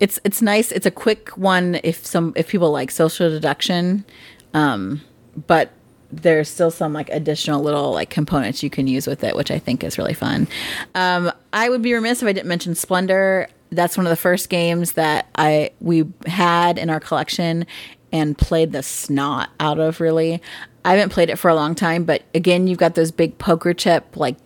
It's 0.00 0.18
it's 0.24 0.42
nice. 0.42 0.72
It's 0.72 0.86
a 0.86 0.90
quick 0.90 1.30
one 1.30 1.80
if 1.84 2.04
some 2.04 2.32
if 2.36 2.48
people 2.48 2.70
like 2.70 2.90
social 2.90 3.30
deduction, 3.30 4.04
um, 4.52 5.00
but 5.46 5.72
there's 6.10 6.48
still 6.48 6.70
some 6.70 6.92
like 6.92 7.08
additional 7.10 7.62
little 7.62 7.92
like 7.92 8.10
components 8.10 8.62
you 8.62 8.70
can 8.70 8.86
use 8.86 9.06
with 9.06 9.24
it, 9.24 9.36
which 9.36 9.50
I 9.50 9.58
think 9.58 9.82
is 9.82 9.98
really 9.98 10.14
fun. 10.14 10.46
Um, 10.94 11.32
I 11.52 11.68
would 11.68 11.82
be 11.82 11.92
remiss 11.94 12.22
if 12.22 12.28
I 12.28 12.32
didn't 12.32 12.48
mention 12.48 12.74
Splendor. 12.74 13.48
That's 13.70 13.96
one 13.96 14.06
of 14.06 14.10
the 14.10 14.16
first 14.16 14.48
games 14.48 14.92
that 14.92 15.28
I 15.36 15.70
we 15.80 16.04
had 16.26 16.78
in 16.78 16.90
our 16.90 17.00
collection 17.00 17.66
and 18.12 18.38
played 18.38 18.72
the 18.72 18.82
snot 18.82 19.50
out 19.58 19.78
of. 19.78 20.00
Really, 20.00 20.40
I 20.84 20.92
haven't 20.92 21.10
played 21.10 21.30
it 21.30 21.36
for 21.36 21.48
a 21.48 21.54
long 21.54 21.74
time, 21.74 22.04
but 22.04 22.22
again, 22.34 22.66
you've 22.66 22.78
got 22.78 22.94
those 22.94 23.10
big 23.10 23.38
poker 23.38 23.74
chip 23.74 24.16
like 24.16 24.36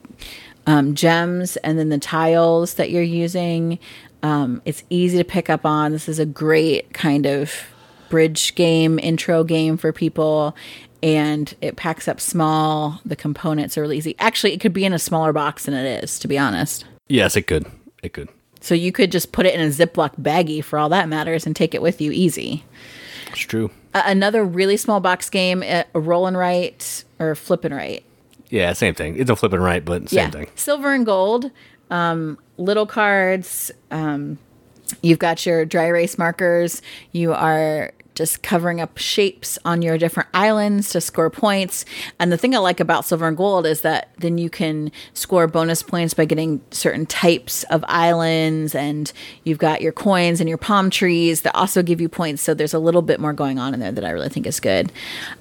um, 0.66 0.94
gems 0.94 1.56
and 1.58 1.78
then 1.78 1.88
the 1.88 1.98
tiles 1.98 2.74
that 2.74 2.90
you're 2.90 3.02
using. 3.02 3.78
Um, 4.22 4.62
it's 4.64 4.82
easy 4.90 5.18
to 5.18 5.24
pick 5.24 5.48
up 5.48 5.64
on. 5.64 5.92
This 5.92 6.08
is 6.08 6.18
a 6.18 6.26
great 6.26 6.92
kind 6.92 7.26
of 7.26 7.52
bridge 8.08 8.54
game, 8.54 8.98
intro 8.98 9.44
game 9.44 9.76
for 9.76 9.92
people. 9.92 10.56
And 11.02 11.54
it 11.60 11.76
packs 11.76 12.08
up 12.08 12.20
small. 12.20 13.00
The 13.04 13.14
components 13.16 13.78
are 13.78 13.82
really 13.82 13.98
easy. 13.98 14.16
Actually, 14.18 14.52
it 14.54 14.60
could 14.60 14.72
be 14.72 14.84
in 14.84 14.92
a 14.92 14.98
smaller 14.98 15.32
box 15.32 15.66
than 15.66 15.74
it 15.74 16.02
is, 16.02 16.18
to 16.20 16.28
be 16.28 16.36
honest. 16.38 16.84
yes, 17.08 17.36
it 17.36 17.42
could, 17.46 17.66
it 18.02 18.12
could. 18.12 18.28
So 18.60 18.74
you 18.74 18.90
could 18.90 19.12
just 19.12 19.30
put 19.30 19.46
it 19.46 19.54
in 19.54 19.60
a 19.60 19.68
Ziploc 19.68 20.16
baggie 20.20 20.64
for 20.64 20.78
all 20.80 20.88
that 20.88 21.08
matters 21.08 21.46
and 21.46 21.54
take 21.54 21.72
it 21.74 21.80
with 21.80 22.00
you 22.00 22.10
easy. 22.10 22.64
It's 23.28 23.38
true. 23.38 23.70
Uh, 23.94 24.02
another 24.04 24.44
really 24.44 24.76
small 24.76 24.98
box 24.98 25.30
game, 25.30 25.62
a 25.62 25.84
roll 25.94 26.26
and 26.26 26.36
write 26.36 27.04
or 27.20 27.36
flip 27.36 27.64
and 27.64 27.72
write. 27.74 28.04
Yeah, 28.50 28.72
same 28.72 28.94
thing. 28.94 29.16
It's 29.16 29.30
a 29.30 29.36
flipping 29.36 29.60
right, 29.60 29.84
but 29.84 30.08
same 30.08 30.32
thing. 30.32 30.48
Silver 30.56 30.92
and 30.92 31.06
gold, 31.06 31.50
um, 31.90 32.38
little 32.58 32.86
cards. 32.86 33.70
Um, 33.90 34.38
you've 35.02 35.18
got 35.18 35.46
your 35.46 35.64
dry 35.64 35.86
erase 35.86 36.18
markers. 36.18 36.82
You 37.12 37.32
are 37.32 37.92
just 38.18 38.42
covering 38.42 38.80
up 38.80 38.98
shapes 38.98 39.58
on 39.64 39.80
your 39.80 39.96
different 39.96 40.28
islands 40.34 40.90
to 40.90 41.00
score 41.00 41.30
points. 41.30 41.84
And 42.18 42.30
the 42.30 42.36
thing 42.36 42.54
I 42.54 42.58
like 42.58 42.80
about 42.80 43.04
silver 43.04 43.28
and 43.28 43.36
gold 43.36 43.64
is 43.64 43.80
that 43.82 44.10
then 44.18 44.36
you 44.36 44.50
can 44.50 44.92
score 45.14 45.46
bonus 45.46 45.82
points 45.82 46.12
by 46.12 46.24
getting 46.24 46.60
certain 46.70 47.06
types 47.06 47.62
of 47.64 47.84
islands, 47.88 48.74
and 48.74 49.10
you've 49.44 49.58
got 49.58 49.80
your 49.80 49.92
coins 49.92 50.40
and 50.40 50.48
your 50.48 50.58
palm 50.58 50.90
trees 50.90 51.42
that 51.42 51.54
also 51.54 51.82
give 51.82 52.00
you 52.00 52.08
points. 52.08 52.42
So 52.42 52.52
there's 52.52 52.74
a 52.74 52.78
little 52.78 53.02
bit 53.02 53.20
more 53.20 53.32
going 53.32 53.58
on 53.58 53.72
in 53.72 53.80
there 53.80 53.92
that 53.92 54.04
I 54.04 54.10
really 54.10 54.28
think 54.28 54.46
is 54.46 54.60
good. 54.60 54.92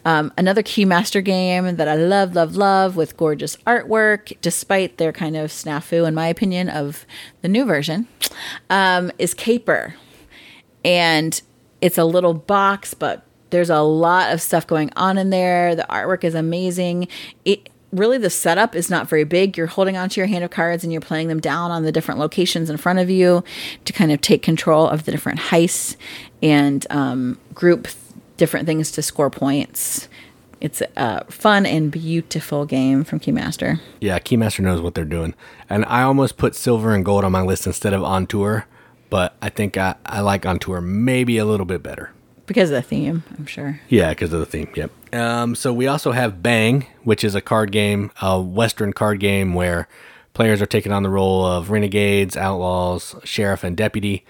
Um, 0.05 0.31
another 0.37 0.61
Keymaster 0.61 1.23
game 1.23 1.75
that 1.77 1.87
I 1.87 1.95
love, 1.95 2.35
love, 2.35 2.55
love 2.55 2.95
with 2.95 3.17
gorgeous 3.17 3.55
artwork, 3.65 4.37
despite 4.41 4.97
their 4.97 5.11
kind 5.11 5.35
of 5.35 5.49
snafu, 5.49 6.07
in 6.07 6.13
my 6.13 6.27
opinion, 6.27 6.69
of 6.69 7.05
the 7.41 7.47
new 7.47 7.65
version, 7.65 8.07
um, 8.69 9.11
is 9.17 9.33
Caper. 9.33 9.95
And 10.85 11.41
it's 11.81 11.97
a 11.97 12.05
little 12.05 12.33
box, 12.33 12.93
but 12.93 13.25
there's 13.49 13.69
a 13.69 13.81
lot 13.81 14.33
of 14.33 14.41
stuff 14.41 14.67
going 14.67 14.91
on 14.95 15.17
in 15.17 15.29
there. 15.29 15.75
The 15.75 15.85
artwork 15.89 16.23
is 16.23 16.35
amazing. 16.35 17.07
It 17.45 17.69
really 17.91 18.17
the 18.17 18.29
setup 18.29 18.75
is 18.75 18.89
not 18.89 19.07
very 19.07 19.23
big. 19.23 19.57
You're 19.57 19.67
holding 19.67 19.95
onto 19.95 20.19
your 20.19 20.27
hand 20.27 20.43
of 20.43 20.51
cards 20.51 20.83
and 20.83 20.91
you're 20.91 21.01
playing 21.01 21.29
them 21.29 21.39
down 21.39 21.71
on 21.71 21.83
the 21.83 21.91
different 21.91 22.19
locations 22.19 22.69
in 22.69 22.77
front 22.77 22.99
of 22.99 23.09
you 23.09 23.43
to 23.85 23.93
kind 23.93 24.11
of 24.11 24.21
take 24.21 24.41
control 24.41 24.87
of 24.87 25.05
the 25.05 25.11
different 25.11 25.39
heists 25.39 25.95
and 26.41 26.85
um, 26.89 27.37
group 27.53 27.87
different 28.35 28.65
things 28.65 28.91
to 28.91 29.01
score 29.01 29.29
points. 29.29 30.07
It's 30.59 30.81
a 30.95 31.23
fun 31.31 31.65
and 31.65 31.91
beautiful 31.91 32.65
game 32.65 33.03
from 33.03 33.19
Keymaster. 33.19 33.79
Yeah, 34.01 34.17
Keymaster 34.19 34.59
knows 34.61 34.81
what 34.81 34.95
they're 34.95 35.05
doing. 35.05 35.35
And 35.69 35.85
I 35.85 36.01
almost 36.01 36.37
put 36.37 36.55
silver 36.55 36.95
and 36.95 37.05
gold 37.05 37.23
on 37.23 37.31
my 37.31 37.41
list 37.41 37.67
instead 37.67 37.93
of 37.93 38.03
on 38.03 38.25
tour, 38.25 38.65
but 39.09 39.35
I 39.41 39.49
think 39.49 39.77
I, 39.77 39.95
I 40.05 40.21
like 40.21 40.45
on 40.45 40.59
tour 40.59 40.81
maybe 40.81 41.37
a 41.37 41.45
little 41.45 41.65
bit 41.65 41.83
better. 41.83 42.11
Because 42.45 42.69
of 42.69 42.75
the 42.75 42.81
theme, 42.81 43.23
I'm 43.37 43.45
sure. 43.45 43.79
Yeah, 43.89 44.09
because 44.09 44.31
of 44.31 44.39
the 44.39 44.45
theme. 44.45 44.69
Yep. 44.73 45.15
Um, 45.15 45.53
so 45.53 45.73
we 45.73 45.87
also 45.87 46.13
have 46.13 46.41
Bang, 46.41 46.87
which 47.03 47.23
is 47.23 47.35
a 47.35 47.41
card 47.41 47.71
game, 47.71 48.09
a 48.21 48.39
Western 48.39 48.93
card 48.93 49.19
game 49.19 49.53
where 49.53 49.89
players 50.33 50.61
are 50.61 50.65
taking 50.65 50.93
on 50.93 51.03
the 51.03 51.09
role 51.09 51.45
of 51.45 51.71
renegades, 51.71 52.37
outlaws, 52.37 53.15
sheriff, 53.25 53.63
and 53.63 53.75
deputy. 53.75 54.23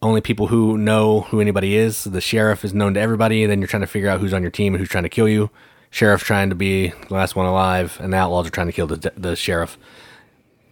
Only 0.00 0.20
people 0.20 0.46
who 0.46 0.78
know 0.78 1.22
who 1.22 1.40
anybody 1.40 1.74
is. 1.74 2.04
The 2.04 2.20
sheriff 2.20 2.64
is 2.64 2.72
known 2.72 2.94
to 2.94 3.00
everybody. 3.00 3.44
Then 3.46 3.58
you're 3.58 3.66
trying 3.66 3.80
to 3.80 3.88
figure 3.88 4.08
out 4.08 4.20
who's 4.20 4.34
on 4.34 4.42
your 4.42 4.52
team 4.52 4.74
and 4.74 4.80
who's 4.80 4.88
trying 4.88 5.02
to 5.02 5.08
kill 5.08 5.28
you. 5.28 5.50
Sheriff 5.90 6.22
trying 6.22 6.50
to 6.50 6.54
be 6.54 6.88
the 7.08 7.14
last 7.14 7.34
one 7.34 7.46
alive, 7.46 7.98
and 8.00 8.12
the 8.12 8.18
outlaws 8.18 8.46
are 8.46 8.50
trying 8.50 8.66
to 8.68 8.72
kill 8.72 8.86
the, 8.86 9.12
the 9.16 9.34
sheriff. 9.34 9.78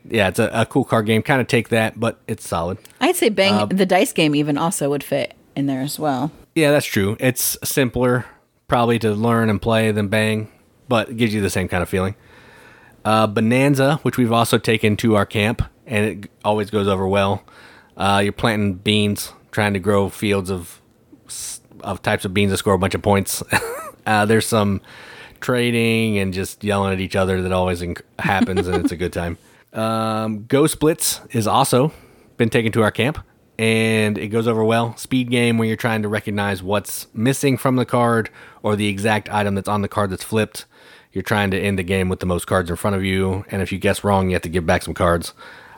Yeah, 0.08 0.28
it's 0.28 0.38
a, 0.38 0.50
a 0.52 0.66
cool 0.66 0.84
card 0.84 1.06
game. 1.06 1.22
Kind 1.22 1.40
of 1.40 1.46
take 1.46 1.68
that, 1.70 1.98
but 1.98 2.20
it's 2.26 2.46
solid. 2.46 2.78
I'd 3.00 3.16
say 3.16 3.28
Bang, 3.28 3.68
the 3.68 3.86
dice 3.86 4.12
game 4.12 4.34
even 4.34 4.56
also 4.58 4.90
would 4.90 5.02
fit 5.04 5.34
in 5.54 5.66
there 5.66 5.80
as 5.82 5.98
well. 5.98 6.30
Yeah, 6.54 6.70
that's 6.70 6.86
true. 6.86 7.16
It's 7.20 7.56
simpler 7.64 8.26
probably 8.68 8.98
to 9.00 9.12
learn 9.12 9.50
and 9.50 9.60
play 9.60 9.90
than 9.92 10.08
Bang, 10.08 10.50
but 10.88 11.10
it 11.10 11.16
gives 11.16 11.32
you 11.34 11.40
the 11.40 11.50
same 11.50 11.68
kind 11.68 11.82
of 11.82 11.88
feeling. 11.88 12.14
Uh, 13.04 13.26
Bohnanza, 13.28 14.00
which 14.00 14.16
we've 14.16 14.32
also 14.32 14.58
taken 14.58 14.96
to 14.96 15.14
our 15.14 15.26
camp, 15.26 15.62
and 15.86 16.24
it 16.24 16.30
always 16.44 16.70
goes 16.70 16.88
over 16.88 17.06
well. 17.06 17.44
Uh, 17.96 18.20
you're 18.22 18.32
planting 18.32 18.74
beans, 18.74 19.32
trying 19.52 19.72
to 19.74 19.78
grow 19.78 20.08
fields 20.08 20.50
of 20.50 20.80
of 21.82 22.02
types 22.02 22.24
of 22.24 22.32
beans 22.34 22.52
to 22.52 22.56
score 22.56 22.74
a 22.74 22.78
bunch 22.78 22.94
of 22.94 23.02
points. 23.02 23.42
uh, 24.06 24.24
there's 24.24 24.46
some 24.46 24.80
trading 25.40 26.18
and 26.18 26.34
just 26.34 26.64
yelling 26.64 26.92
at 26.92 27.00
each 27.00 27.14
other 27.14 27.42
that 27.42 27.52
always 27.52 27.80
inc- 27.82 28.00
happens, 28.18 28.66
and 28.66 28.82
it's 28.84 28.92
a 28.92 28.96
good 28.96 29.12
time. 29.12 29.38
Um, 29.76 30.46
Ghost 30.46 30.80
Blitz 30.80 31.20
is 31.30 31.46
also 31.46 31.92
been 32.38 32.48
taken 32.48 32.72
to 32.72 32.82
our 32.82 32.90
camp, 32.90 33.18
and 33.58 34.16
it 34.18 34.28
goes 34.28 34.48
over 34.48 34.64
well. 34.64 34.96
Speed 34.96 35.30
game 35.30 35.58
where 35.58 35.68
you're 35.68 35.76
trying 35.76 36.02
to 36.02 36.08
recognize 36.08 36.62
what's 36.62 37.06
missing 37.14 37.56
from 37.56 37.76
the 37.76 37.84
card 37.84 38.30
or 38.62 38.74
the 38.74 38.88
exact 38.88 39.28
item 39.28 39.54
that's 39.54 39.68
on 39.68 39.82
the 39.82 39.88
card 39.88 40.10
that's 40.10 40.24
flipped. 40.24 40.64
You're 41.12 41.22
trying 41.22 41.50
to 41.52 41.60
end 41.60 41.78
the 41.78 41.82
game 41.82 42.08
with 42.08 42.20
the 42.20 42.26
most 42.26 42.46
cards 42.46 42.70
in 42.70 42.76
front 42.76 42.96
of 42.96 43.04
you, 43.04 43.44
and 43.50 43.62
if 43.62 43.70
you 43.70 43.78
guess 43.78 44.02
wrong, 44.02 44.28
you 44.28 44.34
have 44.34 44.42
to 44.42 44.48
give 44.48 44.66
back 44.66 44.82
some 44.82 44.94
cards. 44.94 45.34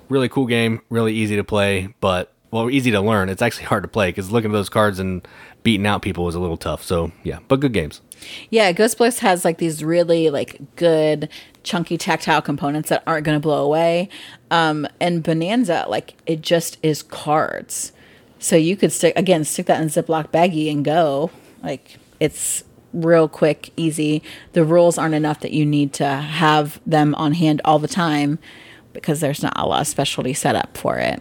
Really 0.09 0.29
cool 0.29 0.47
game, 0.47 0.81
really 0.91 1.15
easy 1.15 1.37
to 1.37 1.45
play, 1.45 1.95
but 2.01 2.33
well, 2.51 2.71
easy 2.71 2.91
to 2.93 3.01
learn. 3.01 3.29
It's 3.29 3.43
actually 3.43 3.65
hard 3.73 3.83
to 3.83 3.89
play 3.89 4.09
because 4.09 4.31
looking 4.31 4.51
at 4.51 4.55
those 4.55 4.69
cards 4.69 4.99
and 4.99 5.27
beating 5.63 5.87
out 5.87 6.03
people 6.03 6.29
is 6.29 6.35
a 6.35 6.41
little 6.41 6.57
tough. 6.57 6.83
So 6.83 7.13
yeah, 7.25 7.41
but 7.49 7.61
good 7.61 7.73
games. 7.73 8.01
Yeah, 8.51 8.73
Ghost 8.73 8.99
Blitz 8.99 9.21
has 9.21 9.45
like 9.45 9.59
these 9.59 9.83
really 9.85 10.31
like 10.31 10.61
good 10.77 11.29
chunky 11.63 11.99
tactile 11.99 12.43
components 12.43 12.89
that 12.89 13.03
aren't 13.07 13.25
going 13.25 13.37
to 13.37 13.41
blow 13.41 13.65
away. 13.65 14.09
Um, 14.51 14.87
and 15.01 15.23
Bohnanza, 15.23 15.89
like 15.89 16.15
it 16.27 16.41
just 16.41 16.79
is 16.83 17.03
cards. 17.03 17.93
So 18.39 18.57
you 18.57 18.77
could 18.77 18.93
stick 18.93 19.13
again, 19.17 19.45
stick 19.45 19.67
that 19.67 19.81
in 19.81 19.89
Ziploc 19.89 20.29
baggie 20.29 20.71
and 20.71 20.85
go. 20.85 21.31
Like 21.63 21.99
it's 22.21 22.65
real 22.93 23.29
quick, 23.29 23.71
easy. 23.77 24.23
The 24.53 24.65
rules 24.65 24.99
aren't 24.99 25.15
enough 25.15 25.41
that 25.41 25.53
you 25.53 25.67
need 25.67 25.93
to 25.95 26.07
have 26.07 26.81
them 26.87 27.15
on 27.17 27.35
hand 27.35 27.61
all 27.65 27.79
the 27.79 27.89
time 27.89 28.39
because 28.93 29.21
there's 29.21 29.43
not 29.43 29.53
a 29.57 29.67
lot 29.67 29.83
of 29.83 29.87
specialty 29.87 30.33
set 30.33 30.57
up 30.57 30.77
for 30.77 30.97
it. 30.99 31.21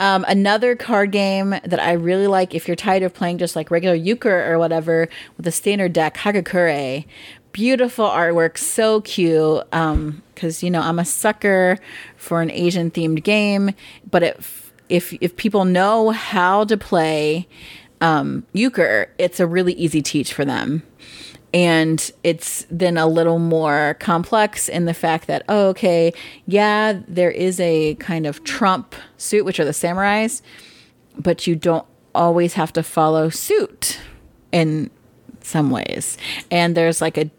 Um, 0.00 0.24
another 0.28 0.76
card 0.76 1.12
game 1.12 1.50
that 1.50 1.80
I 1.80 1.92
really 1.92 2.26
like 2.26 2.54
if 2.54 2.66
you're 2.66 2.76
tired 2.76 3.02
of 3.02 3.14
playing 3.14 3.38
just 3.38 3.56
like 3.56 3.70
regular 3.70 3.94
euchre 3.94 4.50
or 4.52 4.58
whatever 4.58 5.08
with 5.36 5.46
a 5.46 5.52
standard 5.52 5.92
deck, 5.92 6.16
Hagakure. 6.16 7.04
Beautiful 7.52 8.06
artwork, 8.06 8.56
so 8.56 9.02
cute. 9.02 9.62
Um, 9.72 10.22
because 10.34 10.62
you 10.62 10.70
know 10.70 10.80
I'm 10.80 10.98
a 10.98 11.04
sucker 11.04 11.78
for 12.16 12.40
an 12.40 12.50
Asian 12.50 12.90
themed 12.90 13.22
game, 13.22 13.72
but 14.10 14.22
if 14.22 14.72
if 14.88 15.12
if 15.20 15.36
people 15.36 15.64
know 15.64 16.10
how 16.10 16.64
to 16.64 16.76
play 16.76 17.46
um, 18.00 18.46
euchre, 18.52 19.10
it's 19.18 19.38
a 19.38 19.46
really 19.46 19.74
easy 19.74 20.02
teach 20.02 20.32
for 20.32 20.44
them 20.44 20.82
and 21.54 22.10
it's 22.22 22.66
then 22.70 22.96
a 22.96 23.06
little 23.06 23.38
more 23.38 23.96
complex 24.00 24.68
in 24.68 24.86
the 24.86 24.94
fact 24.94 25.26
that 25.26 25.42
oh, 25.48 25.68
okay 25.68 26.12
yeah 26.46 27.00
there 27.06 27.30
is 27.30 27.60
a 27.60 27.94
kind 27.96 28.26
of 28.26 28.42
trump 28.44 28.94
suit 29.16 29.44
which 29.44 29.60
are 29.60 29.64
the 29.64 29.72
samurais 29.72 30.42
but 31.18 31.46
you 31.46 31.54
don't 31.54 31.86
always 32.14 32.54
have 32.54 32.72
to 32.72 32.82
follow 32.82 33.28
suit 33.28 33.98
in 34.50 34.90
some 35.40 35.70
ways. 35.70 36.16
And 36.50 36.76
there's 36.76 37.00
like 37.00 37.16
a 37.16 37.30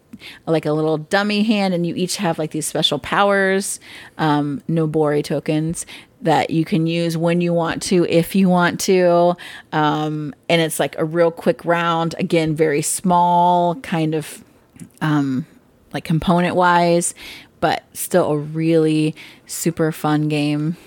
like 0.46 0.66
a 0.66 0.72
little 0.72 0.98
dummy 0.98 1.44
hand 1.44 1.74
and 1.74 1.86
you 1.86 1.96
each 1.96 2.18
have 2.18 2.38
like 2.38 2.52
these 2.52 2.66
special 2.66 3.00
powers 3.00 3.80
um 4.18 4.62
nobori 4.70 5.24
tokens 5.24 5.86
that 6.24 6.50
you 6.50 6.64
can 6.66 6.88
use 6.88 7.18
when 7.18 7.42
you 7.42 7.54
want 7.54 7.82
to, 7.84 8.06
if 8.06 8.34
you 8.34 8.50
want 8.50 8.80
to. 8.80 9.36
Um, 9.72 10.34
and 10.50 10.62
it's 10.62 10.80
like 10.80 10.98
a 10.98 11.06
real 11.06 11.32
quick 11.32 11.64
round. 11.66 12.16
Again, 12.18 12.56
very 12.56 12.82
small, 12.82 13.76
kind 13.76 14.16
of 14.16 14.44
um, 15.02 15.46
like 15.94 16.06
component 16.06 16.56
wise, 16.56 17.14
but 17.60 17.84
still 17.94 18.32
a 18.32 18.38
really 18.38 19.16
super 19.46 19.92
fun 19.92 20.30
game. 20.30 20.78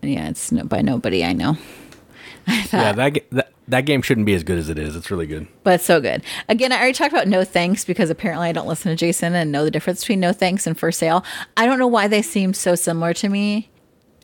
Yeah, 0.00 0.28
it's 0.28 0.50
no, 0.50 0.64
by 0.64 0.80
nobody 0.80 1.24
I 1.24 1.32
know. 1.32 1.56
I 2.46 2.62
thought, 2.62 2.78
yeah, 2.78 2.92
that, 2.92 3.30
that 3.30 3.52
that 3.68 3.86
game 3.86 4.02
shouldn't 4.02 4.26
be 4.26 4.34
as 4.34 4.44
good 4.44 4.58
as 4.58 4.68
it 4.68 4.78
is. 4.78 4.96
It's 4.96 5.10
really 5.10 5.26
good. 5.26 5.46
But 5.62 5.74
it's 5.74 5.84
so 5.84 6.00
good. 6.00 6.22
Again, 6.48 6.72
I 6.72 6.76
already 6.76 6.92
talked 6.92 7.12
about 7.12 7.28
no 7.28 7.44
thanks 7.44 7.84
because 7.84 8.10
apparently 8.10 8.48
I 8.48 8.52
don't 8.52 8.66
listen 8.66 8.90
to 8.90 8.96
Jason 8.96 9.34
and 9.34 9.52
know 9.52 9.64
the 9.64 9.70
difference 9.70 10.00
between 10.00 10.20
no 10.20 10.32
thanks 10.32 10.66
and 10.66 10.78
for 10.78 10.92
sale. 10.92 11.24
I 11.56 11.66
don't 11.66 11.78
know 11.78 11.86
why 11.86 12.08
they 12.08 12.22
seem 12.22 12.54
so 12.54 12.74
similar 12.74 13.14
to 13.14 13.28
me. 13.28 13.70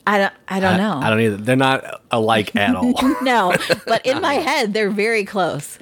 I 0.06 0.18
don't. 0.18 0.34
I 0.48 0.60
don't 0.60 0.78
know. 0.78 1.00
I 1.02 1.10
don't 1.10 1.20
either. 1.20 1.36
They're 1.36 1.56
not 1.56 2.02
alike 2.10 2.56
at 2.56 2.74
all. 2.74 2.94
no, 3.22 3.54
but 3.86 4.04
in 4.06 4.20
my 4.22 4.34
head, 4.34 4.72
they're 4.72 4.90
very 4.90 5.24
close. 5.24 5.78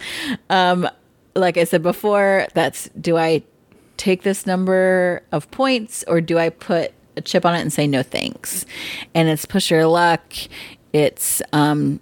Um, 0.50 0.88
like 1.34 1.56
I 1.56 1.64
said 1.64 1.82
before, 1.82 2.46
that's 2.54 2.88
do 3.00 3.16
I 3.16 3.42
take 3.96 4.22
this 4.22 4.44
number 4.44 5.22
of 5.32 5.50
points 5.50 6.04
or 6.08 6.20
do 6.20 6.38
I 6.38 6.50
put 6.50 6.92
a 7.16 7.20
chip 7.20 7.46
on 7.46 7.54
it 7.54 7.60
and 7.60 7.72
say 7.72 7.86
no 7.86 8.02
thanks? 8.02 8.66
And 9.14 9.28
it's 9.28 9.44
push 9.44 9.70
your 9.70 9.86
luck. 9.86 10.32
It's 10.92 11.40
um, 11.52 12.00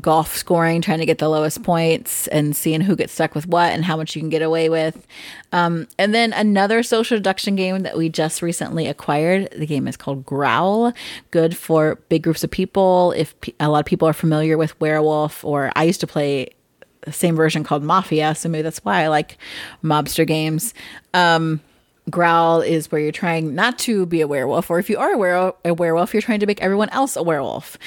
golf 0.00 0.34
scoring, 0.36 0.80
trying 0.80 0.98
to 1.00 1.06
get 1.06 1.18
the 1.18 1.28
lowest 1.28 1.62
points 1.62 2.26
and 2.28 2.56
seeing 2.56 2.80
who 2.80 2.96
gets 2.96 3.12
stuck 3.12 3.34
with 3.34 3.46
what 3.46 3.72
and 3.72 3.84
how 3.84 3.96
much 3.96 4.16
you 4.16 4.22
can 4.22 4.30
get 4.30 4.42
away 4.42 4.68
with. 4.68 5.06
Um, 5.52 5.86
and 5.98 6.14
then 6.14 6.32
another 6.32 6.82
social 6.82 7.18
deduction 7.18 7.56
game 7.56 7.80
that 7.80 7.96
we 7.96 8.08
just 8.08 8.40
recently 8.40 8.86
acquired. 8.86 9.50
The 9.56 9.66
game 9.66 9.86
is 9.86 9.96
called 9.96 10.24
Growl, 10.24 10.92
good 11.30 11.56
for 11.56 11.96
big 12.08 12.22
groups 12.22 12.42
of 12.42 12.50
people. 12.50 13.12
If 13.12 13.34
a 13.60 13.68
lot 13.68 13.80
of 13.80 13.86
people 13.86 14.08
are 14.08 14.14
familiar 14.14 14.56
with 14.56 14.78
Werewolf, 14.80 15.44
or 15.44 15.70
I 15.76 15.84
used 15.84 16.00
to 16.00 16.06
play 16.06 16.48
the 17.02 17.12
same 17.12 17.36
version 17.36 17.64
called 17.64 17.82
Mafia, 17.82 18.34
so 18.34 18.48
maybe 18.48 18.62
that's 18.62 18.84
why 18.84 19.02
I 19.02 19.08
like 19.08 19.36
mobster 19.82 20.26
games. 20.26 20.72
Um, 21.12 21.60
growl 22.10 22.60
is 22.60 22.90
where 22.90 23.00
you're 23.00 23.12
trying 23.12 23.54
not 23.54 23.78
to 23.80 24.06
be 24.06 24.20
a 24.20 24.26
werewolf, 24.26 24.70
or 24.70 24.78
if 24.78 24.90
you 24.90 24.98
are 24.98 25.12
a, 25.12 25.18
were- 25.18 25.54
a 25.64 25.74
werewolf, 25.74 26.12
you're 26.12 26.22
trying 26.22 26.40
to 26.40 26.46
make 26.46 26.60
everyone 26.62 26.88
else 26.90 27.16
a 27.16 27.22
werewolf. 27.22 27.78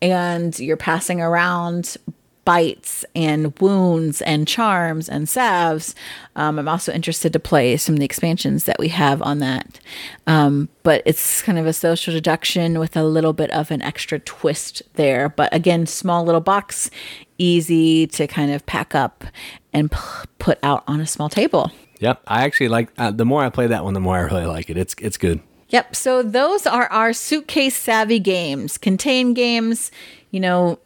And 0.00 0.58
you're 0.58 0.76
passing 0.76 1.20
around 1.20 1.96
bites 2.44 3.06
and 3.16 3.58
wounds 3.58 4.20
and 4.20 4.46
charms 4.46 5.08
and 5.08 5.26
salves. 5.28 5.94
Um, 6.36 6.58
I'm 6.58 6.68
also 6.68 6.92
interested 6.92 7.32
to 7.32 7.40
play 7.40 7.78
some 7.78 7.94
of 7.94 7.98
the 7.98 8.04
expansions 8.04 8.64
that 8.64 8.78
we 8.78 8.88
have 8.88 9.22
on 9.22 9.38
that. 9.38 9.80
Um, 10.26 10.68
but 10.82 11.02
it's 11.06 11.40
kind 11.40 11.58
of 11.58 11.66
a 11.66 11.72
social 11.72 12.12
deduction 12.12 12.78
with 12.78 12.98
a 12.98 13.04
little 13.04 13.32
bit 13.32 13.50
of 13.50 13.70
an 13.70 13.80
extra 13.80 14.18
twist 14.18 14.82
there. 14.94 15.30
But 15.30 15.54
again, 15.54 15.86
small 15.86 16.22
little 16.22 16.42
box, 16.42 16.90
easy 17.38 18.06
to 18.08 18.26
kind 18.26 18.52
of 18.52 18.66
pack 18.66 18.94
up 18.94 19.24
and 19.72 19.90
p- 19.90 19.98
put 20.38 20.58
out 20.62 20.84
on 20.86 21.00
a 21.00 21.06
small 21.06 21.30
table. 21.30 21.72
Yep, 22.00 22.22
I 22.26 22.44
actually 22.44 22.68
like. 22.68 22.90
Uh, 22.98 23.10
the 23.10 23.24
more 23.24 23.42
I 23.44 23.50
play 23.50 23.66
that 23.66 23.84
one, 23.84 23.94
the 23.94 24.00
more 24.00 24.16
I 24.16 24.22
really 24.22 24.46
like 24.46 24.70
it. 24.70 24.76
It's 24.76 24.94
it's 25.00 25.16
good. 25.16 25.40
Yep. 25.68 25.96
So 25.96 26.22
those 26.22 26.66
are 26.66 26.86
our 26.86 27.12
suitcase 27.12 27.76
savvy 27.76 28.18
games. 28.18 28.78
Contain 28.78 29.34
games, 29.34 29.90
you 30.30 30.40
know, 30.40 30.78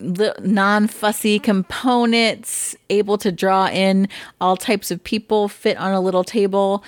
non 0.00 0.86
fussy 0.86 1.38
components, 1.38 2.76
able 2.88 3.18
to 3.18 3.32
draw 3.32 3.68
in 3.68 4.08
all 4.40 4.56
types 4.56 4.90
of 4.90 5.02
people, 5.02 5.48
fit 5.48 5.76
on 5.76 5.92
a 5.92 6.00
little 6.00 6.24
table. 6.24 6.84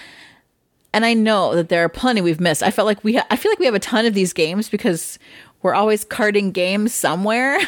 And 0.94 1.04
I 1.04 1.14
know 1.14 1.54
that 1.54 1.68
there 1.68 1.84
are 1.84 1.88
plenty 1.88 2.20
we've 2.20 2.40
missed. 2.40 2.62
I 2.62 2.70
felt 2.70 2.86
like 2.86 3.02
we, 3.02 3.14
ha- 3.14 3.26
I 3.30 3.36
feel 3.36 3.50
like 3.50 3.58
we 3.58 3.66
have 3.66 3.74
a 3.74 3.80
ton 3.80 4.04
of 4.04 4.14
these 4.14 4.32
games 4.32 4.68
because 4.68 5.18
we're 5.62 5.74
always 5.74 6.04
carting 6.04 6.52
games 6.52 6.92
somewhere. 6.92 7.58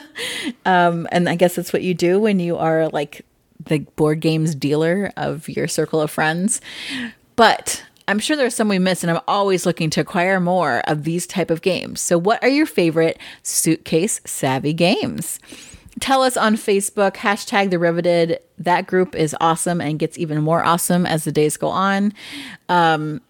um, 0.66 1.06
and 1.12 1.28
I 1.28 1.36
guess 1.36 1.54
that's 1.54 1.72
what 1.72 1.82
you 1.82 1.94
do 1.94 2.18
when 2.18 2.40
you 2.40 2.56
are 2.56 2.88
like 2.88 3.24
the 3.66 3.80
board 3.96 4.20
games 4.20 4.54
dealer 4.54 5.12
of 5.16 5.48
your 5.48 5.68
circle 5.68 6.00
of 6.00 6.10
friends. 6.10 6.60
But 7.36 7.84
I'm 8.06 8.18
sure 8.18 8.36
there's 8.36 8.54
some 8.54 8.68
we 8.68 8.78
miss, 8.78 9.02
and 9.02 9.10
I'm 9.10 9.22
always 9.26 9.64
looking 9.64 9.90
to 9.90 10.00
acquire 10.00 10.40
more 10.40 10.80
of 10.80 11.04
these 11.04 11.26
type 11.26 11.50
of 11.50 11.62
games. 11.62 12.00
So, 12.00 12.18
what 12.18 12.42
are 12.42 12.48
your 12.48 12.66
favorite 12.66 13.18
suitcase 13.42 14.20
savvy 14.24 14.72
games? 14.72 15.40
Tell 16.00 16.22
us 16.22 16.36
on 16.36 16.56
Facebook, 16.56 17.14
hashtag 17.16 17.70
the 17.70 17.78
riveted. 17.78 18.40
That 18.58 18.86
group 18.86 19.14
is 19.14 19.36
awesome 19.40 19.80
and 19.80 19.98
gets 19.98 20.18
even 20.18 20.42
more 20.42 20.64
awesome 20.64 21.06
as 21.06 21.24
the 21.24 21.32
days 21.32 21.56
go 21.56 21.68
on. 21.68 22.12
Um, 22.68 23.20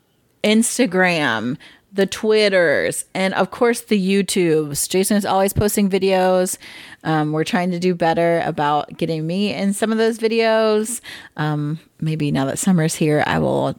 Instagram, 0.43 1.57
the 1.95 2.07
Twitters, 2.07 3.05
and 3.15 3.33
of 3.35 3.53
course 3.53 3.83
the 3.83 3.99
YouTubes. 3.99 4.89
Jason 4.89 5.17
is 5.17 5.25
always 5.25 5.53
posting 5.53 5.89
videos. 5.89 6.59
Um, 7.05 7.31
we're 7.31 7.45
trying 7.45 7.71
to 7.71 7.79
do 7.79 7.95
better 7.95 8.43
about 8.45 8.97
getting 8.97 9.27
me 9.27 9.55
in 9.55 9.73
some 9.73 9.93
of 9.93 9.99
those 9.99 10.19
videos. 10.19 11.01
Um, 11.37 11.79
maybe 12.01 12.33
now 12.33 12.47
that 12.47 12.59
summer's 12.59 12.97
here, 12.97 13.23
I 13.27 13.39
will 13.39 13.77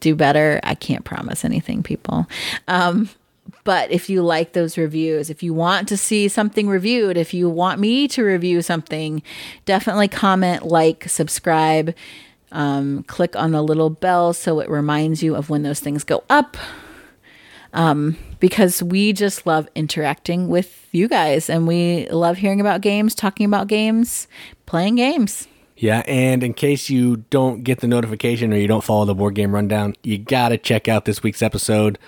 do 0.00 0.14
better. 0.14 0.60
I 0.64 0.74
can't 0.74 1.04
promise 1.04 1.44
anything, 1.44 1.82
people. 1.82 2.26
Um, 2.68 3.10
but 3.64 3.90
if 3.90 4.08
you 4.08 4.22
like 4.22 4.54
those 4.54 4.78
reviews, 4.78 5.28
if 5.28 5.42
you 5.42 5.52
want 5.52 5.88
to 5.88 5.96
see 5.96 6.28
something 6.28 6.68
reviewed, 6.68 7.18
if 7.18 7.34
you 7.34 7.50
want 7.50 7.80
me 7.80 8.08
to 8.08 8.24
review 8.24 8.62
something, 8.62 9.22
definitely 9.66 10.08
comment, 10.08 10.64
like, 10.64 11.08
subscribe, 11.08 11.94
um, 12.50 13.02
click 13.04 13.36
on 13.36 13.52
the 13.52 13.62
little 13.62 13.90
bell 13.90 14.32
so 14.32 14.60
it 14.60 14.70
reminds 14.70 15.22
you 15.22 15.34
of 15.34 15.50
when 15.50 15.62
those 15.62 15.80
things 15.80 16.02
go 16.02 16.24
up. 16.30 16.56
Um, 17.72 18.18
because 18.38 18.82
we 18.82 19.12
just 19.12 19.46
love 19.46 19.68
interacting 19.74 20.48
with 20.48 20.88
you 20.92 21.08
guys 21.08 21.48
and 21.48 21.66
we 21.66 22.08
love 22.08 22.36
hearing 22.36 22.60
about 22.60 22.80
games, 22.80 23.14
talking 23.14 23.46
about 23.46 23.66
games, 23.66 24.28
playing 24.66 24.96
games. 24.96 25.48
Yeah, 25.76 26.02
and 26.06 26.42
in 26.42 26.54
case 26.54 26.90
you 26.90 27.24
don't 27.30 27.64
get 27.64 27.80
the 27.80 27.88
notification 27.88 28.52
or 28.52 28.56
you 28.56 28.68
don't 28.68 28.84
follow 28.84 29.04
the 29.04 29.14
board 29.14 29.34
game 29.34 29.52
rundown, 29.52 29.94
you 30.02 30.18
got 30.18 30.50
to 30.50 30.58
check 30.58 30.86
out 30.86 31.06
this 31.06 31.22
week's 31.22 31.42
episode 31.42 31.98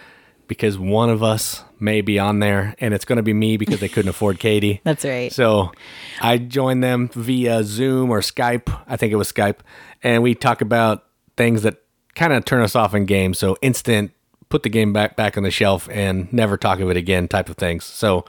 because 0.46 0.78
one 0.78 1.10
of 1.10 1.22
us 1.22 1.64
may 1.80 2.00
be 2.00 2.18
on 2.18 2.38
there 2.38 2.74
and 2.78 2.94
it's 2.94 3.04
going 3.04 3.16
to 3.16 3.22
be 3.22 3.32
me 3.32 3.56
because 3.56 3.80
they 3.80 3.88
couldn't 3.88 4.08
afford 4.08 4.38
Katie. 4.38 4.80
That's 4.84 5.04
right. 5.04 5.32
So 5.32 5.72
I 6.20 6.38
joined 6.38 6.82
them 6.82 7.08
via 7.08 7.64
Zoom 7.64 8.10
or 8.10 8.20
Skype. 8.20 8.82
I 8.86 8.96
think 8.96 9.12
it 9.12 9.16
was 9.16 9.32
Skype. 9.32 9.58
And 10.02 10.22
we 10.22 10.34
talk 10.34 10.60
about 10.60 11.04
things 11.36 11.62
that 11.62 11.82
kind 12.14 12.32
of 12.32 12.44
turn 12.44 12.62
us 12.62 12.76
off 12.76 12.94
in 12.94 13.06
games. 13.06 13.38
So 13.38 13.56
instant, 13.60 14.12
put 14.54 14.62
the 14.62 14.68
game 14.68 14.92
back 14.92 15.16
back 15.16 15.36
on 15.36 15.42
the 15.42 15.50
shelf 15.50 15.88
and 15.90 16.32
never 16.32 16.56
talk 16.56 16.78
of 16.78 16.88
it 16.88 16.96
again 16.96 17.26
type 17.26 17.48
of 17.48 17.56
things. 17.56 17.82
So 17.82 18.24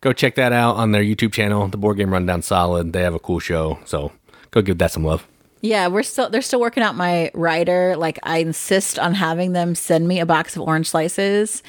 go 0.00 0.12
check 0.12 0.34
that 0.34 0.52
out 0.52 0.74
on 0.74 0.90
their 0.90 1.00
YouTube 1.00 1.32
channel, 1.32 1.68
The 1.68 1.76
Board 1.76 1.96
Game 1.96 2.12
Rundown 2.12 2.42
Solid. 2.42 2.92
They 2.92 3.02
have 3.02 3.14
a 3.14 3.20
cool 3.20 3.38
show. 3.38 3.78
So 3.84 4.10
go 4.50 4.62
give 4.62 4.78
that 4.78 4.90
some 4.90 5.04
love. 5.04 5.28
Yeah, 5.60 5.86
we're 5.86 6.02
still 6.02 6.28
they're 6.28 6.42
still 6.42 6.58
working 6.58 6.82
out 6.82 6.96
my 6.96 7.30
rider. 7.34 7.94
Like 7.96 8.18
I 8.24 8.38
insist 8.38 8.98
on 8.98 9.14
having 9.14 9.52
them 9.52 9.76
send 9.76 10.08
me 10.08 10.18
a 10.18 10.26
box 10.26 10.56
of 10.56 10.62
orange 10.62 10.90
slices 10.90 11.62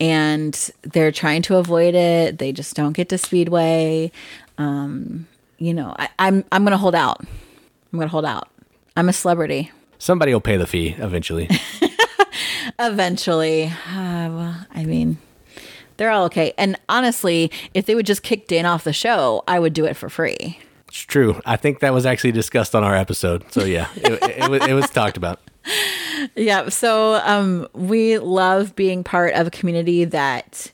and 0.00 0.70
they're 0.80 1.12
trying 1.12 1.42
to 1.42 1.56
avoid 1.56 1.94
it. 1.94 2.38
They 2.38 2.52
just 2.52 2.74
don't 2.74 2.94
get 2.94 3.10
to 3.10 3.18
Speedway. 3.18 4.12
Um, 4.56 5.28
you 5.58 5.74
know, 5.74 5.94
I, 5.98 6.08
I'm 6.18 6.42
I'm 6.50 6.64
gonna 6.64 6.78
hold 6.78 6.94
out. 6.94 7.20
I'm 7.20 7.98
gonna 7.98 8.08
hold 8.08 8.24
out. 8.24 8.48
I'm 8.96 9.10
a 9.10 9.12
celebrity. 9.12 9.70
Somebody 9.98 10.32
will 10.32 10.40
pay 10.40 10.56
the 10.56 10.66
fee 10.66 10.96
eventually. 10.96 11.50
eventually. 12.78 13.64
Uh, 13.64 14.30
well, 14.30 14.66
I 14.74 14.84
mean, 14.84 15.18
they're 15.96 16.10
all 16.10 16.24
okay. 16.26 16.52
And 16.58 16.78
honestly, 16.88 17.50
if 17.74 17.86
they 17.86 17.94
would 17.94 18.06
just 18.06 18.22
kick 18.22 18.48
Dan 18.48 18.66
off 18.66 18.84
the 18.84 18.92
show, 18.92 19.44
I 19.46 19.58
would 19.58 19.72
do 19.72 19.84
it 19.84 19.96
for 19.96 20.08
free. 20.08 20.58
It's 20.88 20.98
true. 20.98 21.40
I 21.46 21.56
think 21.56 21.80
that 21.80 21.94
was 21.94 22.04
actually 22.04 22.32
discussed 22.32 22.74
on 22.74 22.84
our 22.84 22.94
episode. 22.94 23.50
So 23.52 23.64
yeah, 23.64 23.88
it, 23.96 24.12
it, 24.22 24.44
it, 24.44 24.50
was, 24.50 24.66
it 24.66 24.74
was 24.74 24.90
talked 24.90 25.16
about. 25.16 25.40
Yeah. 26.36 26.68
So 26.68 27.14
um, 27.24 27.66
we 27.72 28.18
love 28.18 28.76
being 28.76 29.02
part 29.02 29.34
of 29.34 29.48
a 29.48 29.50
community 29.50 30.04
that 30.04 30.70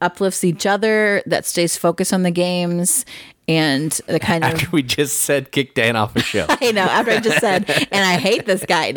uplifts 0.00 0.44
each 0.44 0.66
other, 0.66 1.22
that 1.26 1.44
stays 1.44 1.76
focused 1.76 2.12
on 2.12 2.22
the 2.22 2.30
games, 2.30 3.04
and 3.48 3.92
the 4.06 4.20
kind 4.20 4.44
After 4.44 4.66
of. 4.66 4.72
we 4.72 4.82
just 4.82 5.20
said 5.22 5.50
kick 5.52 5.74
Dan 5.74 5.96
off 5.96 6.14
the 6.14 6.20
show. 6.20 6.46
I 6.48 6.70
know. 6.72 6.82
After 6.82 7.12
I 7.12 7.20
just 7.20 7.40
said, 7.40 7.68
and 7.90 8.04
I 8.04 8.18
hate 8.18 8.46
this 8.46 8.64
guy. 8.64 8.94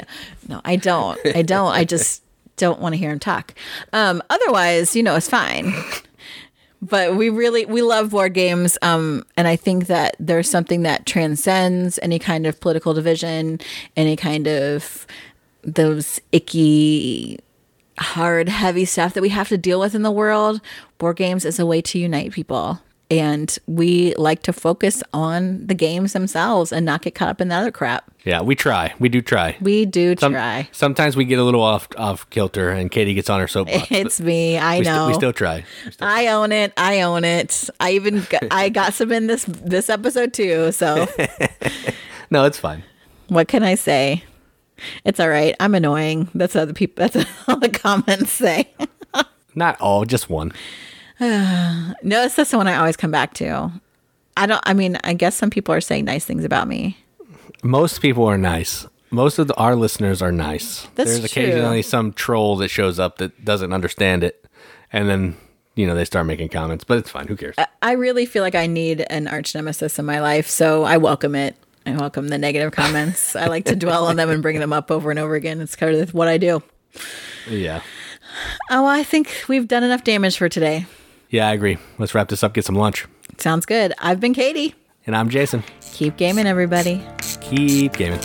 No, 0.47 0.61
I 0.65 0.75
don't. 0.75 1.19
I 1.35 1.41
don't. 1.41 1.71
I 1.71 1.85
just 1.85 2.23
don't 2.57 2.79
want 2.79 2.93
to 2.93 2.97
hear 2.97 3.11
him 3.11 3.19
talk. 3.19 3.55
Um, 3.93 4.21
otherwise, 4.29 4.95
you 4.95 5.03
know, 5.03 5.15
it's 5.15 5.29
fine. 5.29 5.73
But 6.81 7.15
we 7.15 7.29
really 7.29 7.65
we 7.65 7.83
love 7.83 8.09
board 8.09 8.33
games, 8.33 8.77
um, 8.81 9.23
and 9.37 9.47
I 9.47 9.55
think 9.55 9.85
that 9.85 10.15
there's 10.19 10.49
something 10.49 10.81
that 10.81 11.05
transcends 11.05 11.99
any 12.01 12.17
kind 12.17 12.47
of 12.47 12.59
political 12.59 12.95
division, 12.95 13.59
any 13.95 14.15
kind 14.15 14.47
of 14.47 15.05
those 15.63 16.19
icky 16.31 17.39
hard, 18.01 18.49
heavy 18.49 18.85
stuff 18.85 19.13
that 19.13 19.21
we 19.21 19.29
have 19.29 19.49
to 19.49 19.57
deal 19.57 19.79
with 19.79 19.95
in 19.95 20.01
the 20.03 20.11
world. 20.11 20.61
Board 20.97 21.17
games 21.17 21.45
is 21.45 21.59
a 21.59 21.65
way 21.65 21.81
to 21.81 21.99
unite 21.99 22.31
people. 22.31 22.81
And 23.09 23.57
we 23.67 24.15
like 24.15 24.41
to 24.43 24.53
focus 24.53 25.03
on 25.13 25.67
the 25.67 25.73
games 25.73 26.13
themselves 26.13 26.71
and 26.71 26.85
not 26.85 27.01
get 27.01 27.13
caught 27.13 27.27
up 27.27 27.41
in 27.41 27.49
the 27.49 27.55
other 27.55 27.69
crap. 27.69 28.09
Yeah, 28.23 28.41
we 28.41 28.55
try. 28.55 28.93
We 28.99 29.09
do 29.09 29.21
try. 29.21 29.57
We 29.59 29.85
do 29.85 30.15
Some- 30.17 30.31
try. 30.31 30.69
Sometimes 30.71 31.17
we 31.17 31.25
get 31.25 31.37
a 31.37 31.43
little 31.43 31.61
off 31.61 31.89
off 31.97 32.29
kilter, 32.29 32.69
and 32.69 32.89
Katie 32.89 33.13
gets 33.13 33.29
on 33.29 33.41
her 33.41 33.49
soapbox. 33.49 33.87
It's 33.91 34.21
me. 34.21 34.57
I 34.57 34.79
we, 34.79 34.85
know. 34.85 34.91
sti- 34.93 35.07
we 35.07 35.13
still 35.15 35.33
try. 35.33 35.65
We 35.85 35.91
still- 35.91 36.07
I 36.07 36.27
own 36.27 36.53
it. 36.53 36.71
I 36.77 37.01
own 37.01 37.25
it. 37.25 37.69
I 37.81 37.91
even 37.91 38.25
got, 38.29 38.43
I 38.51 38.69
got 38.69 38.93
some 38.93 39.11
in 39.11 39.27
this 39.27 39.43
this 39.45 39.89
episode 39.89 40.33
too. 40.33 40.71
So 40.71 41.05
no, 42.31 42.45
it's 42.45 42.59
fine. 42.59 42.83
what 43.27 43.49
can 43.49 43.63
I 43.63 43.75
say? 43.75 44.23
It's 45.05 45.19
all 45.19 45.29
right. 45.29 45.55
I'm 45.59 45.75
annoying. 45.75 46.29
That's 46.33 46.53
how 46.53 46.65
the 46.65 46.73
people. 46.73 47.07
That's 47.07 47.25
all 47.47 47.57
the 47.57 47.69
comments 47.69 48.31
say. 48.31 48.69
Not 49.55 49.79
all, 49.81 50.05
just 50.05 50.29
one. 50.29 50.51
No, 52.03 52.23
it's 52.23 52.35
just 52.35 52.49
the 52.49 52.57
one 52.57 52.67
I 52.67 52.77
always 52.77 52.97
come 52.97 53.11
back 53.11 53.35
to. 53.35 53.71
I 54.35 54.47
don't. 54.47 54.61
I 54.65 54.73
mean, 54.73 54.97
I 55.03 55.13
guess 55.13 55.35
some 55.35 55.51
people 55.51 55.75
are 55.75 55.81
saying 55.81 56.05
nice 56.05 56.25
things 56.25 56.43
about 56.43 56.67
me. 56.67 56.97
Most 57.63 58.01
people 58.01 58.25
are 58.25 58.39
nice. 58.39 58.87
Most 59.11 59.37
of 59.37 59.47
the, 59.47 59.53
our 59.55 59.75
listeners 59.75 60.21
are 60.21 60.31
nice. 60.31 60.87
That's 60.95 61.19
There's 61.19 61.31
true. 61.31 61.43
occasionally 61.43 61.83
some 61.83 62.13
troll 62.13 62.55
that 62.57 62.69
shows 62.69 62.97
up 62.97 63.17
that 63.17 63.45
doesn't 63.45 63.71
understand 63.71 64.23
it, 64.23 64.45
and 64.91 65.07
then 65.07 65.37
you 65.75 65.85
know 65.85 65.93
they 65.93 66.05
start 66.05 66.25
making 66.25 66.49
comments. 66.49 66.83
But 66.83 66.97
it's 66.97 67.11
fine. 67.11 67.27
Who 67.27 67.35
cares? 67.35 67.55
I 67.83 67.91
really 67.91 68.25
feel 68.25 68.41
like 68.41 68.55
I 68.55 68.65
need 68.65 69.05
an 69.09 69.27
arch 69.27 69.53
nemesis 69.53 69.99
in 69.99 70.05
my 70.05 70.21
life, 70.21 70.47
so 70.47 70.83
I 70.83 70.97
welcome 70.97 71.35
it. 71.35 71.55
I 71.85 71.91
welcome 71.95 72.27
the 72.27 72.37
negative 72.37 72.71
comments. 72.71 73.35
I 73.35 73.47
like 73.47 73.65
to 73.65 73.75
dwell 73.75 74.05
on 74.05 74.15
them 74.15 74.29
and 74.29 74.41
bring 74.41 74.59
them 74.59 74.71
up 74.73 74.91
over 74.91 75.09
and 75.09 75.19
over 75.19 75.35
again. 75.35 75.59
It's 75.61 75.75
kind 75.75 75.95
of 75.95 76.13
what 76.13 76.27
I 76.27 76.37
do. 76.37 76.61
yeah, 77.49 77.81
Oh, 78.69 78.85
I 78.85 79.03
think 79.03 79.43
we've 79.47 79.67
done 79.67 79.83
enough 79.83 80.03
damage 80.03 80.37
for 80.37 80.47
today. 80.47 80.85
yeah, 81.29 81.47
I 81.49 81.53
agree. 81.53 81.77
Let's 81.97 82.13
wrap 82.13 82.27
this 82.29 82.43
up. 82.43 82.53
Get 82.53 82.65
some 82.65 82.75
lunch. 82.75 83.05
Sounds 83.37 83.65
good. 83.65 83.93
I've 83.97 84.19
been 84.19 84.33
Katie. 84.33 84.75
And 85.07 85.15
I'm 85.15 85.29
Jason. 85.29 85.63
Keep 85.93 86.17
gaming, 86.17 86.45
everybody. 86.45 87.03
Keep 87.41 87.93
gaming. 87.93 88.19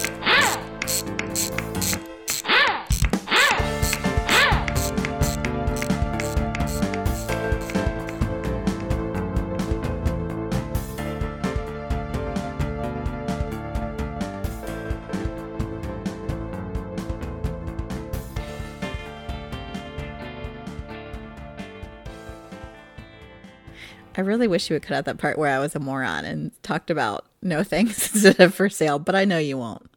I 24.16 24.22
really 24.22 24.48
wish 24.48 24.70
you 24.70 24.74
would 24.74 24.82
cut 24.82 24.96
out 24.96 25.04
that 25.04 25.18
part 25.18 25.38
where 25.38 25.54
I 25.54 25.58
was 25.58 25.74
a 25.74 25.80
moron 25.80 26.24
and 26.24 26.50
talked 26.62 26.90
about 26.90 27.26
no 27.42 27.62
thanks 27.62 28.12
instead 28.14 28.40
of 28.40 28.54
for 28.54 28.68
sale, 28.68 28.98
but 28.98 29.14
I 29.14 29.24
know 29.24 29.38
you 29.38 29.58
won't. 29.58 29.90